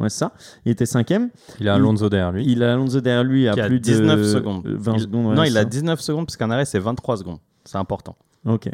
Ouais, 0.00 0.08
c'est 0.08 0.20
ça. 0.20 0.32
Il 0.64 0.72
était 0.72 0.86
cinquième. 0.86 1.28
Il 1.60 1.68
a 1.68 1.74
Alonso 1.74 2.08
derrière 2.08 2.32
lui. 2.32 2.44
Il 2.50 2.62
a 2.62 2.72
Alonso 2.72 3.02
derrière 3.02 3.22
lui 3.24 3.46
à 3.46 3.52
Qui 3.52 3.60
a 3.60 3.66
plus 3.66 3.78
19 3.78 4.18
de 4.18 4.24
secondes. 4.24 4.66
20 4.66 4.94
Il- 4.94 5.00
secondes. 5.00 5.26
ouais, 5.26 5.34
non, 5.34 5.44
il 5.44 5.58
a 5.58 5.60
ça. 5.60 5.64
19 5.66 6.00
secondes 6.00 6.24
parce 6.26 6.38
qu'un 6.38 6.50
arrêt 6.50 6.64
c'est 6.64 6.78
23 6.78 7.18
secondes. 7.18 7.38
C'est 7.66 7.76
important. 7.76 8.16
Ok. 8.46 8.70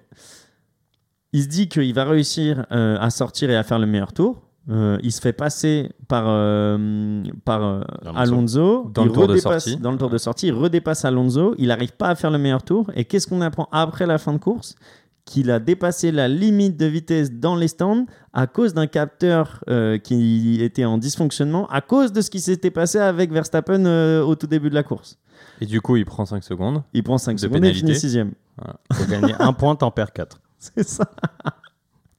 Il 1.32 1.42
se 1.42 1.48
dit 1.48 1.68
qu'il 1.68 1.92
va 1.94 2.04
réussir 2.04 2.64
euh, 2.72 2.96
à 3.00 3.10
sortir 3.10 3.50
et 3.50 3.56
à 3.56 3.62
faire 3.62 3.78
le 3.78 3.86
meilleur 3.86 4.12
tour. 4.12 4.42
Euh, 4.70 4.98
il 5.02 5.12
se 5.12 5.20
fait 5.20 5.32
passer 5.32 5.90
par, 6.08 6.24
euh, 6.26 7.22
par 7.44 7.84
Alonso. 8.14 8.90
Dans 8.92 9.02
Il 9.04 9.08
le 9.08 9.12
tour 9.12 9.26
de 9.26 9.36
sortie. 9.36 9.76
Dans 9.76 9.92
le 9.92 9.98
tour 9.98 10.10
de 10.10 10.18
sortie, 10.18 10.48
il 10.48 10.52
redépasse 10.54 11.04
Alonso. 11.04 11.54
Il 11.58 11.68
n'arrive 11.68 11.92
pas 11.92 12.08
à 12.08 12.14
faire 12.14 12.30
le 12.30 12.38
meilleur 12.38 12.62
tour. 12.62 12.90
Et 12.94 13.04
qu'est-ce 13.04 13.26
qu'on 13.26 13.40
apprend 13.40 13.68
après 13.72 14.06
la 14.06 14.18
fin 14.18 14.32
de 14.32 14.38
course? 14.38 14.74
Qu'il 15.24 15.50
a 15.50 15.58
dépassé 15.58 16.10
la 16.12 16.28
limite 16.28 16.78
de 16.78 16.86
vitesse 16.86 17.30
dans 17.32 17.56
les 17.56 17.68
stands 17.68 18.06
à 18.32 18.46
cause 18.46 18.72
d'un 18.74 18.86
capteur 18.86 19.62
euh, 19.68 19.98
qui 19.98 20.62
était 20.62 20.86
en 20.86 20.96
dysfonctionnement, 20.96 21.66
à 21.68 21.82
cause 21.82 22.12
de 22.12 22.20
ce 22.22 22.30
qui 22.30 22.40
s'était 22.40 22.70
passé 22.70 22.98
avec 22.98 23.30
Verstappen 23.32 23.84
euh, 23.84 24.22
au 24.22 24.34
tout 24.36 24.46
début 24.46 24.70
de 24.70 24.74
la 24.74 24.82
course. 24.82 25.18
Et 25.60 25.66
du 25.66 25.80
coup, 25.82 25.96
il 25.96 26.04
prend 26.06 26.24
5 26.24 26.42
secondes. 26.44 26.82
Il 26.94 27.02
prend 27.02 27.18
5 27.18 27.34
De 27.34 27.38
secondes 27.40 27.56
et 27.56 27.60
pénalité. 27.60 27.86
finit 27.86 27.98
sixième. 27.98 28.32
Faut 28.92 29.04
gagner 29.06 29.34
un 29.38 29.52
point, 29.52 29.76
t'en 29.76 29.90
perds 29.90 30.12
4. 30.12 30.40
C'est 30.76 30.86
ça. 30.86 31.04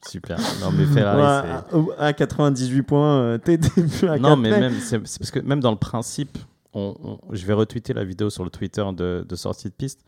Super. 0.07 0.37
Non, 0.61 0.71
mais 0.71 0.85
Ferrari, 0.85 1.21
Ouais, 1.43 1.59
c'est. 1.97 1.99
à, 2.01 2.05
à 2.05 2.13
98 2.13 2.81
points, 2.83 3.19
euh, 3.19 3.37
t'es 3.43 3.57
plus 3.57 4.07
à 4.07 4.17
Non, 4.17 4.37
mais 4.37 4.49
même, 4.57 4.73
c'est 4.79 4.97
parce 4.99 5.29
que 5.31 5.39
même 5.39 5.59
dans 5.59 5.71
le 5.71 5.77
principe, 5.77 6.37
on, 6.73 6.95
on- 7.03 7.19
je 7.35 7.45
vais 7.45 7.53
retweeter 7.53 7.93
la 7.93 8.05
vidéo 8.05 8.29
sur 8.29 8.43
le 8.45 8.49
Twitter 8.49 8.85
de, 8.95 9.25
de 9.27 9.35
sortie 9.35 9.67
de 9.67 9.73
piste, 9.73 10.05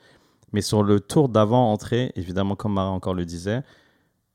mais 0.53 0.61
sur 0.61 0.81
le 0.83 0.99
tour 1.01 1.27
d'avant-entrée, 1.29 2.11
évidemment, 2.15 2.55
comme 2.55 2.73
Marin 2.73 2.89
encore 2.91 3.13
le 3.13 3.25
disait, 3.25 3.63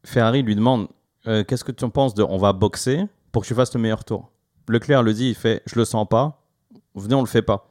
Ferrari 0.04 0.42
lui 0.42 0.54
demande 0.54 0.88
euh, 1.26 1.42
Qu'est-ce 1.42 1.64
que 1.64 1.72
tu 1.72 1.84
en 1.84 1.90
penses 1.90 2.14
de 2.14 2.22
on 2.22 2.36
va 2.36 2.52
boxer 2.52 3.06
pour 3.32 3.42
que 3.42 3.48
tu 3.48 3.54
fasses 3.54 3.74
le 3.74 3.80
meilleur 3.80 4.04
tour? 4.04 4.30
Leclerc 4.68 5.02
le 5.02 5.14
dit 5.14 5.28
il 5.30 5.34
fait 5.34 5.62
Je 5.66 5.76
le 5.78 5.84
sens 5.86 6.06
pas, 6.08 6.42
venez, 6.94 7.14
on 7.14 7.20
le 7.22 7.26
fait 7.26 7.42
pas. 7.42 7.68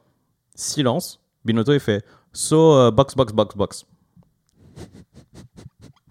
Silence. 0.56 1.20
Binotto, 1.44 1.72
il 1.72 1.80
fait 1.80 2.04
So, 2.32 2.72
euh, 2.74 2.90
box, 2.90 3.14
box, 3.14 3.32
box, 3.32 3.54
box. 3.56 3.86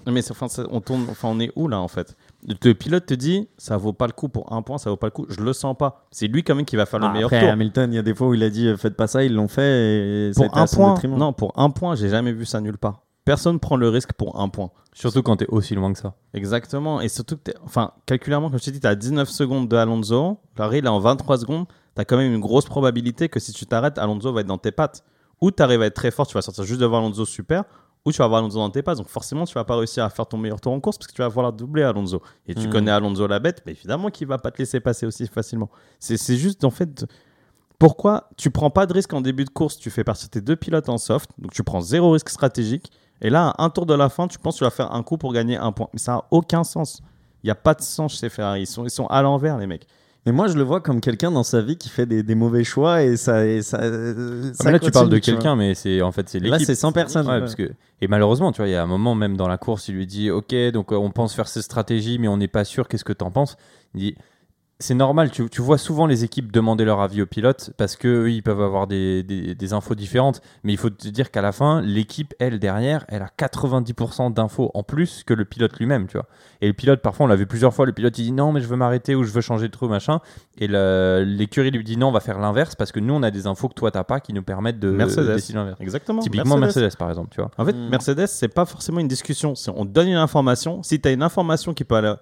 Non, 0.05 0.11
mais 0.13 0.21
c'est- 0.21 0.31
enfin, 0.31 0.47
ça- 0.47 0.65
on, 0.71 0.81
tourne, 0.81 1.05
enfin, 1.09 1.29
on 1.31 1.39
est 1.39 1.51
où 1.55 1.67
là 1.67 1.79
en 1.79 1.87
fait? 1.87 2.15
Le 2.47 2.73
pilote 2.73 3.05
te 3.07 3.13
dit 3.13 3.47
ça 3.57 3.75
vaut 3.77 3.93
pas 3.93 4.05
le 4.07 4.13
coup 4.13 4.29
pour 4.29 4.53
un 4.53 4.61
point, 4.61 4.77
ça 4.77 4.89
vaut 4.89 4.97
pas 4.97 5.07
le 5.07 5.11
coup. 5.11 5.25
Je 5.29 5.39
le 5.41 5.51
sens 5.53 5.75
pas. 5.77 6.05
C'est 6.11 6.27
lui 6.27 6.43
quand 6.43 6.53
même 6.55 6.65
qui 6.65 6.75
va 6.75 6.85
faire 6.85 6.99
le 6.99 7.07
Ah, 7.07 7.11
meilleur 7.11 7.27
après, 7.29 7.41
tour. 7.41 7.49
Hamilton, 7.49 7.91
il 7.91 7.95
y 7.95 7.99
a 7.99 8.03
des 8.03 8.13
fois 8.13 8.27
où 8.27 8.33
il 8.33 8.43
a 8.43 8.49
dit 8.49 8.67
euh, 8.67 8.77
faites 8.77 8.95
pas 8.95 9.07
ça, 9.07 9.23
ils 9.23 9.33
l'ont 9.33 9.47
fait. 9.47 10.29
Et 10.29 10.33
ça 10.33 10.41
a 10.43 10.43
Pour 10.43 10.51
été 10.53 10.59
à 10.59 10.63
un 10.63 10.67
son 10.67 10.75
point, 10.77 10.93
détriment. 10.93 11.17
non, 11.17 11.33
pour 11.33 11.53
un 11.55 11.69
point, 11.71 11.95
j'ai 11.95 12.09
jamais 12.09 12.31
vu 12.33 12.45
ça 12.45 12.61
nulle 12.61 12.77
part. 12.77 13.01
Personne 13.25 13.59
prend 13.59 13.75
le 13.75 13.89
risque 13.89 14.13
pour 14.13 14.39
un 14.39 14.49
point. 14.49 14.69
Surtout 14.93 15.23
quand 15.23 15.37
t'es 15.37 15.47
aussi 15.47 15.73
loin 15.73 15.91
que 15.91 15.97
ça. 15.97 16.13
Exactement. 16.35 17.01
Et 17.01 17.09
surtout 17.09 17.37
que, 17.37 17.51
enfin, 17.63 17.91
calculairement, 18.05 18.51
comme 18.51 18.59
je 18.59 18.65
t'ai 18.65 18.71
dit, 18.71 18.79
tu 18.79 18.85
as 18.87 18.93
19 18.95 19.27
secondes 19.29 19.67
de 19.67 19.75
Alonso. 19.75 20.37
Larry, 20.57 20.77
il 20.79 20.85
est 20.85 20.89
en 20.89 20.99
23 20.99 21.39
secondes. 21.39 21.65
Tu 21.95 22.01
as 22.01 22.05
quand 22.05 22.17
même 22.17 22.31
une 22.31 22.39
grosse 22.39 22.65
probabilité 22.65 23.27
que 23.27 23.39
si 23.39 23.51
tu 23.51 23.65
t'arrêtes, 23.65 23.97
Alonso 23.97 24.31
va 24.31 24.41
être 24.41 24.47
dans 24.47 24.59
tes 24.59 24.71
pattes. 24.71 25.03
Ou 25.41 25.49
tu 25.49 25.63
arrives 25.63 25.81
à 25.81 25.87
être 25.87 25.95
très 25.95 26.11
fort, 26.11 26.27
tu 26.27 26.35
vas 26.35 26.41
sortir 26.43 26.63
juste 26.65 26.79
devant 26.79 26.99
Alonso, 26.99 27.25
super. 27.25 27.63
Ou 28.05 28.11
tu 28.11 28.17
vas 28.19 28.25
avoir 28.25 28.39
Alonso 28.39 28.57
dans 28.59 28.69
tes 28.69 28.83
pattes. 28.83 28.97
Donc 28.99 29.07
forcément, 29.07 29.45
tu 29.45 29.53
vas 29.55 29.63
pas 29.63 29.75
réussir 29.75 30.03
à 30.03 30.09
faire 30.09 30.27
ton 30.27 30.37
meilleur 30.37 30.61
tour 30.61 30.71
en 30.73 30.79
course 30.79 30.97
parce 30.97 31.07
que 31.07 31.13
tu 31.13 31.21
vas 31.21 31.27
vouloir 31.27 31.51
doubler 31.51 31.83
Alonso. 31.83 32.21
Et 32.47 32.53
tu 32.53 32.67
Mhm. 32.67 32.69
connais 32.71 32.91
Alonso 32.91 33.25
la 33.27 33.39
bête, 33.39 33.63
mais 33.65 33.71
évidemment 33.71 34.09
qu'il 34.09 34.27
va 34.27 34.37
pas 34.37 34.51
te 34.51 34.59
laisser 34.59 34.79
passer 34.79 35.05
aussi 35.05 35.25
facilement. 35.27 35.69
C'est 35.99 36.17
c'est 36.17 36.37
juste, 36.37 36.63
en 36.63 36.69
fait, 36.69 37.05
pourquoi 37.79 38.29
tu 38.37 38.51
prends 38.51 38.69
pas 38.69 38.85
de 38.85 38.93
risque 38.93 39.11
en 39.13 39.21
début 39.21 39.43
de 39.43 39.49
course 39.49 39.77
Tu 39.77 39.89
fais 39.89 40.03
partie 40.03 40.25
de 40.27 40.31
tes 40.31 40.41
deux 40.41 40.55
pilotes 40.55 40.87
en 40.89 40.97
soft, 40.97 41.29
donc 41.39 41.51
tu 41.51 41.63
prends 41.63 41.81
zéro 41.81 42.11
risque 42.11 42.29
stratégique. 42.29 42.91
Et 43.21 43.29
là, 43.29 43.49
à 43.57 43.63
un 43.63 43.69
tour 43.69 43.85
de 43.85 43.93
la 43.93 44.09
fin, 44.09 44.27
tu 44.27 44.37
penses 44.37 44.55
que 44.55 44.59
tu 44.59 44.63
vas 44.65 44.69
faire 44.69 44.93
un 44.93 45.01
coup 45.01 45.17
pour 45.17 45.33
gagner 45.33 45.57
un 45.57 45.71
point. 45.71 45.87
Mais 45.93 45.99
ça 45.99 46.13
n'a 46.13 46.25
aucun 46.31 46.63
sens. 46.63 47.01
Il 47.43 47.47
n'y 47.47 47.51
a 47.51 47.55
pas 47.55 47.73
de 47.73 47.81
sens 47.81 48.19
chez 48.19 48.29
Ferrari. 48.29 48.61
Ils 48.61 48.67
sont, 48.67 48.83
ils 48.85 48.89
sont 48.89 49.07
à 49.07 49.21
l'envers, 49.21 49.57
les 49.57 49.67
mecs. 49.67 49.87
Mais 50.25 50.31
moi, 50.31 50.47
je 50.47 50.53
le 50.57 50.63
vois 50.63 50.81
comme 50.81 51.01
quelqu'un 51.01 51.29
dans 51.31 51.43
sa 51.43 51.61
vie 51.61 51.77
qui 51.77 51.89
fait 51.89 52.05
des, 52.07 52.23
des 52.23 52.33
mauvais 52.35 52.63
choix 52.63 53.03
et 53.03 53.15
ça. 53.15 53.45
Et 53.45 53.61
ça, 53.61 53.77
euh, 53.81 54.49
Ah, 54.49 54.53
ça 54.55 54.63
mais 54.65 54.71
là, 54.71 54.79
tu 54.79 54.89
parles 54.89 55.09
de 55.09 55.19
quelqu'un, 55.19 55.55
mais 55.55 55.75
c'est 55.75 56.01
en 56.01 56.11
fait 56.11 56.27
c'est 56.27 56.39
l'équipe. 56.39 56.59
Là, 56.59 56.65
c'est 56.65 56.73
100 56.75 56.91
personnes. 56.93 57.27
Ouais, 57.27 57.33
Ouais. 57.33 57.39
parce 57.41 57.53
que 57.55 57.69
et 58.01 58.07
malheureusement, 58.07 58.51
tu 58.51 58.57
vois, 58.57 58.67
il 58.67 58.71
y 58.71 58.75
a 58.75 58.81
un 58.83 58.87
moment 58.87 59.13
même 59.15 59.37
dans 59.37 59.47
la 59.47 59.57
course, 59.57 59.87
il 59.87 59.95
lui 59.95 60.07
dit 60.07 60.31
OK, 60.31 60.53
donc 60.73 60.91
euh, 60.91 60.95
on 60.95 61.11
pense 61.11 61.33
faire 61.35 61.47
ces 61.47 61.61
stratégies, 61.61 62.17
mais 62.17 62.27
on 62.27 62.37
n'est 62.37 62.47
pas 62.47 62.63
sûr. 62.63 62.87
Qu'est-ce 62.87 63.05
que 63.05 63.13
t'en 63.13 63.29
penses? 63.29 63.55
Il 63.93 63.99
dit 64.01 64.15
c'est 64.79 64.93
normal. 64.93 65.31
Tu, 65.31 65.49
tu 65.49 65.61
vois 65.61 65.77
souvent 65.77 66.05
les 66.05 66.23
équipes 66.25 66.51
demander 66.51 66.83
leur 66.85 66.99
avis 66.99 67.21
aux 67.21 67.25
pilotes 67.25 67.71
parce 67.77 67.95
que 67.95 68.07
eux, 68.07 68.31
ils 68.31 68.43
peuvent 68.43 68.61
avoir 68.61 68.87
des, 68.87 69.23
des, 69.23 69.55
des 69.55 69.73
infos 69.73 69.95
différentes. 69.95 70.41
Mais 70.63 70.73
il 70.73 70.77
faut 70.77 70.89
te 70.89 71.07
dire 71.07 71.31
qu'à 71.31 71.41
la 71.41 71.51
fin, 71.53 71.81
l'équipe, 71.81 72.33
elle 72.39 72.59
derrière, 72.59 73.05
elle 73.07 73.21
a 73.21 73.29
90% 73.39 74.33
d'infos 74.33 74.71
en 74.73 74.83
plus 74.83 75.23
que 75.23 75.33
le 75.33 75.45
pilote 75.45 75.77
lui-même, 75.79 76.07
tu 76.07 76.17
vois. 76.17 76.25
Et 76.61 76.67
le 76.67 76.73
pilote, 76.73 77.01
parfois, 77.01 77.25
on 77.25 77.29
l'a 77.29 77.35
vu 77.35 77.45
plusieurs 77.45 77.73
fois. 77.73 77.85
Le 77.85 77.93
pilote, 77.93 78.17
il 78.17 78.23
dit 78.23 78.31
non, 78.31 78.51
mais 78.51 78.59
je 78.61 78.67
veux 78.67 78.75
m'arrêter 78.75 79.15
ou 79.15 79.23
je 79.23 79.31
veux 79.31 79.41
changer 79.41 79.67
de 79.67 79.71
trou, 79.71 79.87
machin. 79.87 80.19
Et 80.57 80.67
l'écurie 80.67 81.71
lui 81.71 81.83
dit 81.83 81.97
non, 81.97 82.07
on 82.07 82.11
va 82.11 82.19
faire 82.19 82.39
l'inverse 82.39 82.75
parce 82.75 82.91
que 82.91 82.99
nous, 82.99 83.13
on 83.13 83.23
a 83.23 83.31
des 83.31 83.47
infos 83.47 83.69
que 83.69 83.73
toi, 83.75 83.91
t'as 83.91 84.03
pas 84.03 84.19
qui 84.19 84.33
nous 84.33 84.43
permettent 84.43 84.79
de 84.79 84.89
Mercedes. 84.91 85.33
décider 85.35 85.57
l'inverse. 85.57 85.79
Exactement. 85.81 86.21
Typiquement 86.21 86.57
Mercedes. 86.57 86.95
par 86.97 87.09
exemple, 87.09 87.29
tu 87.31 87.41
vois. 87.41 87.51
En 87.57 87.65
fait, 87.65 87.73
Mm. 87.73 87.89
Mercedes, 87.89 88.27
c'est 88.27 88.47
pas 88.47 88.65
forcément 88.65 88.99
une 88.99 89.07
discussion. 89.07 89.53
On 89.75 89.85
te 89.85 89.91
donne 89.91 90.07
une 90.07 90.15
information. 90.15 90.83
Si 90.83 90.99
tu 90.99 91.07
as 91.07 91.11
une 91.11 91.23
information 91.23 91.73
qui 91.73 91.83
peut, 91.83 91.95
aller- 91.95 92.15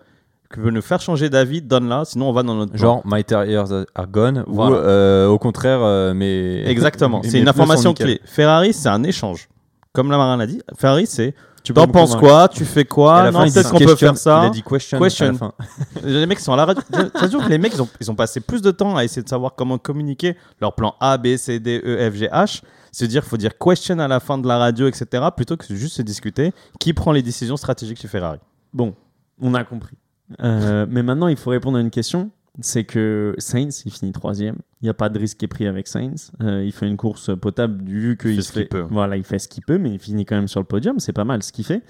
qui 0.54 0.60
peut 0.60 0.70
nous 0.70 0.82
faire 0.82 1.02
changer 1.02 1.30
d'avis, 1.30 1.62
donne-la. 1.62 2.06
Sinon, 2.06 2.30
on 2.30 2.34
va 2.34 2.44
dans 2.44 2.56
notre 2.56 2.74
plan. 2.74 2.80
Genre, 2.82 3.02
my 3.06 3.24
tires 3.24 3.86
are 3.96 4.08
gone, 4.08 4.44
Voilà. 4.48 4.76
ou 4.76 4.80
euh, 4.80 5.28
au 5.28 5.40
contraire, 5.40 5.80
euh, 5.82 6.14
mais. 6.14 6.64
Exactement. 6.70 7.22
C'est 7.24 7.40
une 7.40 7.48
information 7.48 7.94
clé. 7.94 8.22
Ferrari, 8.26 8.74
c'est 8.74 8.90
un 8.90 9.04
échange. 9.04 9.50
Comme 9.92 10.10
la 10.12 10.18
Marin 10.18 10.38
l'a 10.38 10.48
dit, 10.48 10.62
Ferrari, 10.76 11.06
c'est 11.06 11.36
Tu 11.64 11.74
t'en 11.74 11.88
penses 11.88 12.16
quoi 12.16 12.48
Tu 12.48 12.66
fais 12.66 12.84
quoi 12.86 13.24
la 13.24 13.32
Non, 13.32 13.44
peut-être 13.44 13.70
qu'on 13.72 13.78
peut 13.78 13.86
question. 13.86 14.08
faire 14.08 14.18
ça. 14.18 14.42
Il 14.44 14.48
a 14.48 14.50
dit 14.50 14.64
question. 14.64 15.00
Question. 15.00 15.26
à 15.28 15.32
la 15.32 15.38
fin. 15.38 15.54
Les 16.04 16.26
mecs 16.26 16.40
sont 16.40 16.54
à 16.54 16.58
la 16.58 16.66
radio. 16.66 16.82
Ça 16.92 17.22
se 17.22 17.28
trouve 17.28 17.46
que 17.46 17.50
les 17.50 17.58
mecs, 17.58 17.74
ils 17.74 17.82
ont, 17.82 17.88
ils 18.02 18.12
ont 18.12 18.16
passé 18.16 18.40
plus 18.40 18.62
de 18.62 18.72
temps 18.72 18.96
à 18.96 19.04
essayer 19.04 19.22
de 19.24 19.30
savoir 19.30 19.54
comment 19.56 19.78
communiquer 19.78 20.36
leur 20.62 20.74
plan 20.74 20.96
A, 21.00 21.18
B, 21.18 21.36
C, 21.38 21.60
D, 21.60 21.82
E, 21.86 22.12
F, 22.12 22.16
G, 22.16 22.28
H. 22.28 22.62
Se 22.92 23.06
dire, 23.06 23.24
faut 23.24 23.38
dire 23.38 23.58
question 23.58 23.98
à 24.00 24.08
la 24.08 24.20
fin 24.20 24.38
de 24.38 24.48
la 24.48 24.58
radio, 24.58 24.88
etc. 24.88 25.06
Plutôt 25.36 25.58
que 25.58 25.66
juste 25.74 25.96
se 25.96 26.02
discuter 26.04 26.54
qui 26.80 26.94
prend 26.94 27.12
les 27.12 27.24
décisions 27.24 27.58
stratégiques 27.58 28.00
chez 28.00 28.08
Ferrari? 28.08 28.40
Bon, 28.72 28.94
on 29.42 29.54
a 29.56 29.64
compris. 29.64 29.96
Euh, 30.42 30.86
mais 30.90 31.04
maintenant, 31.04 31.28
il 31.28 31.38
faut 31.38 31.50
répondre 31.50 31.78
à 31.78 31.82
une 31.82 31.90
question. 31.92 32.32
C'est 32.60 32.84
que 32.84 33.34
Sainz, 33.40 33.82
il 33.88 33.92
finit 33.92 34.12
troisième. 34.12 34.58
Il 34.82 34.86
n'y 34.86 34.90
a 34.90 34.94
pas 34.94 35.10
de 35.10 35.18
risque 35.18 35.38
qui 35.38 35.46
est 35.46 35.48
pris 35.48 35.66
avec 35.66 35.88
Sainz. 35.88 36.32
Euh, 36.42 36.64
il 36.64 36.72
fait 36.72 36.88
une 36.88 36.98
course 36.98 37.32
potable 37.36 37.84
vu 37.84 38.16
qu'il 38.16 38.36
fait 38.36 38.42
ce 38.44 38.52
qu'il 38.52 38.62
fait. 38.64 38.68
peut. 38.68 38.86
Voilà, 38.92 39.18
il 39.18 39.24
fait 39.24 39.40
ce 39.40 39.48
qu'il 39.48 39.64
peut, 39.64 39.80
mais 39.80 39.90
il 39.92 39.98
finit 40.00 40.24
quand 40.24 40.36
même 40.36 40.48
sur 40.48 40.60
le 40.60 40.66
podium. 40.68 41.00
C'est 41.00 41.14
pas 41.14 41.24
mal 41.26 41.42
ce 41.42 41.52
qu'il 41.52 41.66
fait. 41.66 41.82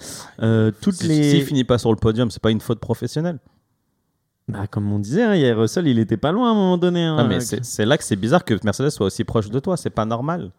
Euh, 0.41 0.71
toutes 0.81 1.03
les. 1.03 1.31
S'il 1.31 1.43
finit 1.43 1.65
pas 1.65 1.77
sur 1.77 1.89
le 1.91 1.97
podium, 1.97 2.31
c'est 2.31 2.41
pas 2.41 2.51
une 2.51 2.61
faute 2.61 2.79
professionnelle. 2.79 3.39
Bah, 4.47 4.67
comme 4.67 4.89
on 4.91 4.99
disait, 4.99 5.23
hein, 5.23 5.35
hier, 5.35 5.57
Russell, 5.57 5.87
il 5.87 5.99
était 5.99 6.17
pas 6.17 6.31
loin 6.31 6.47
à 6.49 6.51
un 6.51 6.55
moment 6.55 6.77
donné. 6.77 7.03
hein. 7.03 7.17
Non, 7.17 7.27
mais 7.27 7.39
c'est 7.41 7.85
là 7.85 7.97
que 7.97 8.03
c'est 8.05 8.15
bizarre 8.15 8.45
que 8.45 8.53
Mercedes 8.63 8.89
soit 8.89 9.05
aussi 9.07 9.23
proche 9.25 9.49
de 9.49 9.59
toi. 9.59 9.75
C'est 9.75 9.89
pas 9.89 10.05
normal. 10.05 10.51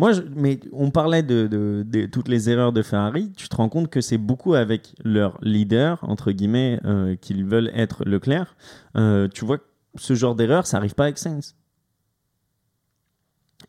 Moi, 0.00 0.12
je- 0.12 0.22
mais 0.34 0.58
on 0.72 0.90
parlait 0.90 1.22
de, 1.22 1.46
de- 1.46 1.84
de 1.86 2.06
toutes 2.06 2.28
les 2.28 2.48
erreurs 2.50 2.72
de 2.72 2.82
Ferrari. 2.82 3.30
Tu 3.36 3.48
te 3.48 3.54
rends 3.56 3.68
compte 3.68 3.88
que 3.90 4.00
c'est 4.00 4.18
beaucoup 4.18 4.54
avec 4.54 4.94
leur 5.04 5.38
leader, 5.42 5.98
entre 6.02 6.32
guillemets, 6.32 6.80
euh, 6.86 7.16
qu'ils 7.16 7.44
veulent 7.44 7.70
être 7.74 8.04
Leclerc. 8.04 8.56
Euh, 8.96 9.28
tu 9.28 9.44
vois, 9.44 9.58
ce 9.96 10.14
genre 10.14 10.34
d'erreur, 10.34 10.66
ça 10.66 10.78
arrive 10.78 10.94
pas 10.94 11.04
avec 11.04 11.18
Sainz. 11.18 11.54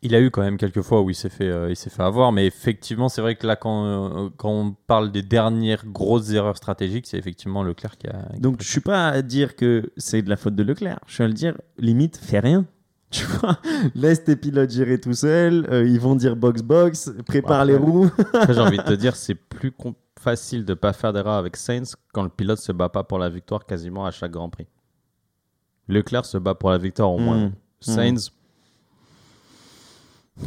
Il 0.04 0.14
a 0.16 0.20
eu 0.20 0.30
quand 0.30 0.42
même 0.42 0.56
quelques 0.56 0.80
fois 0.80 1.00
où 1.02 1.10
il 1.10 1.14
s'est 1.14 1.28
fait, 1.28 1.48
euh, 1.48 1.70
il 1.70 1.76
s'est 1.76 1.90
fait 1.90 2.02
avoir, 2.02 2.32
mais 2.32 2.46
effectivement, 2.46 3.08
c'est 3.08 3.20
vrai 3.20 3.36
que 3.36 3.46
là, 3.46 3.54
quand, 3.54 3.84
euh, 3.84 4.30
quand 4.36 4.50
on 4.50 4.72
parle 4.86 5.12
des 5.12 5.22
dernières 5.22 5.84
grosses 5.86 6.30
erreurs 6.32 6.56
stratégiques, 6.56 7.06
c'est 7.06 7.18
effectivement 7.18 7.62
Leclerc 7.62 7.98
qui 7.98 8.08
a. 8.08 8.12
qui 8.30 8.36
a 8.36 8.40
Donc, 8.40 8.56
pris 8.56 8.64
je 8.66 8.70
suis 8.70 8.80
pas 8.80 9.08
à 9.08 9.22
dire 9.22 9.54
que 9.54 9.92
c'est 9.98 10.22
de 10.22 10.30
la 10.30 10.36
faute 10.36 10.56
de 10.56 10.62
Leclerc. 10.64 10.98
Je 11.06 11.14
suis 11.14 11.22
à 11.24 11.28
le 11.28 11.34
dire, 11.34 11.56
limite, 11.78 12.16
fais 12.16 12.40
rien. 12.40 12.64
Tu 13.18 13.24
vois, 13.26 13.58
laisse 13.94 14.24
tes 14.24 14.36
pilotes 14.36 14.70
gérer 14.70 14.98
tout 15.00 15.12
seuls. 15.12 15.66
euh, 15.70 15.86
ils 15.86 16.00
vont 16.00 16.14
dire 16.16 16.34
box 16.34 16.62
box, 16.62 17.12
prépare 17.26 17.58
Bah, 17.60 17.64
les 17.66 17.74
après- 17.74 17.86
roues. 17.90 18.10
J'ai 18.48 18.58
envie 18.60 18.78
de 18.78 18.82
te 18.82 18.92
dire, 19.04 19.14
c'est 19.16 19.34
plus 19.34 19.72
facile 20.18 20.64
de 20.64 20.72
pas 20.74 20.92
faire 20.92 21.12
d'erreur 21.12 21.34
avec 21.34 21.56
Sainz 21.56 21.94
quand 22.12 22.22
le 22.22 22.28
pilote 22.30 22.58
se 22.58 22.72
bat 22.72 22.88
pas 22.88 23.02
pour 23.04 23.18
la 23.18 23.28
victoire 23.28 23.66
quasiment 23.66 24.06
à 24.06 24.10
chaque 24.12 24.30
Grand 24.30 24.48
Prix. 24.48 24.66
Leclerc 25.88 26.24
se 26.24 26.38
bat 26.38 26.54
pour 26.54 26.70
la 26.70 26.78
victoire 26.78 27.10
au 27.12 27.18
moins. 27.18 27.46
Mm. 27.48 27.52
Sainz, 27.80 28.30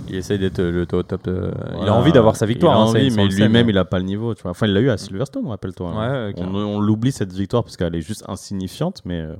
Il 0.07 0.15
essaye 0.15 0.39
d'être 0.39 0.61
le 0.61 0.85
top. 0.85 1.07
top, 1.07 1.27
euh, 1.27 1.51
Il 1.81 1.87
a 1.87 1.93
envie 1.93 2.11
d'avoir 2.11 2.35
sa 2.35 2.45
victoire. 2.45 2.73
Il 2.73 2.77
a 2.77 2.79
hein, 2.79 2.85
envie, 2.85 3.11
Sainz, 3.11 3.13
on 3.19 3.23
mais 3.23 3.27
lui-même, 3.27 3.69
il 3.69 3.77
a 3.77 3.85
pas 3.85 3.99
le 3.99 4.05
niveau. 4.05 4.33
Tu 4.33 4.41
vois. 4.41 4.51
Enfin, 4.51 4.65
il 4.65 4.73
l'a 4.73 4.79
eu 4.79 4.89
à 4.89 4.97
Silverstone, 4.97 5.45
rappelle-toi. 5.47 5.91
hein. 5.91 6.31
On 6.37 6.79
l'oublie 6.79 7.11
cette 7.11 7.33
victoire 7.33 7.63
parce 7.63 7.77
qu'elle 7.77 7.93
est 7.95 8.01
juste 8.01 8.23
insignifiante, 8.27 9.01
mais 9.05 9.21
euh, 9.21 9.35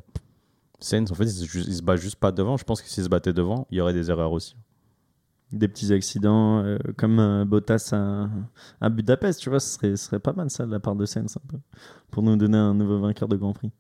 Sainz, 0.85 1.11
en 1.11 1.15
fait, 1.15 1.23
il 1.25 1.31
se, 1.31 1.45
ju- 1.45 1.63
il 1.67 1.73
se 1.75 1.81
bat 1.81 1.95
juste 1.95 2.17
pas 2.17 2.31
devant. 2.31 2.57
Je 2.57 2.63
pense 2.63 2.81
que 2.81 2.87
s'il 2.89 3.03
se 3.03 3.09
battait 3.09 3.33
devant, 3.33 3.65
il 3.71 3.77
y 3.77 3.81
aurait 3.81 3.93
des 3.93 4.09
erreurs 4.11 4.31
aussi. 4.31 4.55
Des 5.51 5.67
petits 5.67 5.93
accidents 5.93 6.63
euh, 6.63 6.77
comme 6.97 7.19
euh, 7.19 7.45
Bottas 7.45 7.89
à, 7.93 8.27
à 8.81 8.89
Budapest, 8.89 9.39
tu 9.39 9.49
vois, 9.49 9.59
ce 9.59 9.69
serait, 9.75 9.95
ce 9.95 10.05
serait 10.05 10.19
pas 10.19 10.33
mal 10.33 10.49
ça 10.49 10.65
de 10.65 10.71
la 10.71 10.79
part 10.79 10.95
de 10.95 11.05
Sainz 11.05 11.37
un 11.37 11.47
peu. 11.51 11.57
Pour 12.11 12.23
nous 12.23 12.35
donner 12.35 12.57
un 12.57 12.73
nouveau 12.73 12.99
vainqueur 12.99 13.27
de 13.29 13.35
Grand 13.35 13.53
Prix. 13.53 13.71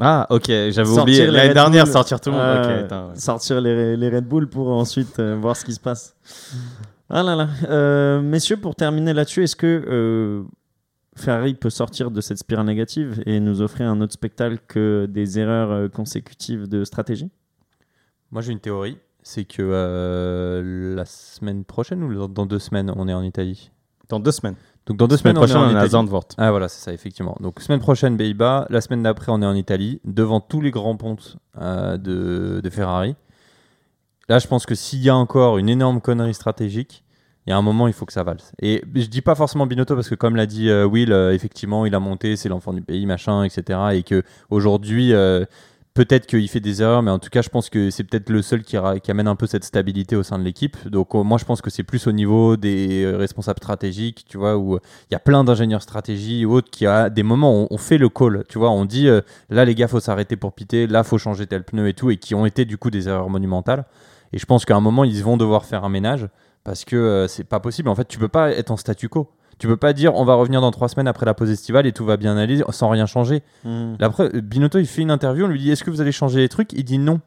Ah, 0.00 0.26
ok, 0.30 0.46
j'avais 0.46 0.88
oublié. 0.98 1.26
L'année 1.26 1.54
dernière, 1.54 1.84
Bull. 1.84 1.92
sortir 1.92 2.20
tout 2.20 2.30
le 2.30 2.36
monde. 2.36 2.44
Euh, 2.44 2.62
Ok, 2.78 2.84
attends, 2.84 3.08
ouais. 3.10 3.16
sortir 3.16 3.60
les, 3.60 3.96
les 3.96 4.08
Red 4.08 4.26
Bull 4.26 4.48
pour 4.48 4.68
ensuite 4.68 5.20
voir 5.20 5.56
ce 5.56 5.64
qui 5.64 5.72
se 5.74 5.80
passe. 5.80 6.16
Ah 7.08 7.22
là 7.22 7.36
là. 7.36 8.20
Messieurs, 8.20 8.56
pour 8.56 8.74
terminer 8.74 9.12
là-dessus, 9.12 9.44
est-ce 9.44 9.54
que 9.56 10.44
Ferrari 11.14 11.54
peut 11.54 11.70
sortir 11.70 12.10
de 12.10 12.20
cette 12.20 12.38
spirale 12.38 12.66
négative 12.66 13.22
et 13.26 13.38
nous 13.40 13.60
offrir 13.60 13.88
un 13.88 14.00
autre 14.00 14.14
spectacle 14.14 14.58
que 14.66 15.06
des 15.08 15.38
erreurs 15.38 15.70
euh, 15.70 15.88
consécutives 15.88 16.68
de 16.68 16.84
stratégie? 16.84 17.30
Moi, 18.30 18.40
j'ai 18.42 18.52
une 18.52 18.60
théorie. 18.60 18.98
C'est 19.22 19.44
que 19.44 19.62
euh, 19.62 20.96
la 20.96 21.04
semaine 21.04 21.64
prochaine 21.64 22.02
ou 22.02 22.28
dans 22.28 22.46
deux 22.46 22.58
semaines, 22.58 22.92
on 22.96 23.06
est 23.08 23.14
en 23.14 23.22
Italie? 23.22 23.70
Dans 24.08 24.18
deux 24.18 24.32
semaines. 24.32 24.56
Donc 24.86 24.96
dans 24.96 25.06
deux 25.06 25.16
Semaine 25.16 25.36
semaines, 25.36 25.48
prochaine, 25.48 25.74
on 25.74 25.76
on 25.76 25.80
est 25.80 25.84
à. 25.84 25.88
Zandvoort. 25.88 26.26
Ah 26.38 26.50
voilà, 26.50 26.68
c'est 26.68 26.82
ça, 26.82 26.92
effectivement. 26.92 27.36
Donc 27.40 27.60
semaine 27.60 27.78
prochaine, 27.78 28.16
Pays-Bas. 28.16 28.66
La 28.68 28.80
semaine 28.80 29.04
d'après, 29.04 29.30
on 29.30 29.40
est 29.40 29.46
en 29.46 29.54
Italie, 29.54 30.00
devant 30.04 30.40
tous 30.40 30.60
les 30.60 30.72
grands 30.72 30.96
pontes 30.96 31.36
euh, 31.60 31.96
de, 31.98 32.60
de 32.60 32.70
Ferrari. 32.70 33.14
Là, 34.28 34.40
je 34.40 34.48
pense 34.48 34.66
que 34.66 34.74
s'il 34.74 35.00
y 35.00 35.08
a 35.08 35.14
encore 35.14 35.58
une 35.58 35.68
énorme 35.68 36.00
connerie 36.00 36.34
stratégique, 36.34 37.04
il 37.46 37.50
y 37.50 37.52
a 37.52 37.56
un 37.56 37.62
moment, 37.62 37.88
il 37.88 37.92
faut 37.92 38.06
que 38.06 38.12
ça 38.12 38.22
valse. 38.22 38.52
Et 38.60 38.82
je 38.94 39.06
dis 39.06 39.20
pas 39.20 39.34
forcément 39.34 39.66
Binotto 39.66 39.96
parce 39.96 40.08
que, 40.08 40.14
comme 40.14 40.36
l'a 40.36 40.46
dit 40.46 40.68
euh, 40.68 40.84
Will, 40.84 41.12
euh, 41.12 41.34
effectivement, 41.34 41.86
il 41.86 41.94
a 41.94 42.00
monté, 42.00 42.36
c'est 42.36 42.48
l'enfant 42.48 42.72
du 42.72 42.82
pays, 42.82 43.04
machin, 43.04 43.42
etc. 43.42 43.80
Et 43.94 44.04
que 44.04 44.22
aujourd'hui, 44.48 45.12
euh, 45.12 45.44
peut-être 45.92 46.26
qu'il 46.26 46.48
fait 46.48 46.60
des 46.60 46.82
erreurs, 46.82 47.02
mais 47.02 47.10
en 47.10 47.18
tout 47.18 47.30
cas, 47.30 47.42
je 47.42 47.48
pense 47.48 47.68
que 47.68 47.90
c'est 47.90 48.04
peut-être 48.04 48.30
le 48.30 48.42
seul 48.42 48.62
qui, 48.62 48.76
qui 49.02 49.10
amène 49.10 49.26
un 49.26 49.34
peu 49.34 49.48
cette 49.48 49.64
stabilité 49.64 50.14
au 50.14 50.22
sein 50.22 50.38
de 50.38 50.44
l'équipe. 50.44 50.76
Donc, 50.88 51.14
moi, 51.14 51.36
je 51.36 51.44
pense 51.44 51.60
que 51.60 51.68
c'est 51.68 51.82
plus 51.82 52.06
au 52.06 52.12
niveau 52.12 52.56
des 52.56 53.12
responsables 53.12 53.58
stratégiques, 53.58 54.24
tu 54.28 54.38
vois, 54.38 54.56
où 54.56 54.76
il 54.76 55.12
y 55.12 55.16
a 55.16 55.20
plein 55.20 55.42
d'ingénieurs 55.42 55.82
stratégie 55.82 56.44
ou 56.46 56.54
autres 56.54 56.70
qui, 56.70 56.86
à 56.86 57.10
des 57.10 57.24
moments, 57.24 57.62
on, 57.62 57.66
on 57.72 57.76
fait 57.76 57.98
le 57.98 58.08
call, 58.08 58.44
tu 58.48 58.58
vois, 58.58 58.70
on 58.70 58.84
dit 58.84 59.08
là, 59.50 59.64
les 59.64 59.74
gars, 59.74 59.88
faut 59.88 60.00
s'arrêter 60.00 60.36
pour 60.36 60.52
piter, 60.52 60.86
là, 60.86 61.02
faut 61.02 61.18
changer 61.18 61.48
tel 61.48 61.64
pneu 61.64 61.88
et 61.88 61.94
tout, 61.94 62.12
et 62.12 62.18
qui 62.18 62.36
ont 62.36 62.46
été 62.46 62.64
du 62.64 62.78
coup 62.78 62.90
des 62.90 63.08
erreurs 63.08 63.30
monumentales. 63.30 63.84
Et 64.32 64.38
je 64.38 64.46
pense 64.46 64.64
qu'à 64.64 64.76
un 64.76 64.80
moment, 64.80 65.02
ils 65.02 65.24
vont 65.24 65.36
devoir 65.36 65.64
faire 65.64 65.84
un 65.84 65.88
ménage 65.88 66.28
parce 66.64 66.84
que 66.84 66.96
euh, 66.96 67.28
c'est 67.28 67.44
pas 67.44 67.60
possible. 67.60 67.88
En 67.88 67.94
fait, 67.94 68.06
tu 68.08 68.18
peux 68.18 68.28
pas 68.28 68.50
être 68.50 68.70
en 68.70 68.76
statu 68.76 69.08
quo. 69.08 69.30
Tu 69.58 69.66
peux 69.68 69.76
pas 69.76 69.92
dire 69.92 70.14
on 70.14 70.24
va 70.24 70.34
revenir 70.34 70.60
dans 70.60 70.70
trois 70.72 70.88
semaines 70.88 71.06
après 71.06 71.26
la 71.26 71.34
pause 71.34 71.50
estivale 71.50 71.86
et 71.86 71.92
tout 71.92 72.04
va 72.04 72.16
bien 72.16 72.36
aller 72.36 72.62
sans 72.70 72.88
rien 72.88 73.06
changer. 73.06 73.42
La 73.64 74.10
preuve, 74.10 74.40
Binotto, 74.40 74.78
il 74.78 74.86
fait 74.86 75.02
une 75.02 75.10
interview, 75.10 75.44
on 75.44 75.48
lui 75.48 75.60
dit 75.60 75.70
est-ce 75.70 75.84
que 75.84 75.90
vous 75.90 76.00
allez 76.00 76.10
changer 76.12 76.40
les 76.40 76.48
trucs? 76.48 76.72
Il 76.72 76.84
dit 76.84 76.98
non. 76.98 77.20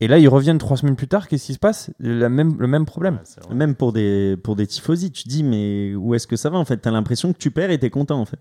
Et 0.00 0.08
là, 0.08 0.18
ils 0.18 0.28
reviennent 0.28 0.58
trois 0.58 0.76
semaines 0.76 0.94
plus 0.94 1.08
tard, 1.08 1.26
qu'est-ce 1.26 1.46
qui 1.46 1.54
se 1.54 1.58
passe? 1.58 1.90
La 1.98 2.28
même, 2.28 2.56
Le 2.58 2.66
même 2.66 2.84
problème. 2.84 3.18
Même 3.50 3.74
pour 3.74 3.94
des, 3.94 4.36
pour 4.36 4.54
des 4.54 4.66
tifosi, 4.66 5.10
tu 5.10 5.26
dis, 5.26 5.42
mais 5.42 5.94
où 5.94 6.14
est-ce 6.14 6.26
que 6.26 6.36
ça 6.36 6.50
va 6.50 6.58
en 6.58 6.66
fait? 6.66 6.76
T'as 6.76 6.90
l'impression 6.90 7.32
que 7.32 7.38
tu 7.38 7.50
perds 7.50 7.70
et 7.70 7.78
t'es 7.78 7.88
content 7.90 8.20
en 8.20 8.26
fait. 8.26 8.38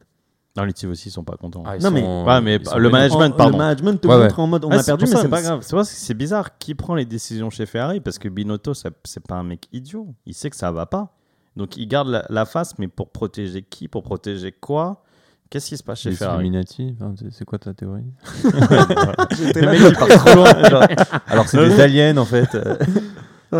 Non, 0.57 0.63
les 0.63 0.71
Tivos 0.73 0.93
aussi, 0.93 1.09
ils 1.09 1.11
sont 1.11 1.23
pas 1.23 1.35
contents. 1.35 1.63
Ah, 1.65 1.75
ils 1.75 1.83
Non, 1.83 1.91
mais- 1.91 2.01
Ouais, 2.01 2.39
mais 2.41 2.55
ils 2.55 2.65
sont 2.65 2.77
le 2.77 2.89
management, 2.89 3.33
En- 3.33 3.37
pardon. 3.37 3.57
Le 3.57 3.63
management 3.63 3.99
te 4.01 4.07
Ouais, 4.07 4.17
montre 4.17 4.39
en 4.39 4.47
mode 4.47 4.63
on 4.65 4.69
a 4.69 4.79
c'est 4.79 4.85
perdu, 4.85 5.03
pour 5.03 5.09
mais 5.09 5.15
ça, 5.17 5.21
c'est 5.23 5.27
pas 5.29 5.41
grave. 5.41 5.59
C'est 5.61 5.75
vrai 5.75 5.83
que 5.83 5.89
c'est 5.91 6.13
bizarre. 6.13 6.57
Qui 6.57 6.75
prend 6.75 6.95
les 6.95 7.05
décisions 7.05 7.49
chez 7.49 7.65
Ferrari? 7.65 7.99
Parce 7.99 8.17
que 8.17 8.29
Binotto, 8.29 8.73
ça- 8.73 8.89
c'est 9.03 9.25
pas 9.25 9.35
un 9.35 9.43
mec 9.43 9.67
idiot. 9.73 10.07
Il 10.25 10.33
sait 10.33 10.49
que 10.49 10.55
ça 10.55 10.71
va 10.71 10.85
pas. 10.85 11.13
Donc 11.57 11.75
il 11.77 11.87
garde 11.87 12.07
la, 12.09 12.25
la 12.29 12.45
face, 12.45 12.77
mais 12.79 12.87
pour 12.87 13.09
protéger 13.11 13.61
qui? 13.63 13.87
Pour 13.89 14.03
protéger 14.03 14.51
quoi? 14.53 15.03
Qu'est-ce 15.49 15.67
qui 15.69 15.77
se 15.77 15.83
passe 15.83 15.99
chez 15.99 16.09
Les 16.09 16.15
Ferrari? 16.15 16.39
Illuminati, 16.45 16.95
enfin, 16.99 17.13
c'est- 17.17 17.31
c'est 17.31 17.45
quoi 17.45 17.59
ta 17.59 17.73
théorie? 17.73 18.03
J'étais 19.37 19.61
Le 19.61 19.71
mec 19.71 19.81
qui 19.81 19.93
part 19.93 20.07
trop 20.07 20.35
loin. 20.35 20.69
genre. 20.69 20.83
Alors 21.27 21.47
c'est 21.47 21.57
des 21.67 21.79
aliens 21.81 22.17
en 22.17 22.25
fait. 22.25 22.57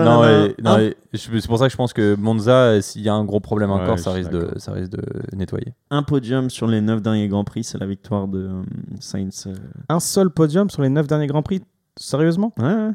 voilà, 0.03 0.47
non, 0.63 0.77
et- 0.79 0.87
et 1.13 1.17
je- 1.17 1.39
c'est 1.39 1.47
pour 1.47 1.57
ça 1.57 1.65
que 1.65 1.71
je 1.71 1.77
pense 1.77 1.93
que 1.93 2.15
Monza, 2.15 2.51
euh, 2.53 2.81
s'il 2.81 3.01
y 3.01 3.09
a 3.09 3.13
un 3.13 3.23
gros 3.25 3.39
problème 3.39 3.71
encore, 3.71 3.97
ça 3.99 4.11
risque, 4.11 4.31
de, 4.31 4.51
ça 4.57 4.71
risque 4.73 4.91
de 4.91 5.01
nettoyer. 5.35 5.73
un 5.91 6.03
podium 6.03 6.49
sur 6.49 6.67
les 6.67 6.81
9 6.81 7.01
derniers 7.01 7.27
Grands 7.27 7.43
Prix, 7.43 7.63
c'est 7.63 7.77
la 7.77 7.85
victoire 7.87 8.27
de 8.27 8.39
euh, 8.39 8.63
Sainz. 8.99 9.47
euh. 9.47 9.55
Un 9.89 9.99
seul 9.99 10.29
podium 10.29 10.69
sur 10.69 10.81
les 10.81 10.89
9 10.89 11.07
derniers 11.07 11.27
Grands 11.27 11.43
Prix 11.43 11.61
Sérieusement? 11.97 12.53
Ouais, 12.59 12.65
ouais. 12.65 12.91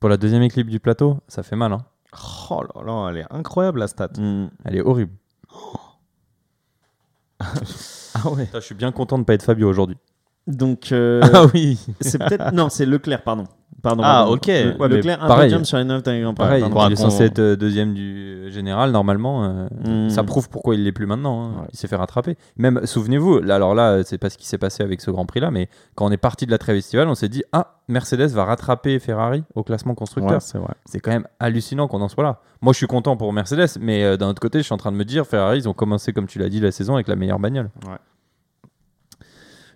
Pour 0.00 0.08
la 0.08 0.16
deuxième 0.16 0.42
équipe 0.42 0.68
du 0.68 0.80
plateau, 0.80 1.18
ça 1.28 1.42
fait 1.42 1.56
mal. 1.56 1.72
hein. 1.72 1.84
Oh 2.50 2.62
là 2.62 2.82
là, 2.84 3.08
elle 3.10 3.18
est 3.18 3.26
incroyable 3.30 3.78
la 3.80 3.86
stat. 3.88 4.08
Mm. 4.18 4.46
Elle 4.64 4.76
est 4.76 4.80
horrible. 4.82 5.12
Ah 8.14 8.28
ouais. 8.30 8.44
Putain, 8.46 8.60
je 8.60 8.64
suis 8.64 8.74
bien 8.74 8.92
content 8.92 9.18
de 9.18 9.24
pas 9.24 9.34
être 9.34 9.42
Fabio 9.42 9.68
aujourd'hui. 9.68 9.96
Donc, 10.46 10.92
euh, 10.92 11.20
Ah 11.32 11.46
oui. 11.54 11.78
c'est 12.00 12.18
peut-être. 12.18 12.52
Non, 12.52 12.68
c'est 12.68 12.86
Leclerc, 12.86 13.22
pardon. 13.22 13.44
Pardon 13.82 14.02
Ah, 14.04 14.08
pardon. 14.24 14.32
ok. 14.34 14.46
Le- 14.46 14.76
Ouais, 14.80 14.88
Leclerc, 14.88 15.22
un 15.22 15.28
pareil. 15.28 15.46
podium 15.48 15.64
sur 15.64 15.78
les 15.78 15.84
9 15.84 16.02
derniers 16.02 16.22
Grands 16.22 16.34
Prix. 16.34 16.44
Pareil, 16.44 16.64
il 16.88 16.92
est 16.92 16.96
censé 16.96 17.24
être 17.24 17.38
euh, 17.38 17.56
deuxième 17.56 17.94
du 17.94 18.50
général 18.50 18.90
normalement. 18.90 19.44
euh, 19.44 19.66
Mm. 20.06 20.10
Ça 20.10 20.22
prouve 20.24 20.48
pourquoi 20.48 20.74
il 20.74 20.84
l'est 20.84 20.92
plus 20.92 21.06
maintenant. 21.06 21.42
hein. 21.44 21.48
Ouais. 21.62 21.66
Il 21.72 21.78
s'est 21.78 21.88
fait 21.88 21.96
rattraper. 21.96 22.36
Même 22.56 22.80
souvenez-vous, 22.84 23.40
là, 23.40 23.54
alors 23.56 23.74
là, 23.74 24.02
c'est 24.04 24.18
pas 24.18 24.30
ce 24.30 24.38
qui 24.38 24.46
s'est 24.46 24.58
passé 24.58 24.82
avec 24.82 25.00
ce 25.00 25.10
Grand 25.10 25.24
Prix 25.26 25.40
là, 25.40 25.50
mais 25.50 25.68
quand 25.94 26.06
on 26.06 26.10
est 26.10 26.16
parti 26.16 26.46
de 26.46 26.50
la 26.50 26.58
trêve 26.58 26.76
estivale, 26.76 27.08
on 27.08 27.14
s'est 27.14 27.28
dit 27.28 27.42
ah 27.52 27.74
Mercedes 27.88 28.28
va 28.30 28.44
rattraper 28.44 28.98
Ferrari 28.98 29.42
au 29.54 29.62
classement 29.62 29.94
constructeur. 29.94 30.34
Ouais, 30.34 30.40
c'est 30.40 30.58
vrai. 30.58 30.74
C'est 30.84 31.00
quand 31.00 31.10
même 31.10 31.26
hallucinant 31.40 31.88
qu'on 31.88 32.00
en 32.00 32.08
soit 32.08 32.22
là. 32.24 32.40
Moi, 32.62 32.72
je 32.72 32.78
suis 32.78 32.86
content 32.86 33.16
pour 33.16 33.32
Mercedes, 33.32 33.78
mais 33.80 34.04
euh, 34.04 34.16
d'un 34.16 34.28
autre 34.28 34.40
côté, 34.40 34.58
je 34.58 34.64
suis 34.64 34.74
en 34.74 34.78
train 34.78 34.92
de 34.92 34.96
me 34.96 35.04
dire 35.04 35.26
Ferrari, 35.26 35.58
ils 35.58 35.68
ont 35.68 35.72
commencé 35.72 36.12
comme 36.12 36.26
tu 36.26 36.38
l'as 36.38 36.48
dit 36.48 36.60
la 36.60 36.70
saison 36.72 36.94
avec 36.94 37.08
la 37.08 37.16
meilleure 37.16 37.38
bagnole. 37.38 37.70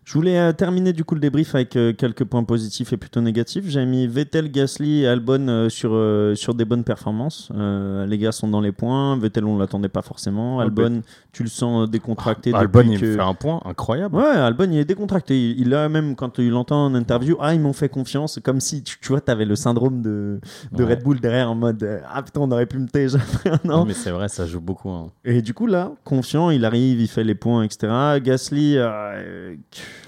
Je 0.05 0.13
voulais 0.13 0.39
euh, 0.39 0.53
terminer 0.53 0.93
du 0.93 1.03
coup 1.03 1.15
le 1.15 1.21
débrief 1.23 1.55
avec 1.55 1.77
euh, 1.77 1.95
quelques 1.95 2.25
points 2.25 2.45
positifs 2.45 2.93
et 2.93 2.99
plutôt 2.99 3.23
négatifs. 3.23 3.65
J'ai 3.69 3.87
mis 3.87 4.07
Vettel, 4.07 4.51
Gasly 4.51 5.01
et 5.03 5.09
Albon 5.09 5.49
euh, 5.49 5.69
sur, 5.71 5.93
sur 6.37 6.55
des 6.55 6.67
bonnes 6.67 6.85
performances. 6.85 7.51
Les 7.55 8.19
gars 8.19 8.31
sont 8.33 8.47
dans 8.49 8.61
les 8.61 8.73
points. 8.73 9.17
Vettel, 9.19 9.47
on 9.47 9.57
l'attendait 9.57 9.89
pas 9.89 10.03
forcément. 10.03 10.59
Ouais, 10.59 10.65
Albon, 10.65 11.01
tu 11.33 11.43
le 11.43 11.49
sens 11.49 11.89
décontracté. 11.89 12.51
Ah, 12.55 12.59
Albon, 12.59 12.83
il 12.91 13.01
que- 13.01 13.15
fait 13.15 13.21
un 13.21 13.33
point 13.33 13.63
incroyable. 13.65 14.17
Ouais, 14.17 14.25
Albon, 14.27 14.69
il 14.71 14.77
est 14.79 14.85
décontracté. 14.85 15.53
Il, 15.53 15.61
il 15.61 15.75
a 15.75 15.89
même, 15.89 16.17
quand 16.17 16.29
tu 16.29 16.51
l'entends 16.51 16.85
en 16.85 16.95
interview, 16.95 17.37
ah, 17.41 17.55
ils 17.55 17.61
m'ont 17.61 17.73
fait 17.73 17.89
confiance. 17.89 18.39
Comme 18.45 18.61
si, 18.61 18.83
tu, 18.83 18.99
tu 19.01 19.09
vois, 19.09 19.23
tu 19.23 19.31
avais 19.31 19.47
le 19.47 19.57
syndrome 19.57 20.03
de, 20.03 20.39
de 20.73 20.85
Ouais. 20.85 20.91
Red 20.91 21.03
Bull 21.03 21.19
derrière 21.21 21.51
en 21.51 21.55
mode, 21.55 22.03
ah 22.13 22.23
putain, 22.23 22.41
on 22.43 22.51
aurait 22.53 22.67
pu 22.67 22.79
me 22.79 22.87
an. 23.55 23.57
Non, 23.65 23.85
mais 23.87 23.95
c'est 23.95 24.11
vrai, 24.11 24.29
ça 24.29 24.45
joue 24.47 24.61
beaucoup. 24.61 24.91
hein. 24.91 25.11
Et 25.25 25.41
du 25.41 25.55
coup, 25.55 25.67
là, 25.67 25.93
confiant, 26.05 26.51
il 26.51 26.67
arrive, 26.67 27.01
il 27.01 27.09
fait 27.09 27.25
les 27.25 27.35
points, 27.35 27.63
etc. 27.63 27.91
Gasly, 28.23 28.77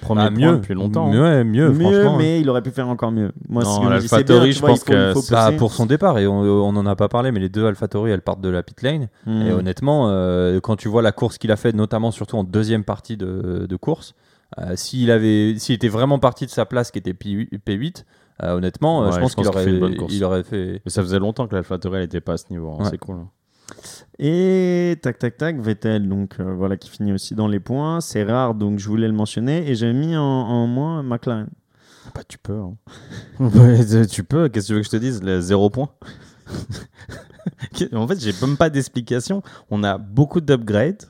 Premier 0.01 0.23
Ah, 0.23 0.31
point 0.31 0.39
mieux, 0.39 0.57
depuis 0.59 0.75
longtemps. 0.75 1.11
Mieux, 1.11 1.21
hein. 1.25 1.39
ouais, 1.39 1.45
mieux, 1.45 1.71
mieux, 1.71 1.81
franchement. 1.81 2.15
hein. 2.15 2.19
mais 2.19 2.41
il 2.41 2.49
aurait 2.51 2.63
pu 2.63 2.71
faire 2.71 2.89
encore 2.89 3.11
mieux. 3.13 3.33
Moi, 3.49 3.65
Non, 3.65 3.83
c'est 3.83 3.89
l'AlphaTauri, 3.91 4.53
je 4.53 4.61
vois, 4.61 4.69
pense 4.71 4.81
faut- 4.81 4.93
que 4.93 5.13
pousser. 5.15 5.57
pour 5.57 5.73
son 5.73 5.87
départ, 5.87 6.19
et 6.19 6.27
on, 6.27 6.41
on 6.41 6.77
en 6.77 6.87
a 6.87 6.95
pas 6.97 7.09
parlé, 7.09 7.33
mais 7.33 7.41
les 7.41 7.49
deux 7.49 7.67
AlphaTauri, 7.67 8.11
elles 8.11 8.21
partent 8.23 8.41
de 8.41 8.49
la 8.49 8.63
pit 8.63 8.81
lane. 8.83 9.09
Hmm. 9.27 9.43
Et 9.43 9.53
honnêtement, 9.53 10.09
euh, 10.11 10.61
quand 10.61 10.77
tu 10.77 10.89
vois 10.89 11.03
la 11.03 11.13
course 11.13 11.39
qu'il 11.39 11.51
a 11.53 11.57
faite, 11.57 11.75
notamment 11.75 12.11
surtout 12.11 12.37
en 12.37 12.45
deuxième 12.45 12.85
partie 12.85 13.17
de, 13.17 13.67
de 13.69 13.77
course, 13.77 14.15
euh, 14.59 14.73
s'il 14.77 15.11
avait, 15.11 15.55
s'il 15.59 15.75
était 15.75 15.89
vraiment 15.89 16.19
parti 16.21 16.47
de 16.47 16.51
sa 16.51 16.67
place 16.67 16.91
qui 16.91 16.99
était 16.99 17.13
P8, 17.15 17.49
P8, 17.67 18.05
euh, 18.43 18.53
honnêtement, 18.57 19.03
euh, 19.03 19.07
Ouais, 19.07 19.13
je 19.15 19.21
pense 19.21 19.35
qu'il 19.35 19.43
qu'il 19.45 19.53
aurait, 19.53 19.65
fait 19.65 19.71
une 19.71 19.81
bonne 19.81 19.97
course. 19.97 20.13
il 20.15 20.23
aurait 20.25 20.43
fait. 20.45 20.81
Mais 20.85 20.91
ça 20.91 21.03
faisait 21.03 21.19
longtemps 21.19 21.47
que 21.49 21.55
l'AlphaTauri 21.55 21.99
n'était 22.01 22.21
pas 22.21 22.35
à 22.35 22.37
ce 22.37 22.45
niveau. 22.51 22.71
hein. 22.79 22.85
Ouais. 22.85 22.91
C'est 22.91 22.99
cool. 22.99 23.17
hein. 23.17 23.29
Et 24.19 24.97
tac 25.03 25.19
tac 25.19 25.37
tac, 25.37 25.59
Vettel, 25.61 26.09
donc 26.09 26.37
euh, 26.41 26.55
voilà, 26.55 26.77
qui 26.77 26.89
finit 26.89 27.13
aussi 27.13 27.35
dans 27.35 27.49
les 27.49 27.61
points. 27.61 28.01
C'est 28.01 28.25
rare, 28.25 28.55
donc 28.55 28.79
je 28.79 28.89
voulais 28.89 29.09
le 29.09 29.13
mentionner. 29.15 29.69
Et 29.71 29.75
j'ai 29.75 29.93
mis 29.93 30.17
en, 30.17 30.67
moins 30.67 31.03
McLaren. 31.03 31.49
Bah, 32.15 32.23
tu 32.27 32.39
peux. 32.39 32.59
hein. 32.59 32.77
Tu 34.11 34.25
peux. 34.25 34.49
Qu'est-ce 34.49 34.69
que 34.69 34.69
tu 34.69 34.75
veux 34.75 34.81
que 34.81 34.87
je 34.87 34.91
te 34.91 34.97
dise? 34.97 35.23
Le 35.23 35.41
Zéro 35.41 35.69
point? 35.71 35.91
en 37.93 38.07
fait, 38.09 38.21
j'ai 38.21 38.33
même 38.47 38.57
pas 38.57 38.71
d'explication. 38.71 39.43
On 39.71 39.83
a 39.85 39.99
beaucoup 39.99 40.41
d'upgrades, 40.41 41.03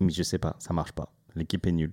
mais 0.00 0.10
je 0.10 0.22
sais 0.22 0.38
pas, 0.38 0.56
ça 0.58 0.72
marche 0.72 0.92
pas. 0.92 1.12
L'équipe 1.36 1.66
est 1.66 1.72
nulle. 1.72 1.92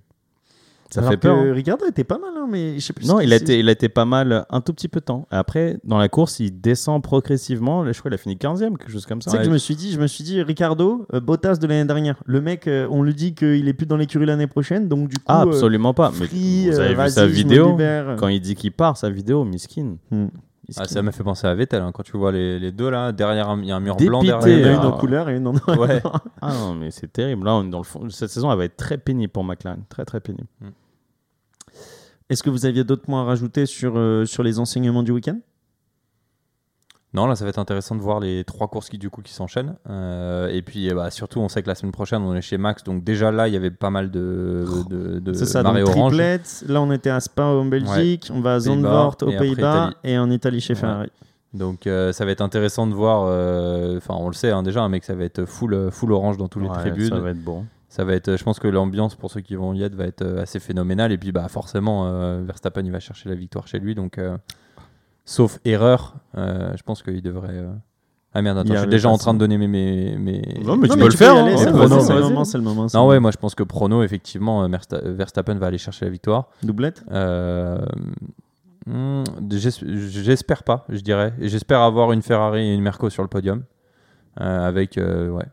Ça 0.90 1.00
Alors 1.00 1.10
fait 1.10 1.16
peur. 1.18 1.36
que 1.36 1.50
hein. 1.50 1.52
Ricardo 1.52 1.84
était 1.86 2.04
pas 2.04 2.18
mal, 2.18 2.30
hein, 2.36 2.46
mais 2.48 2.78
je 2.78 2.80
sais 2.80 2.92
plus. 2.94 3.06
Non, 3.06 3.20
il 3.20 3.32
a, 3.32 3.36
été, 3.36 3.58
il 3.58 3.68
a 3.68 3.72
été 3.72 3.90
pas 3.90 4.06
mal 4.06 4.46
un 4.48 4.60
tout 4.62 4.72
petit 4.72 4.88
peu 4.88 5.00
de 5.00 5.04
temps. 5.04 5.26
Après, 5.30 5.78
dans 5.84 5.98
la 5.98 6.08
course, 6.08 6.40
il 6.40 6.60
descend 6.60 7.02
progressivement. 7.02 7.84
Je 7.84 7.98
crois 7.98 8.10
qu'il 8.10 8.14
a 8.14 8.18
fini 8.18 8.36
15e, 8.36 8.76
quelque 8.78 8.90
chose 8.90 9.04
comme 9.04 9.20
ça. 9.20 9.30
sais 9.30 9.38
que 9.38 9.44
je 9.44 9.50
me 9.50 9.58
suis 9.58 9.76
dit, 9.76 9.92
je 9.92 10.00
me 10.00 10.06
suis 10.06 10.24
dit, 10.24 10.42
Ricardo, 10.42 11.06
euh, 11.12 11.20
Bottas 11.20 11.56
de 11.56 11.66
l'année 11.66 11.84
dernière. 11.84 12.22
Le 12.24 12.40
mec, 12.40 12.66
euh, 12.66 12.88
on 12.90 13.02
lui 13.02 13.14
dit 13.14 13.34
qu'il 13.34 13.68
est 13.68 13.74
plus 13.74 13.86
dans 13.86 13.96
l'écurie 13.96 14.24
l'année 14.24 14.46
prochaine, 14.46 14.88
donc 14.88 15.08
du 15.08 15.16
coup, 15.16 15.24
Ah, 15.26 15.42
euh, 15.42 15.48
absolument 15.48 15.92
pas. 15.92 16.10
Mais 16.18 16.26
free, 16.26 16.70
vous 16.70 16.78
euh, 16.78 16.80
avez 16.80 16.90
vu 16.90 16.94
vas-y, 16.96 17.10
sa 17.10 17.26
vidéo. 17.26 17.76
Quand 18.16 18.28
il 18.28 18.40
dit 18.40 18.54
qu'il 18.54 18.72
part, 18.72 18.96
sa 18.96 19.10
vidéo, 19.10 19.44
miskin. 19.44 19.96
Hmm. 20.10 20.28
Ah, 20.76 20.84
ça 20.84 21.00
m'a 21.02 21.12
fait 21.12 21.22
penser 21.24 21.46
à 21.46 21.54
Vettel 21.54 21.80
hein, 21.80 21.92
quand 21.92 22.02
tu 22.02 22.16
vois 22.18 22.30
les, 22.30 22.58
les 22.58 22.72
deux 22.72 22.90
là 22.90 23.10
derrière 23.12 23.56
il 23.58 23.64
y 23.66 23.72
a 23.72 23.76
un 23.76 23.80
mur 23.80 23.96
Dépité, 23.96 24.08
blanc 24.10 24.20
Il 24.22 24.28
y 24.28 24.32
en 24.32 24.38
a 24.40 24.44
derrière. 24.44 24.80
une 24.82 24.86
en 24.86 24.94
Ah. 24.96 24.98
couleur 25.00 25.28
et 25.30 25.36
une 25.36 25.46
en 25.46 25.52
noir. 25.54 25.78
Ouais. 25.78 26.02
Ah 26.42 26.52
non, 26.52 26.74
mais 26.74 26.90
c'est 26.90 27.10
terrible. 27.12 27.44
Là, 27.46 27.54
on 27.54 27.64
est 27.66 27.70
dans 27.70 27.78
le 27.78 27.84
fond. 27.84 28.08
Cette 28.10 28.28
saison, 28.30 28.52
elle 28.52 28.58
va 28.58 28.64
être 28.66 28.76
très 28.76 28.98
pénible 28.98 29.32
pour 29.32 29.44
McLaren. 29.44 29.82
Très, 29.88 30.04
très 30.04 30.20
pénible. 30.20 30.46
Est-ce 32.28 32.42
que 32.42 32.50
vous 32.50 32.66
aviez 32.66 32.84
d'autres 32.84 33.02
points 33.02 33.22
à 33.22 33.24
rajouter 33.24 33.64
sur, 33.64 33.94
euh, 33.96 34.26
sur 34.26 34.42
les 34.42 34.58
enseignements 34.58 35.02
du 35.02 35.12
week-end? 35.12 35.38
Non, 37.14 37.26
là, 37.26 37.34
ça 37.36 37.44
va 37.44 37.48
être 37.48 37.58
intéressant 37.58 37.96
de 37.96 38.02
voir 38.02 38.20
les 38.20 38.44
trois 38.44 38.68
courses 38.68 38.90
qui 38.90 38.98
du 38.98 39.08
coup 39.08 39.22
qui 39.22 39.32
s'enchaînent. 39.32 39.76
Euh, 39.88 40.48
et 40.48 40.60
puis, 40.60 40.88
eh 40.88 40.94
bah, 40.94 41.10
surtout, 41.10 41.40
on 41.40 41.48
sait 41.48 41.62
que 41.62 41.68
la 41.68 41.74
semaine 41.74 41.90
prochaine, 41.92 42.20
on 42.22 42.34
est 42.34 42.42
chez 42.42 42.58
Max, 42.58 42.84
donc 42.84 43.02
déjà 43.02 43.30
là, 43.32 43.48
il 43.48 43.54
y 43.54 43.56
avait 43.56 43.70
pas 43.70 43.88
mal 43.88 44.10
de, 44.10 44.64
de, 44.90 45.18
de 45.18 45.32
C'est 45.32 45.46
ça, 45.46 45.62
donc. 45.62 45.74
Là, 45.74 46.82
on 46.82 46.92
était 46.92 47.08
à 47.10 47.20
Spa 47.20 47.44
en 47.44 47.64
Belgique, 47.64 48.30
on 48.32 48.40
va 48.42 48.54
à 48.54 48.60
Zandvoort 48.60 49.16
aux 49.22 49.26
Pays-Bas 49.32 49.90
et 50.04 50.18
en 50.18 50.30
Italie 50.30 50.60
chez 50.60 50.74
Ouais. 50.74 50.80
Ferrari. 50.80 51.10
Donc, 51.54 51.86
euh, 51.86 52.12
ça 52.12 52.26
va 52.26 52.30
être 52.32 52.42
intéressant 52.42 52.86
de 52.86 52.92
voir. 52.92 53.24
euh, 53.26 53.96
Enfin, 53.96 54.14
on 54.18 54.28
le 54.28 54.34
sait 54.34 54.50
hein, 54.50 54.62
déjà, 54.62 54.86
mais 54.88 55.00
que 55.00 55.06
ça 55.06 55.14
va 55.14 55.24
être 55.24 55.46
full, 55.46 55.90
full 55.90 56.12
orange 56.12 56.36
dans 56.36 56.46
toutes 56.48 56.62
les 56.64 56.68
Ouais, 56.68 56.76
tribunes. 56.76 57.08
Ça 57.08 57.18
va 57.20 57.30
être 57.30 57.42
bon. 57.42 57.64
Ça 57.88 58.04
va 58.04 58.12
être, 58.12 58.36
je 58.36 58.44
pense 58.44 58.58
que 58.58 58.68
l'ambiance 58.68 59.14
pour 59.14 59.30
ceux 59.30 59.40
qui 59.40 59.54
vont 59.54 59.72
y 59.72 59.82
être 59.82 59.94
va 59.94 60.04
être 60.04 60.22
assez 60.38 60.60
phénoménale. 60.60 61.10
Et 61.10 61.16
puis, 61.16 61.32
bah, 61.32 61.48
forcément, 61.48 62.06
euh, 62.06 62.42
Verstappen, 62.44 62.82
il 62.84 62.92
va 62.92 63.00
chercher 63.00 63.30
la 63.30 63.34
victoire 63.34 63.66
chez 63.66 63.78
lui. 63.78 63.94
Donc, 63.94 64.18
euh, 64.18 64.36
sauf 65.28 65.58
erreur, 65.64 66.14
euh, 66.36 66.72
je 66.76 66.82
pense 66.82 67.02
qu'il 67.02 67.20
devrait, 67.22 67.48
euh, 67.52 67.70
Ah 68.34 68.42
merde, 68.42 68.58
Il 68.58 68.60
attends, 68.60 68.74
je 68.74 68.78
suis 68.80 68.88
déjà 68.90 69.08
en 69.08 69.16
train 69.18 69.32
de 69.34 69.38
donner 69.38 69.56
mes. 69.58 69.66
mes, 69.68 70.16
mes- 70.16 70.60
Non, 70.64 70.76
mais 70.76 70.86
Non, 70.88 70.94
tu 70.94 70.98
mais 71.00 71.04
peux 71.06 71.10
le 71.12 71.16
faire. 71.16 71.34
y 71.34 71.38
hein. 71.38 71.44
aller, 71.44 71.52
Ouais, 71.52 71.58
c'est 71.58 71.70
le- 71.72 72.00
c'est 72.00 72.12
le 72.14 72.20
vas-y. 72.20 72.28
moment, 72.30 72.44
c'est 72.44 72.58
le 72.58 72.64
moment. 72.64 72.88
c'est 72.88 72.96
Non, 72.98 73.04
le 73.04 73.08
ouais, 73.10 73.20
moi 73.20 73.30
je 73.30 73.36
pense 73.38 73.54
que 73.54 73.62
prono, 73.62 74.02
effectivement, 74.02 74.64
euh, 74.64 74.68
Verstappen 75.04 75.54
va 75.56 75.66
aller 75.66 75.78
chercher 75.78 76.04
la 76.04 76.10
victoire. 76.10 76.48
Doublette 76.62 77.04
Euh, 77.10 77.78
hmm, 78.86 79.24
j'es- 79.50 79.84
J'espère 80.08 80.62
pas, 80.62 80.84
je 80.88 81.00
dirais. 81.00 81.32
Et 81.40 81.48
J'espère 81.48 81.80
avoir 81.80 82.12
une 82.12 82.22
Ferrari 82.22 82.60
et 82.68 82.74
une 82.74 82.82
Merco 82.82 83.08
sur 83.10 83.22
le 83.22 83.28
podium. 83.28 83.64
Euh, 84.40 84.68
avec, 84.68 84.98
euh, 84.98 85.30
ouais. 85.30 85.46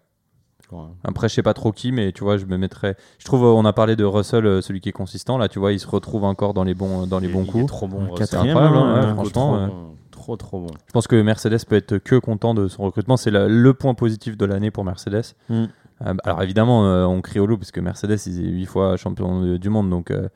Ouais. 0.71 0.79
Après, 1.03 1.29
je 1.29 1.33
sais 1.35 1.43
pas 1.43 1.53
trop 1.53 1.71
qui, 1.71 1.91
mais 1.91 2.11
tu 2.11 2.23
vois, 2.23 2.37
je 2.37 2.45
me 2.45 2.57
mettrais. 2.57 2.95
Je 3.19 3.25
trouve, 3.25 3.43
euh, 3.43 3.47
on 3.49 3.65
a 3.65 3.73
parlé 3.73 3.95
de 3.95 4.03
Russell, 4.03 4.45
euh, 4.45 4.61
celui 4.61 4.81
qui 4.81 4.89
est 4.89 4.93
consistant. 4.93 5.37
Là, 5.37 5.47
tu 5.47 5.59
vois, 5.59 5.71
il 5.73 5.79
se 5.79 5.87
retrouve 5.87 6.23
encore 6.23 6.53
dans 6.53 6.63
les 6.63 6.73
bons, 6.73 7.05
dans 7.07 7.19
les 7.19 7.27
Il- 7.27 7.33
bons 7.33 7.43
il 7.43 7.49
est 7.49 7.51
coups. 7.51 7.65
trop 7.67 7.87
bon. 7.87 8.03
Incroyable, 8.19 8.59
hein, 8.59 8.71
hein, 8.73 8.95
euh, 9.03 9.07
ouais, 9.07 9.13
franchement, 9.13 9.67
trop, 10.11 10.35
trop 10.35 10.37
trop 10.37 10.59
bon. 10.61 10.73
Je 10.87 10.91
pense 10.91 11.07
que 11.07 11.21
Mercedes 11.21 11.59
peut 11.67 11.75
être 11.75 11.97
que 11.99 12.17
content 12.17 12.53
de 12.53 12.67
son 12.67 12.83
recrutement. 12.83 13.17
C'est 13.17 13.31
le 13.31 13.73
point 13.73 13.93
positif 13.93 14.37
de 14.37 14.45
l'année 14.45 14.71
pour 14.71 14.83
Mercedes. 14.85 15.23
Mm. 15.49 15.65
Euh, 16.05 16.13
alors 16.25 16.41
évidemment, 16.43 16.85
euh, 16.87 17.05
on 17.05 17.21
crie 17.21 17.39
au 17.39 17.45
loup 17.45 17.57
parce 17.57 17.71
que 17.71 17.79
Mercedes, 17.79 18.17
ils 18.25 18.39
est 18.45 18.49
8 18.49 18.65
fois 18.65 18.97
champion 18.97 19.55
du 19.57 19.69
monde. 19.69 19.89
Donc 19.89 20.09
euh, 20.11 20.27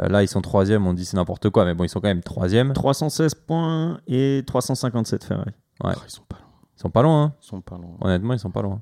euh, 0.00 0.08
là, 0.08 0.22
ils 0.22 0.28
sont 0.28 0.40
troisième. 0.40 0.86
On 0.86 0.94
dit 0.94 1.04
c'est 1.04 1.16
n'importe 1.16 1.50
quoi, 1.50 1.64
mais 1.66 1.74
bon, 1.74 1.84
ils 1.84 1.88
sont 1.88 2.00
quand 2.00 2.08
même 2.08 2.22
troisième. 2.22 2.72
316 2.72 3.34
points 3.34 3.98
et 4.06 4.42
357 4.46 5.24
Ferrari. 5.24 5.50
Ouais. 5.84 5.92
Oh, 5.96 6.00
ils 6.06 6.10
sont 6.10 6.22
pas 6.22 6.38
loin. 6.38 6.46
Ils 6.76 6.80
sont 6.80 6.90
pas 6.90 7.02
loin. 7.02 7.22
hein. 7.24 7.32
Ils 7.42 7.46
sont 7.46 7.60
pas 7.60 7.76
loin. 7.76 7.90
Honnêtement, 8.00 8.32
ils 8.32 8.38
sont 8.38 8.50
pas 8.50 8.62
loin. 8.62 8.80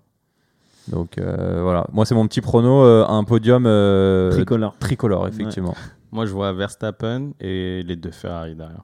Donc 0.90 1.18
euh, 1.18 1.60
voilà. 1.62 1.86
Moi, 1.92 2.04
c'est 2.04 2.14
mon 2.14 2.26
petit 2.26 2.40
prono. 2.40 2.82
euh, 2.84 3.04
un 3.06 3.24
podium 3.24 3.64
euh, 3.66 4.30
Tricolore. 4.32 4.76
tricolore, 4.78 5.28
effectivement. 5.28 5.74
Moi, 6.12 6.26
je 6.26 6.32
vois 6.32 6.52
Verstappen 6.52 7.30
et 7.40 7.82
les 7.84 7.96
deux 7.96 8.10
Ferrari 8.10 8.54
derrière. 8.56 8.82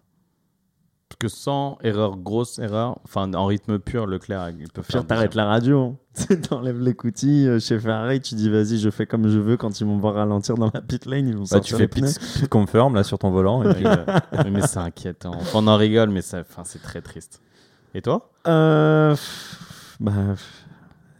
Parce 1.09 1.19
que 1.21 1.29
sans 1.29 1.79
erreur, 1.83 2.17
grosse 2.17 2.59
erreur, 2.59 2.99
enfin 3.05 3.33
en 3.35 3.47
rythme 3.47 3.79
pur, 3.79 4.07
Leclerc 4.07 4.51
il 4.59 4.69
peut 4.69 4.83
faire. 4.83 5.01
Pire, 5.03 5.07
t'arrêtes 5.07 5.35
la 5.37 5.45
radio. 5.47 5.97
hein. 6.21 6.35
T'enlèves 6.49 6.81
l'écoutille 6.81 7.47
euh, 7.49 7.59
chez 7.61 7.79
Ferrari, 7.79 8.21
tu 8.21 8.35
dis 8.35 8.51
vas-y, 8.51 8.79
je 8.79 8.91
fais 8.91 9.07
comme 9.07 9.29
je 9.29 9.39
veux. 9.39 9.57
Quand 9.57 9.81
ils 9.81 9.87
vont 9.87 9.99
voir 9.99 10.15
ralentir 10.15 10.57
dans 10.57 10.71
la 10.75 10.81
pit 10.81 11.07
lane, 11.07 11.29
ils 11.29 11.35
vont 11.37 11.43
Bah, 11.43 11.47
sortir 11.47 11.77
tu 11.79 11.83
fais 11.83 12.01
les 12.01 12.09
pit, 12.09 12.21
pit 12.41 12.49
confirm 12.49 12.95
là 12.97 13.05
sur 13.05 13.19
ton 13.19 13.31
volant. 13.31 13.63
et 13.63 13.73
puis- 13.75 13.87
euh, 13.87 14.05
mais 14.51 14.63
c'est 14.67 14.79
inquiétant. 14.81 15.33
Enfin, 15.35 15.61
on 15.61 15.67
en 15.69 15.77
rigole, 15.77 16.11
mais 16.11 16.23
c'est 16.23 16.45
très 16.83 17.01
triste. 17.03 17.41
Et 17.95 18.03
toi? 18.03 18.29
Euh, 18.49 19.15
bah, 20.01 20.13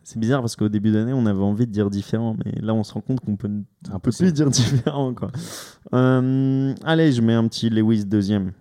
c'est 0.07 0.21
bizarre 0.21 0.41
parce 0.41 0.55
qu'au 0.55 0.69
début 0.69 0.93
d'année, 0.93 1.13
on 1.13 1.27
avait 1.27 1.43
envie 1.43 1.67
de 1.67 1.73
dire 1.73 1.91
différent, 1.91 2.37
mais 2.45 2.53
là, 2.61 2.73
on 2.73 2.85
se 2.85 2.95
rend 2.95 3.01
compte 3.01 3.19
qu'on 3.19 3.35
peut, 3.35 3.51
on 3.93 3.99
peut 3.99 4.13
plus 4.13 4.33
dire 4.33 4.51
différent. 4.51 5.13
Quoi. 5.13 5.33
Euh, 5.95 6.73
allez, 6.85 7.11
je 7.11 7.21
mets 7.21 7.35
un 7.35 7.49
petit 7.49 7.71
Lewis 7.71 8.05
deuxième. 8.05 8.53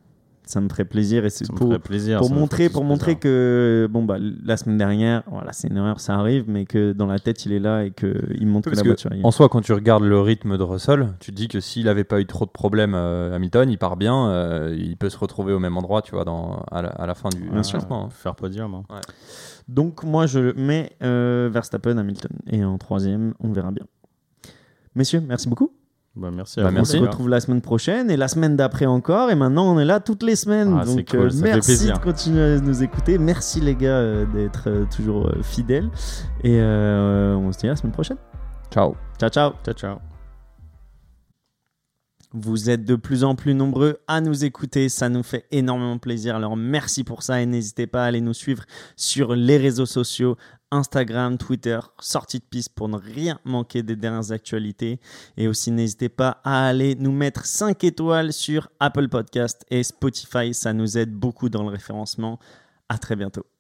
Ça 0.48 0.62
me 0.62 0.70
ferait 0.70 0.86
plaisir 0.86 1.26
et 1.26 1.30
c'est 1.32 1.48
pour, 1.52 1.80
plaisir. 1.80 2.22
montrer, 2.30 2.70
pour 2.70 2.84
montrer 2.84 3.16
que 3.16 3.88
bon 3.90 4.04
bah 4.04 4.18
la 4.20 4.58
semaine 4.58 4.78
dernière, 4.78 5.24
voilà, 5.30 5.52
c'est 5.54 5.70
une 5.70 5.78
erreur, 5.78 6.00
ça 6.00 6.16
arrive, 6.16 6.46
mais 6.48 6.66
que 6.66 6.94
dans 6.94 7.08
la 7.08 7.18
tête 7.18 7.46
il 7.46 7.52
est 7.52 7.60
là 7.60 7.84
et 7.84 7.92
que 7.92 8.14
il 8.40 8.46
montre 8.46 8.70
que 8.70 8.76
la 8.76 8.82
que, 8.84 8.88
voiture. 8.90 9.10
en 9.24 9.32
soi, 9.32 9.50
quand 9.50 9.62
tu 9.62 9.74
regardes 9.74 10.04
le 10.04 10.20
rythme 10.20 10.58
de 10.58 10.64
Russell, 10.64 11.14
tu 11.20 11.32
te 11.32 11.36
dis 11.36 11.48
que 11.48 11.60
s'il 11.60 11.86
n'avait 11.86 12.04
pas 12.04 12.20
eu 12.22 12.28
trop 12.28 12.46
de 12.46 12.52
problèmes, 12.52 12.94
euh, 12.96 13.36
Hamilton, 13.36 13.70
il 13.70 13.78
part 13.80 13.98
bien, 13.98 14.28
euh, 14.30 14.76
il 14.78 14.98
peut 14.98 15.10
se 15.10 15.18
retrouver 15.18 15.52
au 15.54 15.60
même 15.60 15.78
endroit, 15.78 16.02
tu 16.04 16.12
vois, 16.12 16.26
dans, 16.26 16.64
à, 16.72 16.82
la, 16.84 16.90
à 16.90 17.06
la 17.08 17.16
fin 17.16 17.30
du 17.30 17.42
Bien 17.50 17.62
du 17.62 17.64
sûr. 17.64 17.80
classement, 17.80 18.06
hein. 18.06 18.10
Faire 18.12 18.36
podium. 18.36 18.76
hein. 18.76 18.84
Donc 19.68 20.04
moi 20.04 20.28
je 20.28 20.54
mets 20.60 20.92
euh, 21.02 21.50
Verstappen, 21.52 21.98
Hamilton 21.98 22.32
et 22.52 22.64
en 22.64 22.78
troisième, 22.78 23.34
on 23.40 23.52
verra 23.52 23.72
bien. 23.72 23.86
Messieurs, 24.94 25.22
merci 25.28 25.50
beaucoup. 25.50 25.72
Bah, 26.16 26.30
merci 26.34 26.62
à 26.62 26.64
Bah, 26.64 26.72
vous, 26.72 26.80
On 26.80 26.86
se 26.86 26.98
retrouve 26.98 27.30
la 27.30 27.42
semaine 27.42 27.62
prochaine 27.62 28.10
et 28.10 28.16
la 28.16 28.28
semaine 28.28 28.56
d'après 28.56 28.86
encore. 28.86 29.32
Et 29.32 29.36
maintenant, 29.36 29.74
on 29.74 29.80
est 29.80 29.86
là 29.86 30.00
toutes 30.00 30.24
les 30.24 30.36
semaines. 30.38 30.78
Ah, 30.80 30.86
Donc, 30.86 31.10
cool, 31.10 31.20
euh, 31.20 31.30
merci 31.42 31.88
de 31.88 31.98
continuer 31.98 32.42
à 32.42 32.60
nous 32.60 32.84
écouter. 32.84 33.18
Merci 33.18 33.60
les 33.60 33.76
gars 33.76 33.98
euh, 33.98 34.26
d'être 34.34 34.70
euh, 34.70 34.86
toujours 34.96 35.28
euh, 35.28 35.42
fidèles. 35.42 35.90
Et 36.44 36.60
euh, 36.60 37.36
on 37.36 37.52
se 37.52 37.60
dit 37.60 37.68
à 37.68 37.72
la 37.72 37.76
semaine 37.76 37.94
prochaine. 37.94 38.18
Ciao. 38.72 38.96
Ciao, 39.20 39.30
ciao. 39.30 39.52
Ciao, 39.64 39.74
ciao. 39.74 39.98
Vous 42.38 42.70
êtes 42.70 42.84
de 42.84 42.96
plus 42.98 43.24
en 43.24 43.36
plus 43.36 43.54
nombreux 43.54 44.00
à 44.10 44.20
nous 44.20 44.44
écouter, 44.44 44.90
ça 44.90 45.08
nous 45.08 45.24
fait 45.24 45.46
énormément 45.52 45.98
plaisir. 45.98 46.36
Alors 46.36 46.58
merci 46.58 47.06
pour 47.06 47.24
ça 47.24 47.42
et 47.42 47.46
n'hésitez 47.46 47.88
pas 47.88 48.04
à 48.04 48.08
aller 48.08 48.20
nous 48.20 48.34
suivre 48.34 48.66
sur 48.98 49.36
les 49.36 49.56
réseaux 49.56 49.86
sociaux, 49.86 50.36
Instagram, 50.72 51.38
Twitter, 51.38 51.80
sortie 52.00 52.40
de 52.40 52.44
piste 52.44 52.74
pour 52.76 52.90
ne 52.90 52.98
rien 52.98 53.40
manquer 53.46 53.84
des 53.84 53.96
dernières 53.96 54.32
actualités. 54.32 55.00
Et 55.38 55.48
aussi 55.48 55.72
n'hésitez 55.72 56.10
pas 56.10 56.42
à 56.44 56.68
aller 56.68 56.96
nous 56.96 57.12
mettre 57.12 57.46
5 57.46 57.84
étoiles 57.84 58.34
sur 58.34 58.70
Apple 58.80 59.08
Podcast 59.08 59.66
et 59.70 59.84
Spotify, 59.84 60.54
ça 60.54 60.74
nous 60.74 60.98
aide 60.98 61.14
beaucoup 61.14 61.50
dans 61.50 61.64
le 61.64 61.70
référencement. 61.70 62.40
À 62.90 62.98
très 62.98 63.16
bientôt. 63.16 63.55